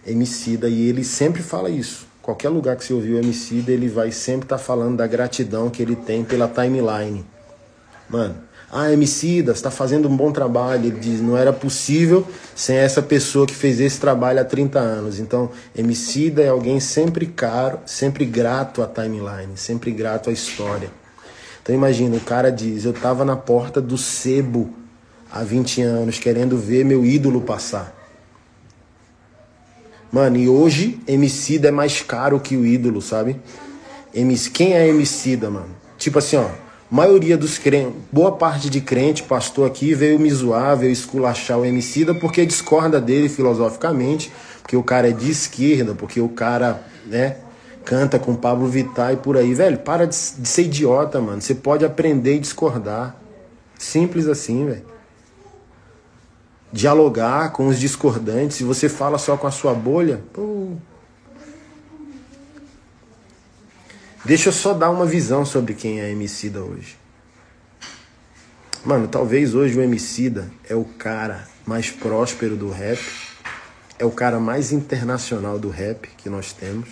Emicida 0.06 0.68
e 0.68 0.88
ele 0.88 1.04
sempre 1.04 1.42
fala 1.42 1.70
isso. 1.70 2.08
Qualquer 2.22 2.50
lugar 2.50 2.76
que 2.76 2.86
você 2.86 2.94
ouvir 2.94 3.14
o 3.14 3.20
Emicida, 3.20 3.72
ele 3.72 3.88
vai 3.88 4.12
sempre 4.12 4.46
estar 4.46 4.58
tá 4.58 4.64
falando 4.64 4.98
da 4.98 5.08
gratidão 5.08 5.70
que 5.70 5.82
ele 5.82 5.96
tem 5.96 6.24
pela 6.24 6.48
timeline. 6.48 7.26
Mano, 8.10 8.36
ah, 8.72 8.92
Emicida, 8.92 9.52
está 9.52 9.70
fazendo 9.70 10.10
um 10.10 10.18
bom 10.18 10.32
trabalho. 10.32 10.88
Ele 10.88 11.00
diz, 11.00 11.22
não 11.22 11.38
era 11.38 11.54
possível 11.54 12.26
sem 12.56 12.76
essa 12.76 13.02
pessoa 13.02 13.46
que 13.46 13.54
fez 13.54 13.80
esse 13.80 14.00
trabalho 14.00 14.40
há 14.40 14.44
30 14.46 14.80
anos. 14.80 15.20
Então, 15.20 15.52
Emicida 15.78 16.42
é 16.42 16.50
alguém 16.50 16.80
sempre 16.80 17.28
caro, 17.28 17.80
sempre 17.86 18.26
grato 18.26 18.82
à 18.82 18.88
timeline, 18.88 19.56
sempre 19.56 19.92
grato 19.92 20.30
à 20.30 20.34
história. 20.34 20.90
Então 21.62 21.74
imagina, 21.74 22.18
o 22.18 22.20
cara 22.20 22.52
diz, 22.52 22.84
eu 22.84 22.92
estava 22.92 23.24
na 23.24 23.38
porta 23.38 23.80
do 23.80 23.98
sebo 23.98 24.74
há 25.32 25.44
20 25.44 25.82
anos, 25.82 26.20
querendo 26.20 26.58
ver 26.58 26.84
meu 26.84 27.06
ídolo 27.06 27.42
passar. 27.42 28.03
Mano, 30.14 30.38
e 30.38 30.48
hoje 30.48 31.00
Emicida 31.08 31.70
é 31.70 31.72
mais 31.72 32.04
caro 32.04 32.40
que 32.40 32.56
o 32.56 32.64
ídolo, 32.64 33.02
sabe? 33.02 33.36
MC, 34.14 34.52
quem 34.52 34.74
é 34.76 34.88
Emicida, 34.88 35.50
mano? 35.50 35.76
Tipo 35.98 36.20
assim, 36.20 36.36
ó, 36.36 36.50
maioria 36.90 37.36
dos 37.36 37.58
crentes, 37.58 37.96
boa 38.12 38.34
parte 38.34 38.70
de 38.70 38.80
crente, 38.80 39.24
pastor 39.24 39.66
aqui, 39.66 39.96
veio 39.96 40.20
me 40.20 40.30
zoar, 40.30 40.78
veio 40.78 40.92
esculachar 40.92 41.58
o 41.58 41.66
Emicida 41.66 42.14
porque 42.14 42.46
discorda 42.46 43.02
dele 43.02 43.28
filosoficamente, 43.28 44.32
porque 44.62 44.78
o 44.78 44.84
cara 44.84 45.10
é 45.10 45.12
de 45.12 45.32
esquerda, 45.32 45.96
porque 45.96 46.22
o 46.22 46.30
cara, 46.30 46.84
né, 47.08 47.38
canta 47.84 48.20
com 48.20 48.36
Pablo 48.36 48.68
Vittar 48.68 49.14
e 49.14 49.18
por 49.18 49.36
aí. 49.36 49.52
Velho, 49.56 49.80
para 49.80 50.06
de, 50.06 50.16
de 50.38 50.48
ser 50.48 50.66
idiota, 50.66 51.20
mano. 51.20 51.42
Você 51.42 51.56
pode 51.56 51.84
aprender 51.84 52.36
e 52.36 52.40
discordar. 52.40 53.20
Simples 53.80 54.28
assim, 54.28 54.64
velho 54.68 54.93
dialogar 56.74 57.52
com 57.52 57.68
os 57.68 57.80
discordantes, 57.80 58.58
se 58.58 58.64
você 58.64 58.90
fala 58.90 59.20
só 59.20 59.38
com 59.38 59.46
a 59.46 59.52
sua 59.52 59.76
bolha, 59.76 60.24
pô. 60.34 60.72
Deixa 64.26 64.50
eu 64.50 64.54
só 64.54 64.74
dar 64.74 64.90
uma 64.90 65.06
visão 65.06 65.46
sobre 65.46 65.76
quem 65.76 66.02
é 66.02 66.10
Emicida 66.10 66.64
hoje. 66.64 66.98
Mano, 68.84 69.08
talvez 69.08 69.54
hoje 69.54 69.78
o 69.78 69.84
Emicida 69.84 70.50
é 70.68 70.74
o 70.74 70.84
cara 70.84 71.48
mais 71.64 71.92
próspero 71.92 72.56
do 72.56 72.72
rap, 72.72 73.00
é 74.00 74.04
o 74.04 74.12
cara 74.12 74.40
mais 74.40 74.72
internacional 74.72 75.60
do 75.60 75.70
rap 75.70 76.10
que 76.18 76.28
nós 76.28 76.54
temos, 76.54 76.90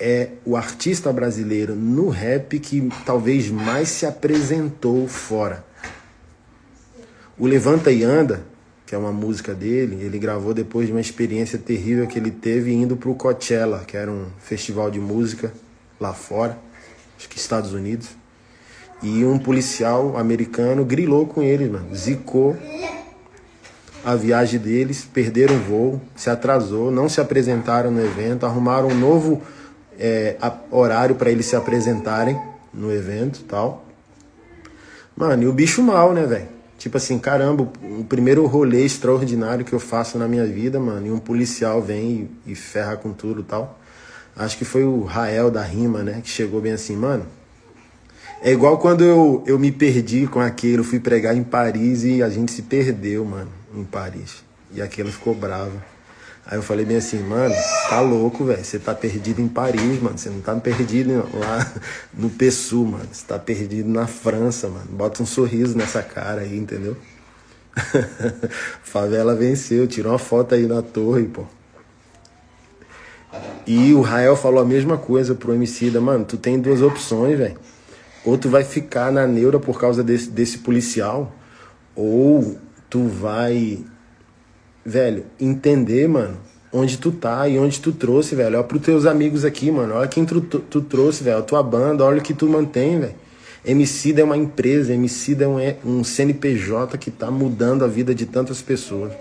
é 0.00 0.30
o 0.46 0.56
artista 0.56 1.12
brasileiro 1.12 1.74
no 1.76 2.08
rap 2.08 2.58
que 2.58 2.88
talvez 3.04 3.50
mais 3.50 3.90
se 3.90 4.06
apresentou 4.06 5.06
fora. 5.06 5.64
O 7.38 7.46
Levanta 7.46 7.90
e 7.92 8.02
Anda 8.02 8.51
que 8.92 8.96
é 8.96 8.98
uma 8.98 9.10
música 9.10 9.54
dele, 9.54 10.04
ele 10.04 10.18
gravou 10.18 10.52
depois 10.52 10.86
de 10.86 10.92
uma 10.92 11.00
experiência 11.00 11.58
terrível 11.58 12.06
que 12.06 12.18
ele 12.18 12.30
teve 12.30 12.74
indo 12.74 12.94
para 12.94 13.08
o 13.08 13.14
Coachella, 13.14 13.84
que 13.86 13.96
era 13.96 14.10
um 14.10 14.26
festival 14.38 14.90
de 14.90 15.00
música 15.00 15.50
lá 15.98 16.12
fora, 16.12 16.58
acho 17.16 17.26
que 17.26 17.38
Estados 17.38 17.72
Unidos. 17.72 18.10
E 19.02 19.24
um 19.24 19.38
policial 19.38 20.18
americano 20.18 20.84
grilou 20.84 21.26
com 21.26 21.40
ele, 21.42 21.70
mano, 21.70 21.94
zicou 21.96 22.54
a 24.04 24.14
viagem 24.14 24.60
deles, 24.60 25.08
perderam 25.10 25.56
o 25.56 25.60
voo, 25.60 26.00
se 26.14 26.28
atrasou, 26.28 26.90
não 26.90 27.08
se 27.08 27.18
apresentaram 27.18 27.90
no 27.90 28.04
evento, 28.04 28.44
arrumaram 28.44 28.88
um 28.88 28.94
novo 28.94 29.40
é, 29.98 30.36
horário 30.70 31.14
para 31.14 31.30
eles 31.30 31.46
se 31.46 31.56
apresentarem 31.56 32.38
no 32.74 32.92
evento 32.92 33.42
tal. 33.44 33.86
Mano, 35.16 35.44
e 35.44 35.46
o 35.46 35.52
bicho 35.54 35.82
mal, 35.82 36.12
né, 36.12 36.26
velho? 36.26 36.51
Tipo 36.82 36.96
assim, 36.96 37.16
caramba, 37.16 37.62
o 37.80 38.02
primeiro 38.02 38.44
rolê 38.44 38.84
extraordinário 38.84 39.64
que 39.64 39.72
eu 39.72 39.78
faço 39.78 40.18
na 40.18 40.26
minha 40.26 40.44
vida, 40.44 40.80
mano, 40.80 41.06
e 41.06 41.12
um 41.12 41.18
policial 41.20 41.80
vem 41.80 42.28
e, 42.44 42.50
e 42.50 42.54
ferra 42.56 42.96
com 42.96 43.12
tudo 43.12 43.42
e 43.42 43.44
tal. 43.44 43.78
Acho 44.34 44.58
que 44.58 44.64
foi 44.64 44.82
o 44.82 45.04
Rael 45.04 45.48
da 45.48 45.62
rima, 45.62 46.02
né? 46.02 46.20
Que 46.20 46.28
chegou 46.28 46.60
bem 46.60 46.72
assim, 46.72 46.96
mano. 46.96 47.24
É 48.42 48.50
igual 48.50 48.78
quando 48.78 49.04
eu, 49.04 49.44
eu 49.46 49.60
me 49.60 49.70
perdi 49.70 50.26
com 50.26 50.40
aquele, 50.40 50.82
fui 50.82 50.98
pregar 50.98 51.36
em 51.36 51.44
Paris 51.44 52.02
e 52.02 52.20
a 52.20 52.28
gente 52.28 52.50
se 52.50 52.62
perdeu, 52.62 53.24
mano, 53.24 53.52
em 53.72 53.84
Paris. 53.84 54.42
E 54.74 54.82
aquilo 54.82 55.12
ficou 55.12 55.36
bravo. 55.36 55.80
Aí 56.44 56.58
eu 56.58 56.62
falei 56.62 56.84
bem 56.84 56.96
assim, 56.96 57.22
mano, 57.22 57.54
tá 57.88 58.00
louco, 58.00 58.44
velho. 58.44 58.64
Você 58.64 58.78
tá 58.78 58.94
perdido 58.94 59.40
em 59.40 59.48
Paris, 59.48 60.02
mano. 60.02 60.18
Você 60.18 60.28
não 60.28 60.40
tá 60.40 60.54
perdido 60.56 61.24
lá 61.34 61.72
no 62.12 62.28
Pessu, 62.30 62.84
mano. 62.84 63.08
Você 63.10 63.24
tá 63.26 63.38
perdido 63.38 63.88
na 63.88 64.06
França, 64.06 64.68
mano. 64.68 64.86
Bota 64.90 65.22
um 65.22 65.26
sorriso 65.26 65.76
nessa 65.76 66.02
cara 66.02 66.40
aí, 66.40 66.58
entendeu? 66.58 66.96
Favela 68.82 69.34
venceu, 69.34 69.86
tirou 69.86 70.12
uma 70.12 70.18
foto 70.18 70.54
aí 70.54 70.66
na 70.66 70.82
torre, 70.82 71.24
pô. 71.24 71.44
E 73.66 73.94
o 73.94 74.00
Rael 74.00 74.36
falou 74.36 74.60
a 74.60 74.64
mesma 74.64 74.98
coisa 74.98 75.34
pro 75.34 75.54
Emicida, 75.54 76.00
mano, 76.00 76.24
tu 76.24 76.36
tem 76.36 76.60
duas 76.60 76.82
opções, 76.82 77.38
velho. 77.38 77.56
Ou 78.24 78.36
tu 78.36 78.48
vai 78.48 78.64
ficar 78.64 79.10
na 79.10 79.26
neura 79.26 79.58
por 79.58 79.80
causa 79.80 80.02
desse, 80.02 80.28
desse 80.30 80.58
policial, 80.58 81.32
ou 81.94 82.58
tu 82.90 83.06
vai 83.06 83.84
velho, 84.84 85.24
entender, 85.40 86.08
mano, 86.08 86.36
onde 86.72 86.96
tu 86.98 87.12
tá 87.12 87.46
e 87.48 87.58
onde 87.58 87.80
tu 87.80 87.92
trouxe, 87.92 88.34
velho. 88.34 88.56
Olha 88.56 88.64
pros 88.64 88.82
teus 88.82 89.06
amigos 89.06 89.44
aqui, 89.44 89.70
mano. 89.70 89.94
Olha 89.94 90.08
quem 90.08 90.24
tu, 90.24 90.40
tu, 90.40 90.58
tu 90.58 90.80
trouxe, 90.80 91.22
velho. 91.22 91.38
A 91.38 91.42
tua 91.42 91.62
banda, 91.62 92.04
olha 92.04 92.18
o 92.18 92.22
que 92.22 92.34
tu 92.34 92.48
mantém, 92.48 92.98
velho. 92.98 93.14
Emicida 93.64 94.20
é 94.20 94.24
uma 94.24 94.36
empresa, 94.36 94.92
Emicida 94.92 95.44
é 95.44 95.48
um, 95.48 95.60
é 95.60 95.76
um 95.84 96.02
CNPJ 96.02 96.98
que 96.98 97.10
tá 97.10 97.30
mudando 97.30 97.84
a 97.84 97.88
vida 97.88 98.14
de 98.14 98.26
tantas 98.26 98.60
pessoas. 98.60 99.12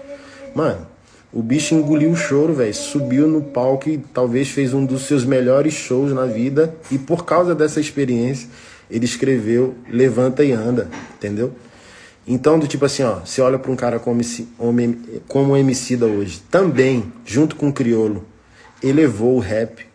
Mano, 0.56 0.88
o 1.32 1.44
bicho 1.44 1.76
engoliu 1.76 2.12
o 2.12 2.16
choro, 2.16 2.54
velho. 2.54 2.74
Subiu 2.74 3.28
no 3.28 3.42
palco 3.42 3.90
e 3.90 3.98
talvez 3.98 4.50
fez 4.50 4.74
um 4.74 4.86
dos 4.86 5.04
seus 5.04 5.24
melhores 5.24 5.74
shows 5.74 6.12
na 6.12 6.26
vida. 6.26 6.74
E 6.90 6.98
por 6.98 7.24
causa 7.24 7.54
dessa 7.54 7.80
experiência, 7.80 8.50
ele 8.90 9.06
escreveu 9.06 9.76
Levanta 9.90 10.44
e 10.44 10.52
Anda, 10.52 10.90
entendeu? 11.16 11.54
Então, 12.28 12.60
do 12.60 12.68
tipo 12.68 12.86
assim, 12.86 13.04
ó, 13.04 13.20
você 13.20 13.42
olha 13.42 13.58
para 13.58 13.72
um 13.72 13.76
cara 13.76 14.00
como, 14.00 14.22
como 15.28 15.54
o 15.54 15.58
Emicida 15.58 16.06
hoje, 16.06 16.42
também, 16.52 17.12
junto 17.26 17.56
com 17.56 17.70
o 17.70 17.74
Criolo, 17.74 18.26
elevou 18.82 19.36
o 19.36 19.40
rap, 19.40 19.86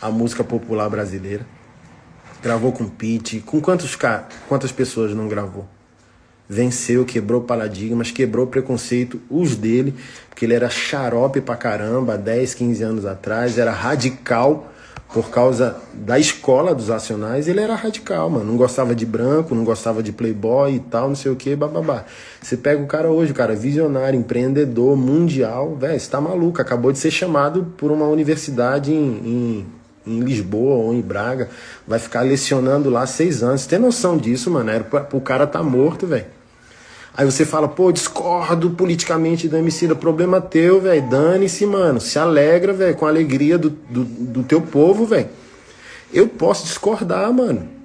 a 0.00 0.10
música 0.10 0.42
popular 0.42 0.88
brasileira. 0.88 1.46
Gravou 2.42 2.72
com 2.72 2.88
Pete, 2.88 3.40
com 3.40 3.60
quantos 3.60 3.96
quantas 4.48 4.72
pessoas 4.72 5.14
não 5.14 5.28
gravou? 5.28 5.66
Venceu, 6.48 7.04
quebrou 7.04 7.42
paradigmas, 7.42 8.10
quebrou 8.10 8.46
preconceito, 8.46 9.20
os 9.28 9.56
dele, 9.56 9.94
porque 10.28 10.44
ele 10.44 10.54
era 10.54 10.70
xarope 10.70 11.40
pra 11.40 11.56
caramba, 11.56 12.16
10, 12.16 12.54
15 12.54 12.82
anos 12.82 13.06
atrás, 13.06 13.58
era 13.58 13.72
radical 13.72 14.72
por 15.12 15.30
causa 15.30 15.76
da 15.94 16.18
escola 16.18 16.74
dos 16.74 16.88
Racionais, 16.88 17.48
ele 17.48 17.60
era 17.60 17.74
radical, 17.74 18.28
mano. 18.28 18.44
Não 18.44 18.56
gostava 18.56 18.94
de 18.94 19.06
branco, 19.06 19.54
não 19.54 19.64
gostava 19.64 20.02
de 20.02 20.12
playboy 20.12 20.74
e 20.74 20.80
tal, 20.80 21.08
não 21.08 21.14
sei 21.14 21.30
o 21.30 21.36
que, 21.36 21.54
bababá. 21.54 22.04
Você 22.42 22.56
pega 22.56 22.82
o 22.82 22.86
cara 22.86 23.08
hoje, 23.08 23.32
cara 23.32 23.54
visionário, 23.54 24.18
empreendedor, 24.18 24.96
mundial, 24.96 25.74
velho, 25.76 25.98
você 25.98 26.10
tá 26.10 26.20
maluco. 26.20 26.60
Acabou 26.60 26.92
de 26.92 26.98
ser 26.98 27.10
chamado 27.10 27.72
por 27.76 27.90
uma 27.90 28.06
universidade 28.06 28.92
em, 28.92 29.64
em, 30.06 30.12
em, 30.12 30.20
Lisboa 30.20 30.76
ou 30.76 30.92
em 30.92 31.00
Braga. 31.00 31.48
Vai 31.86 31.98
ficar 31.98 32.22
lecionando 32.22 32.90
lá 32.90 33.06
seis 33.06 33.42
anos. 33.42 33.62
Você 33.62 33.68
tem 33.70 33.78
noção 33.78 34.18
disso, 34.18 34.50
mano? 34.50 34.70
Era 34.70 34.84
pra, 34.84 35.08
o 35.12 35.20
cara 35.20 35.46
tá 35.46 35.62
morto, 35.62 36.06
velho. 36.06 36.35
Aí 37.16 37.24
você 37.24 37.46
fala, 37.46 37.66
pô, 37.66 37.90
discordo 37.90 38.70
politicamente 38.70 39.48
do 39.48 39.56
Emicida. 39.56 39.94
Problema 39.94 40.38
teu, 40.38 40.80
velho. 40.80 41.08
Dane-se, 41.08 41.64
mano. 41.64 41.98
Se 41.98 42.18
alegra, 42.18 42.74
velho, 42.74 42.94
com 42.94 43.06
a 43.06 43.08
alegria 43.08 43.56
do, 43.56 43.70
do, 43.70 44.04
do 44.04 44.42
teu 44.42 44.60
povo, 44.60 45.06
velho. 45.06 45.28
Eu 46.12 46.28
posso 46.28 46.64
discordar, 46.64 47.32
mano. 47.32 47.76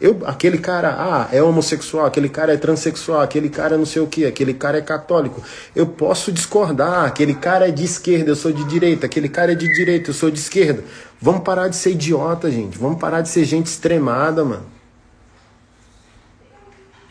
Eu, 0.00 0.20
aquele 0.24 0.58
cara, 0.58 0.94
ah, 0.98 1.28
é 1.32 1.42
homossexual, 1.42 2.04
aquele 2.04 2.28
cara 2.28 2.52
é 2.52 2.56
transexual, 2.56 3.20
aquele 3.20 3.48
cara 3.48 3.74
é 3.74 3.78
não 3.78 3.86
sei 3.86 4.02
o 4.02 4.06
que, 4.06 4.26
aquele 4.26 4.52
cara 4.52 4.78
é 4.78 4.80
católico. 4.80 5.42
Eu 5.74 5.86
posso 5.86 6.30
discordar, 6.30 7.04
aquele 7.04 7.34
cara 7.34 7.68
é 7.68 7.70
de 7.70 7.84
esquerda, 7.84 8.30
eu 8.30 8.36
sou 8.36 8.52
de 8.52 8.64
direita, 8.64 9.06
aquele 9.06 9.28
cara 9.28 9.52
é 9.52 9.54
de 9.54 9.72
direita, 9.72 10.10
eu 10.10 10.14
sou 10.14 10.30
de 10.30 10.38
esquerda. 10.38 10.82
Vamos 11.20 11.42
parar 11.42 11.68
de 11.68 11.76
ser 11.76 11.92
idiota, 11.92 12.50
gente. 12.50 12.76
Vamos 12.76 13.00
parar 13.00 13.20
de 13.20 13.28
ser 13.28 13.44
gente 13.44 13.66
extremada, 13.66 14.44
mano. 14.44 14.73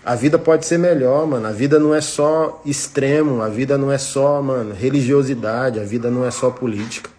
A 0.06 0.16
vida 0.16 0.38
pode 0.38 0.66
ser 0.66 0.78
melhor, 0.78 1.26
mano. 1.26 1.48
A 1.48 1.52
vida 1.52 1.80
não 1.80 1.96
é 1.96 2.02
só 2.02 2.62
extremo, 2.66 3.42
a 3.42 3.48
vida 3.48 3.78
não 3.78 3.92
é 3.92 3.98
só, 3.98 4.42
mano, 4.42 4.74
religiosidade, 4.74 5.80
a 5.80 5.84
vida 5.84 6.12
não 6.12 6.26
é 6.26 6.32
só 6.32 6.50
política. 6.50 7.10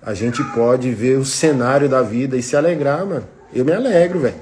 A 0.00 0.14
gente 0.14 0.42
pode 0.52 0.92
ver 0.92 1.18
o 1.18 1.24
cenário 1.24 1.88
da 1.88 2.02
vida 2.02 2.36
e 2.36 2.42
se 2.42 2.56
alegrar, 2.56 3.04
mano. 3.04 3.26
Eu 3.52 3.64
me 3.64 3.72
alegro, 3.72 4.20
velho. 4.20 4.40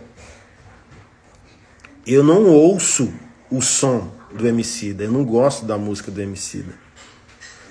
Eu 2.06 2.22
não 2.22 2.46
ouço 2.46 3.12
o 3.50 3.60
som 3.60 4.10
do 4.34 4.46
Emicida, 4.46 5.04
eu 5.04 5.12
não 5.12 5.24
gosto 5.24 5.64
da 5.64 5.76
música 5.76 6.10
do 6.10 6.20
Emicida. 6.20 6.72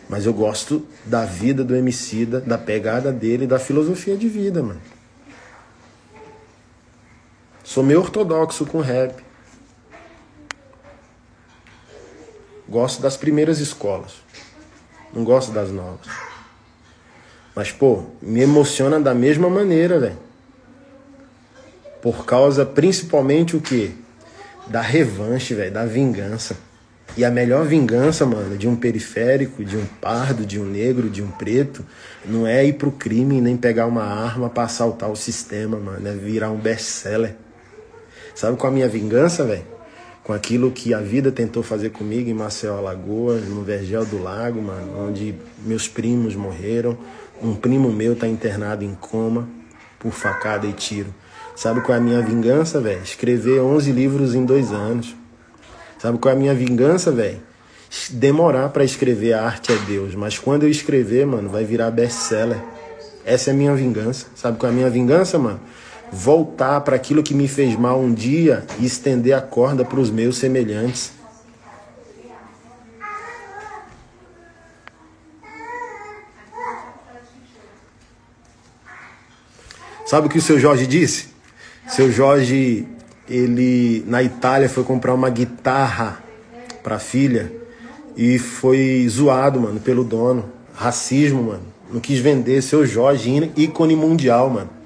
Mas 0.08 0.26
eu 0.26 0.34
gosto 0.34 0.86
da 1.06 1.26
vida 1.26 1.64
do 1.64 1.76
Emicida, 1.76 2.42
da 2.42 2.58
pegada 2.58 3.12
dele, 3.12 3.46
da 3.46 3.60
filosofia 3.60 4.18
de 4.18 4.28
vida, 4.28 4.64
mano. 4.64 4.82
Sou 7.64 7.84
meio 7.84 8.00
ortodoxo 8.00 8.66
com 8.66 8.82
rap. 8.82 9.29
Gosto 12.70 13.02
das 13.02 13.18
primeiras 13.18 13.60
escolas. 13.60 14.14
Não 15.12 15.24
gosto 15.24 15.52
das 15.52 15.72
novas. 15.72 16.06
Mas, 17.56 17.72
pô, 17.72 18.04
me 18.22 18.42
emociona 18.42 19.00
da 19.00 19.14
mesma 19.14 19.50
maneira, 19.50 20.00
velho. 20.00 20.20
Por 22.00 22.26
causa, 22.26 22.64
principalmente, 22.64 23.56
o 23.56 23.62
quê? 23.62 23.92
Da 24.68 24.82
revanche, 24.82 25.56
velho, 25.56 25.74
da 25.74 25.84
vingança. 25.84 26.56
E 27.18 27.26
a 27.26 27.32
melhor 27.32 27.66
vingança, 27.66 28.24
mano, 28.24 28.56
de 28.56 28.68
um 28.68 28.76
periférico, 28.76 29.66
de 29.66 29.76
um 29.76 29.86
pardo, 30.00 30.46
de 30.46 30.60
um 30.60 30.66
negro, 30.66 31.10
de 31.10 31.24
um 31.24 31.32
preto, 31.32 31.84
não 32.24 32.46
é 32.46 32.64
ir 32.64 32.74
pro 32.74 32.92
crime 32.92 33.42
nem 33.42 33.58
pegar 33.58 33.88
uma 33.88 34.04
arma 34.04 34.48
para 34.48 34.64
assaltar 34.64 35.10
o 35.10 35.16
sistema, 35.16 35.78
mano. 35.78 36.08
É 36.08 36.14
virar 36.14 36.52
um 36.52 36.58
best-seller. 36.58 37.36
Sabe 38.36 38.58
qual 38.58 38.72
é 38.72 38.74
a 38.74 38.76
minha 38.76 38.88
vingança, 38.88 39.44
velho? 39.44 39.79
Com 40.30 40.34
aquilo 40.34 40.70
que 40.70 40.94
a 40.94 41.00
vida 41.00 41.32
tentou 41.32 41.64
fazer 41.64 41.90
comigo 41.90 42.30
em 42.30 42.36
Maceió, 42.36 42.78
Alagoas, 42.78 43.48
no 43.48 43.64
Vergel 43.64 44.06
do 44.06 44.22
Lago, 44.22 44.62
mano, 44.62 45.08
onde 45.08 45.34
meus 45.66 45.88
primos 45.88 46.36
morreram. 46.36 46.96
Um 47.42 47.56
primo 47.56 47.92
meu 47.92 48.16
tá 48.16 48.28
internado 48.28 48.86
em 48.86 48.94
coma 48.94 49.50
por 49.98 50.12
facada 50.12 50.68
e 50.68 50.72
tiro. 50.72 51.12
Sabe 51.56 51.82
qual 51.82 51.96
é 51.96 51.98
a 52.00 52.04
minha 52.04 52.22
vingança, 52.22 52.80
velho? 52.80 53.02
Escrever 53.02 53.60
11 53.60 53.92
livros 53.92 54.36
em 54.36 54.46
dois 54.46 54.72
anos. 54.72 55.16
Sabe 55.98 56.20
qual 56.20 56.32
é 56.32 56.38
a 56.38 56.40
minha 56.40 56.54
vingança, 56.54 57.12
velho? 57.12 57.40
Demorar 58.12 58.70
para 58.70 58.84
escrever 58.84 59.34
a 59.34 59.44
arte 59.44 59.72
é 59.72 59.78
Deus, 59.88 60.14
mas 60.14 60.38
quando 60.38 60.62
eu 60.62 60.70
escrever, 60.70 61.26
mano, 61.26 61.50
vai 61.50 61.64
virar 61.64 61.90
best-seller. 61.90 62.62
Essa 63.26 63.50
é 63.50 63.54
a 63.54 63.58
minha 63.58 63.74
vingança. 63.74 64.28
Sabe 64.36 64.60
qual 64.60 64.70
é 64.70 64.74
a 64.74 64.76
minha 64.76 64.92
vingança, 64.92 65.40
mano? 65.40 65.60
Voltar 66.12 66.82
para 66.82 66.96
aquilo 66.96 67.24
que 67.24 67.34
me 67.34 67.48
fez 67.48 67.76
mal 67.76 68.00
um 68.00 68.14
dia 68.14 68.66
e 68.80 68.86
estender 68.86 69.34
a 69.34 69.42
corda 69.42 69.86
para 69.86 70.00
os 70.00 70.10
meus 70.10 70.38
semelhantes. 70.38 71.12
Sabe 80.06 80.26
o 80.26 80.30
que 80.30 80.40
o 80.40 80.42
seu 80.42 80.60
Jorge 80.60 80.88
disse? 80.88 81.28
Seu 81.88 82.12
Jorge, 82.12 82.88
ele 83.30 84.04
na 84.08 84.24
Itália 84.24 84.68
foi 84.68 84.84
comprar 84.84 85.14
uma 85.14 85.30
guitarra 85.30 86.24
para 86.82 86.96
a 86.96 87.00
filha 87.00 87.52
e 88.18 88.40
foi 88.40 89.06
zoado, 89.08 89.60
mano, 89.60 89.80
pelo 89.80 90.04
dono. 90.04 90.52
Racismo, 90.74 91.44
mano. 91.44 91.64
Não 91.92 92.00
quis 92.00 92.18
vender. 92.18 92.62
Seu 92.64 92.88
Jorge, 92.88 93.52
ícone 93.56 93.96
mundial, 93.96 94.50
mano. 94.50 94.79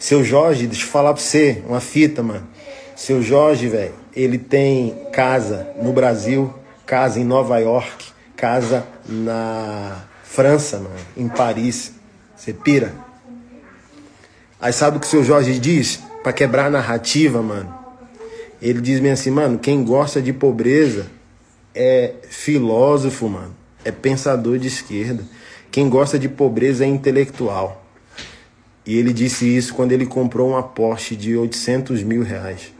Seu 0.00 0.24
Jorge, 0.24 0.66
deixa 0.66 0.86
eu 0.86 0.88
falar 0.88 1.12
pra 1.12 1.22
você, 1.22 1.62
uma 1.68 1.78
fita, 1.78 2.22
mano. 2.22 2.48
Seu 2.96 3.22
Jorge, 3.22 3.68
velho, 3.68 3.92
ele 4.16 4.38
tem 4.38 4.96
casa 5.12 5.68
no 5.82 5.92
Brasil, 5.92 6.52
casa 6.86 7.20
em 7.20 7.24
Nova 7.24 7.58
York, 7.58 8.06
casa 8.34 8.86
na 9.06 10.02
França, 10.24 10.78
mano, 10.78 10.96
em 11.14 11.28
Paris. 11.28 11.92
Você 12.34 12.54
pira? 12.54 12.94
Aí 14.58 14.72
sabe 14.72 14.96
o 14.96 15.00
que 15.00 15.06
o 15.06 15.10
seu 15.10 15.22
Jorge 15.22 15.58
diz? 15.58 16.00
Pra 16.22 16.32
quebrar 16.32 16.68
a 16.68 16.70
narrativa, 16.70 17.42
mano. 17.42 17.74
Ele 18.60 18.80
diz 18.80 19.00
bem 19.00 19.10
assim, 19.10 19.30
mano, 19.30 19.58
quem 19.58 19.84
gosta 19.84 20.22
de 20.22 20.32
pobreza 20.32 21.08
é 21.74 22.14
filósofo, 22.30 23.28
mano. 23.28 23.54
É 23.84 23.92
pensador 23.92 24.58
de 24.58 24.68
esquerda. 24.68 25.22
Quem 25.70 25.90
gosta 25.90 26.18
de 26.18 26.28
pobreza 26.28 26.84
é 26.84 26.88
intelectual. 26.88 27.84
E 28.90 28.98
ele 28.98 29.12
disse 29.12 29.46
isso 29.46 29.72
quando 29.72 29.92
ele 29.92 30.04
comprou 30.04 30.48
uma 30.50 30.64
Porsche 30.64 31.14
de 31.14 31.36
800 31.36 32.02
mil 32.02 32.24
reais. 32.24 32.74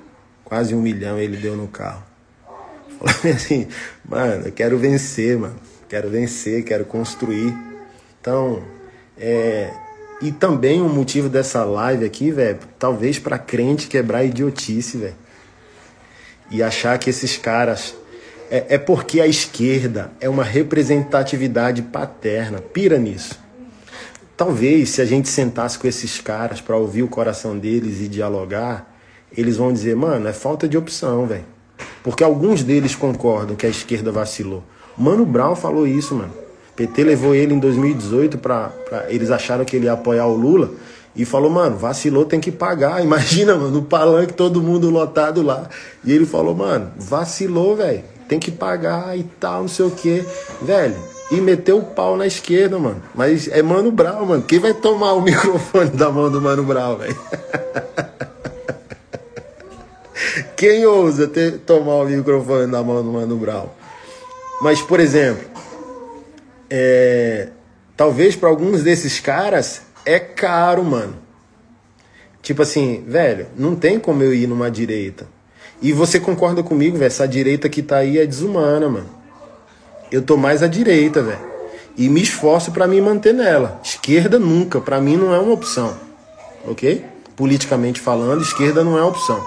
Quase 0.44 0.74
um 0.74 0.82
milhão 0.82 1.16
ele 1.16 1.36
deu 1.36 1.56
no 1.56 1.68
carro. 1.68 2.02
Falou 2.98 3.32
assim, 3.32 3.68
mano, 4.04 4.46
eu 4.46 4.50
quero 4.50 4.76
vencer, 4.76 5.38
mano. 5.38 5.54
Quero 5.88 6.10
vencer, 6.10 6.64
quero 6.64 6.84
construir. 6.84 7.54
Então, 8.20 8.60
é... 9.16 9.72
E 10.20 10.32
também 10.32 10.82
um 10.82 10.88
motivo 10.88 11.28
dessa 11.28 11.62
live 11.62 12.04
aqui, 12.04 12.32
velho, 12.32 12.58
talvez 12.76 13.20
para 13.20 13.38
crente 13.38 13.86
quebrar 13.86 14.24
idiotice, 14.24 14.96
velho. 14.96 15.14
E 16.50 16.60
achar 16.60 16.98
que 16.98 17.08
esses 17.08 17.36
caras. 17.36 17.94
É, 18.50 18.74
é 18.74 18.78
porque 18.78 19.20
a 19.20 19.28
esquerda 19.28 20.10
é 20.20 20.28
uma 20.28 20.42
representatividade 20.42 21.82
paterna. 21.82 22.60
Pira 22.60 22.98
nisso. 22.98 23.39
Talvez 24.40 24.88
se 24.88 25.02
a 25.02 25.04
gente 25.04 25.28
sentasse 25.28 25.78
com 25.78 25.86
esses 25.86 26.18
caras 26.18 26.62
para 26.62 26.74
ouvir 26.74 27.02
o 27.02 27.08
coração 27.08 27.58
deles 27.58 28.00
e 28.00 28.08
dialogar, 28.08 28.90
eles 29.36 29.58
vão 29.58 29.70
dizer, 29.70 29.94
mano, 29.94 30.26
é 30.26 30.32
falta 30.32 30.66
de 30.66 30.78
opção, 30.78 31.26
velho. 31.26 31.44
Porque 32.02 32.24
alguns 32.24 32.64
deles 32.64 32.94
concordam 32.94 33.54
que 33.54 33.66
a 33.66 33.68
esquerda 33.68 34.10
vacilou. 34.10 34.64
Mano 34.96 35.26
Brown 35.26 35.54
falou 35.54 35.86
isso, 35.86 36.14
mano. 36.14 36.32
PT 36.74 37.04
levou 37.04 37.34
ele 37.34 37.52
em 37.52 37.58
2018 37.58 38.38
para 38.38 38.72
eles 39.10 39.30
acharam 39.30 39.62
que 39.62 39.76
ele 39.76 39.84
ia 39.84 39.92
apoiar 39.92 40.26
o 40.26 40.34
Lula 40.34 40.70
e 41.14 41.26
falou, 41.26 41.50
mano, 41.50 41.76
vacilou, 41.76 42.24
tem 42.24 42.40
que 42.40 42.50
pagar. 42.50 43.04
Imagina, 43.04 43.54
mano, 43.56 43.70
no 43.70 43.82
palanque 43.82 44.32
todo 44.32 44.62
mundo 44.62 44.88
lotado 44.88 45.42
lá. 45.42 45.68
E 46.02 46.10
ele 46.10 46.24
falou, 46.24 46.54
mano, 46.54 46.90
vacilou, 46.96 47.76
velho. 47.76 48.02
Tem 48.26 48.38
que 48.38 48.50
pagar 48.50 49.18
e 49.18 49.22
tal, 49.38 49.60
não 49.60 49.68
sei 49.68 49.84
o 49.84 49.90
quê. 49.90 50.24
Velho, 50.62 50.96
e 51.30 51.40
meteu 51.40 51.78
o 51.78 51.84
pau 51.84 52.16
na 52.16 52.26
esquerda, 52.26 52.78
mano. 52.78 53.00
Mas 53.14 53.46
é 53.48 53.62
Mano 53.62 53.92
Brown, 53.92 54.26
mano. 54.26 54.42
Quem 54.42 54.58
vai 54.58 54.74
tomar 54.74 55.12
o 55.12 55.22
microfone 55.22 55.90
da 55.90 56.10
mão 56.10 56.28
do 56.30 56.40
Mano 56.40 56.64
Brown, 56.64 56.96
velho? 56.96 57.16
Quem 60.56 60.84
ousa 60.84 61.28
ter, 61.28 61.58
tomar 61.58 61.94
o 61.94 62.06
microfone 62.06 62.70
da 62.70 62.82
mão 62.82 63.02
do 63.02 63.12
Mano 63.12 63.36
Brown? 63.36 63.68
Mas, 64.60 64.82
por 64.82 64.98
exemplo, 64.98 65.48
é, 66.68 67.48
talvez 67.96 68.34
para 68.34 68.48
alguns 68.48 68.82
desses 68.82 69.20
caras 69.20 69.82
é 70.04 70.18
caro, 70.18 70.82
mano. 70.84 71.14
Tipo 72.42 72.62
assim, 72.62 73.04
velho, 73.06 73.46
não 73.56 73.76
tem 73.76 74.00
como 74.00 74.22
eu 74.22 74.34
ir 74.34 74.46
numa 74.46 74.70
direita. 74.70 75.26
E 75.80 75.92
você 75.92 76.18
concorda 76.18 76.62
comigo, 76.62 76.98
velho? 76.98 77.06
Essa 77.06 77.28
direita 77.28 77.68
que 77.68 77.82
tá 77.82 77.98
aí 77.98 78.18
é 78.18 78.26
desumana, 78.26 78.88
mano 78.88 79.19
eu 80.10 80.22
tô 80.22 80.36
mais 80.36 80.62
à 80.62 80.66
direita, 80.66 81.22
velho. 81.22 81.50
E 81.96 82.08
me 82.08 82.22
esforço 82.22 82.72
para 82.72 82.86
me 82.86 83.00
manter 83.00 83.34
nela. 83.34 83.80
Esquerda 83.82 84.38
nunca, 84.38 84.80
para 84.80 85.00
mim 85.00 85.16
não 85.16 85.34
é 85.34 85.38
uma 85.38 85.52
opção. 85.52 85.94
OK? 86.66 87.04
Politicamente 87.36 88.00
falando, 88.00 88.42
esquerda 88.42 88.84
não 88.84 88.98
é 88.98 89.02
opção. 89.02 89.44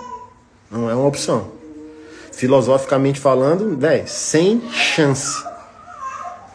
Não 0.69 0.89
é 0.89 0.95
uma 0.95 1.07
opção. 1.07 1.51
Filosoficamente 2.31 3.19
falando, 3.19 3.77
velho, 3.77 4.03
sem 4.07 4.61
chance. 4.71 5.43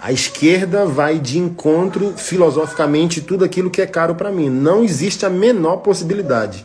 A 0.01 0.13
esquerda 0.13 0.87
vai 0.87 1.19
de 1.19 1.39
encontro 1.39 2.15
filosoficamente 2.17 3.21
tudo 3.21 3.45
aquilo 3.45 3.71
que 3.71 3.83
é 3.83 3.87
caro 3.87 4.15
para 4.15 4.31
mim. 4.31 4.49
Não 4.49 4.85
existe 4.85 5.27
a 5.27 5.31
menor 5.31 5.79
possibilidade. 5.79 6.65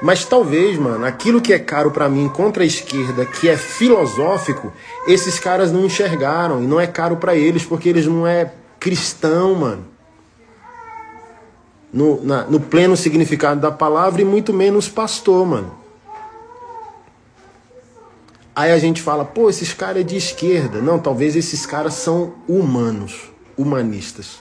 Mas 0.00 0.24
talvez, 0.24 0.78
mano, 0.78 1.04
aquilo 1.04 1.40
que 1.40 1.52
é 1.52 1.58
caro 1.58 1.90
para 1.90 2.08
mim 2.08 2.28
contra 2.28 2.62
a 2.62 2.66
esquerda, 2.66 3.26
que 3.26 3.48
é 3.48 3.56
filosófico, 3.56 4.72
esses 5.06 5.38
caras 5.40 5.72
não 5.72 5.84
enxergaram 5.84 6.62
e 6.62 6.66
não 6.66 6.80
é 6.80 6.86
caro 6.86 7.16
para 7.16 7.34
eles 7.34 7.64
porque 7.64 7.88
eles 7.88 8.06
não 8.06 8.26
é 8.26 8.52
cristão, 8.78 9.54
mano. 9.56 9.84
No, 11.92 12.22
na, 12.22 12.44
no 12.44 12.60
pleno 12.60 12.96
significado 12.96 13.60
da 13.60 13.72
palavra 13.72 14.22
e 14.22 14.24
muito 14.24 14.52
menos 14.52 14.88
pastor, 14.88 15.44
mano. 15.44 15.72
Aí 18.54 18.72
a 18.72 18.78
gente 18.78 19.00
fala, 19.00 19.24
pô, 19.24 19.48
esses 19.48 19.72
caras 19.72 20.02
é 20.02 20.04
de 20.04 20.16
esquerda. 20.16 20.80
Não, 20.80 20.98
talvez 20.98 21.34
esses 21.34 21.64
caras 21.64 21.94
são 21.94 22.34
humanos, 22.48 23.30
humanistas. 23.56 24.40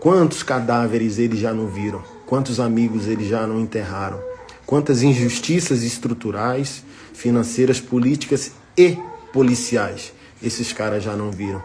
Quantos 0.00 0.42
cadáveres 0.42 1.18
eles 1.18 1.38
já 1.38 1.52
não 1.52 1.66
viram? 1.66 2.02
Quantos 2.26 2.58
amigos 2.58 3.06
eles 3.06 3.28
já 3.28 3.46
não 3.46 3.60
enterraram? 3.60 4.31
Quantas 4.66 5.02
injustiças 5.02 5.82
estruturais, 5.82 6.82
financeiras, 7.12 7.80
políticas 7.80 8.52
e 8.76 8.96
policiais 9.32 10.12
esses 10.42 10.72
caras 10.72 11.02
já 11.02 11.14
não 11.14 11.30
viram? 11.30 11.62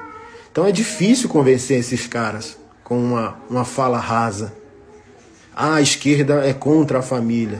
Então 0.51 0.65
é 0.65 0.71
difícil 0.71 1.29
convencer 1.29 1.79
esses 1.79 2.07
caras 2.07 2.57
com 2.83 2.97
uma, 2.97 3.37
uma 3.49 3.65
fala 3.65 3.99
rasa. 3.99 4.53
Ah, 5.55 5.75
a 5.75 5.81
esquerda 5.81 6.45
é 6.45 6.53
contra 6.53 6.99
a 6.99 7.01
família. 7.01 7.59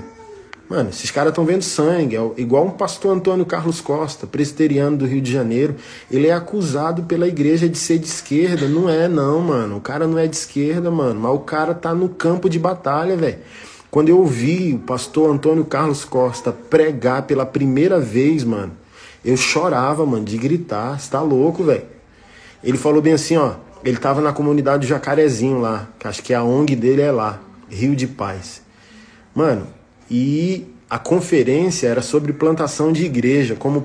Mano, 0.69 0.89
esses 0.89 1.09
caras 1.09 1.31
estão 1.31 1.45
vendo 1.45 1.61
sangue. 1.61 2.17
É 2.17 2.21
igual 2.37 2.65
um 2.65 2.71
pastor 2.71 3.15
Antônio 3.15 3.45
Carlos 3.45 3.79
Costa, 3.79 4.27
presbiteriano 4.27 4.97
do 4.97 5.05
Rio 5.05 5.21
de 5.21 5.31
Janeiro. 5.31 5.75
Ele 6.11 6.27
é 6.27 6.33
acusado 6.33 7.03
pela 7.03 7.27
igreja 7.27 7.69
de 7.69 7.77
ser 7.77 7.99
de 7.99 8.07
esquerda. 8.07 8.67
Não 8.67 8.89
é, 8.89 9.07
não, 9.07 9.39
mano. 9.39 9.77
O 9.77 9.81
cara 9.81 10.05
não 10.05 10.17
é 10.17 10.27
de 10.27 10.35
esquerda, 10.35 10.91
mano. 10.91 11.21
Mas 11.21 11.31
o 11.31 11.39
cara 11.39 11.73
tá 11.73 11.93
no 11.93 12.09
campo 12.09 12.49
de 12.49 12.59
batalha, 12.59 13.15
velho. 13.15 13.37
Quando 13.97 14.09
eu 14.09 14.19
ouvi 14.19 14.75
o 14.75 14.77
pastor 14.77 15.27
Antônio 15.27 15.65
Carlos 15.65 16.05
Costa 16.05 16.51
pregar 16.51 17.23
pela 17.23 17.47
primeira 17.47 17.99
vez, 17.99 18.43
mano, 18.43 18.73
eu 19.25 19.35
chorava, 19.35 20.05
mano, 20.05 20.23
de 20.23 20.37
gritar. 20.37 20.99
Você 20.99 21.09
tá 21.09 21.19
louco, 21.19 21.63
velho? 21.63 21.81
Ele 22.63 22.77
falou 22.77 23.01
bem 23.01 23.13
assim, 23.13 23.37
ó. 23.37 23.55
Ele 23.83 23.97
tava 23.97 24.21
na 24.21 24.31
comunidade 24.31 24.85
do 24.85 24.87
Jacarezinho 24.87 25.59
lá, 25.59 25.89
que 25.97 26.07
acho 26.07 26.21
que 26.21 26.31
a 26.31 26.43
ONG 26.43 26.75
dele 26.75 27.01
é 27.01 27.11
lá, 27.11 27.41
Rio 27.71 27.95
de 27.95 28.05
Paz. 28.05 28.61
Mano, 29.33 29.65
e 30.11 30.67
a 30.87 30.99
conferência 30.99 31.87
era 31.87 32.03
sobre 32.03 32.31
plantação 32.33 32.93
de 32.93 33.03
igreja, 33.03 33.55
como 33.55 33.83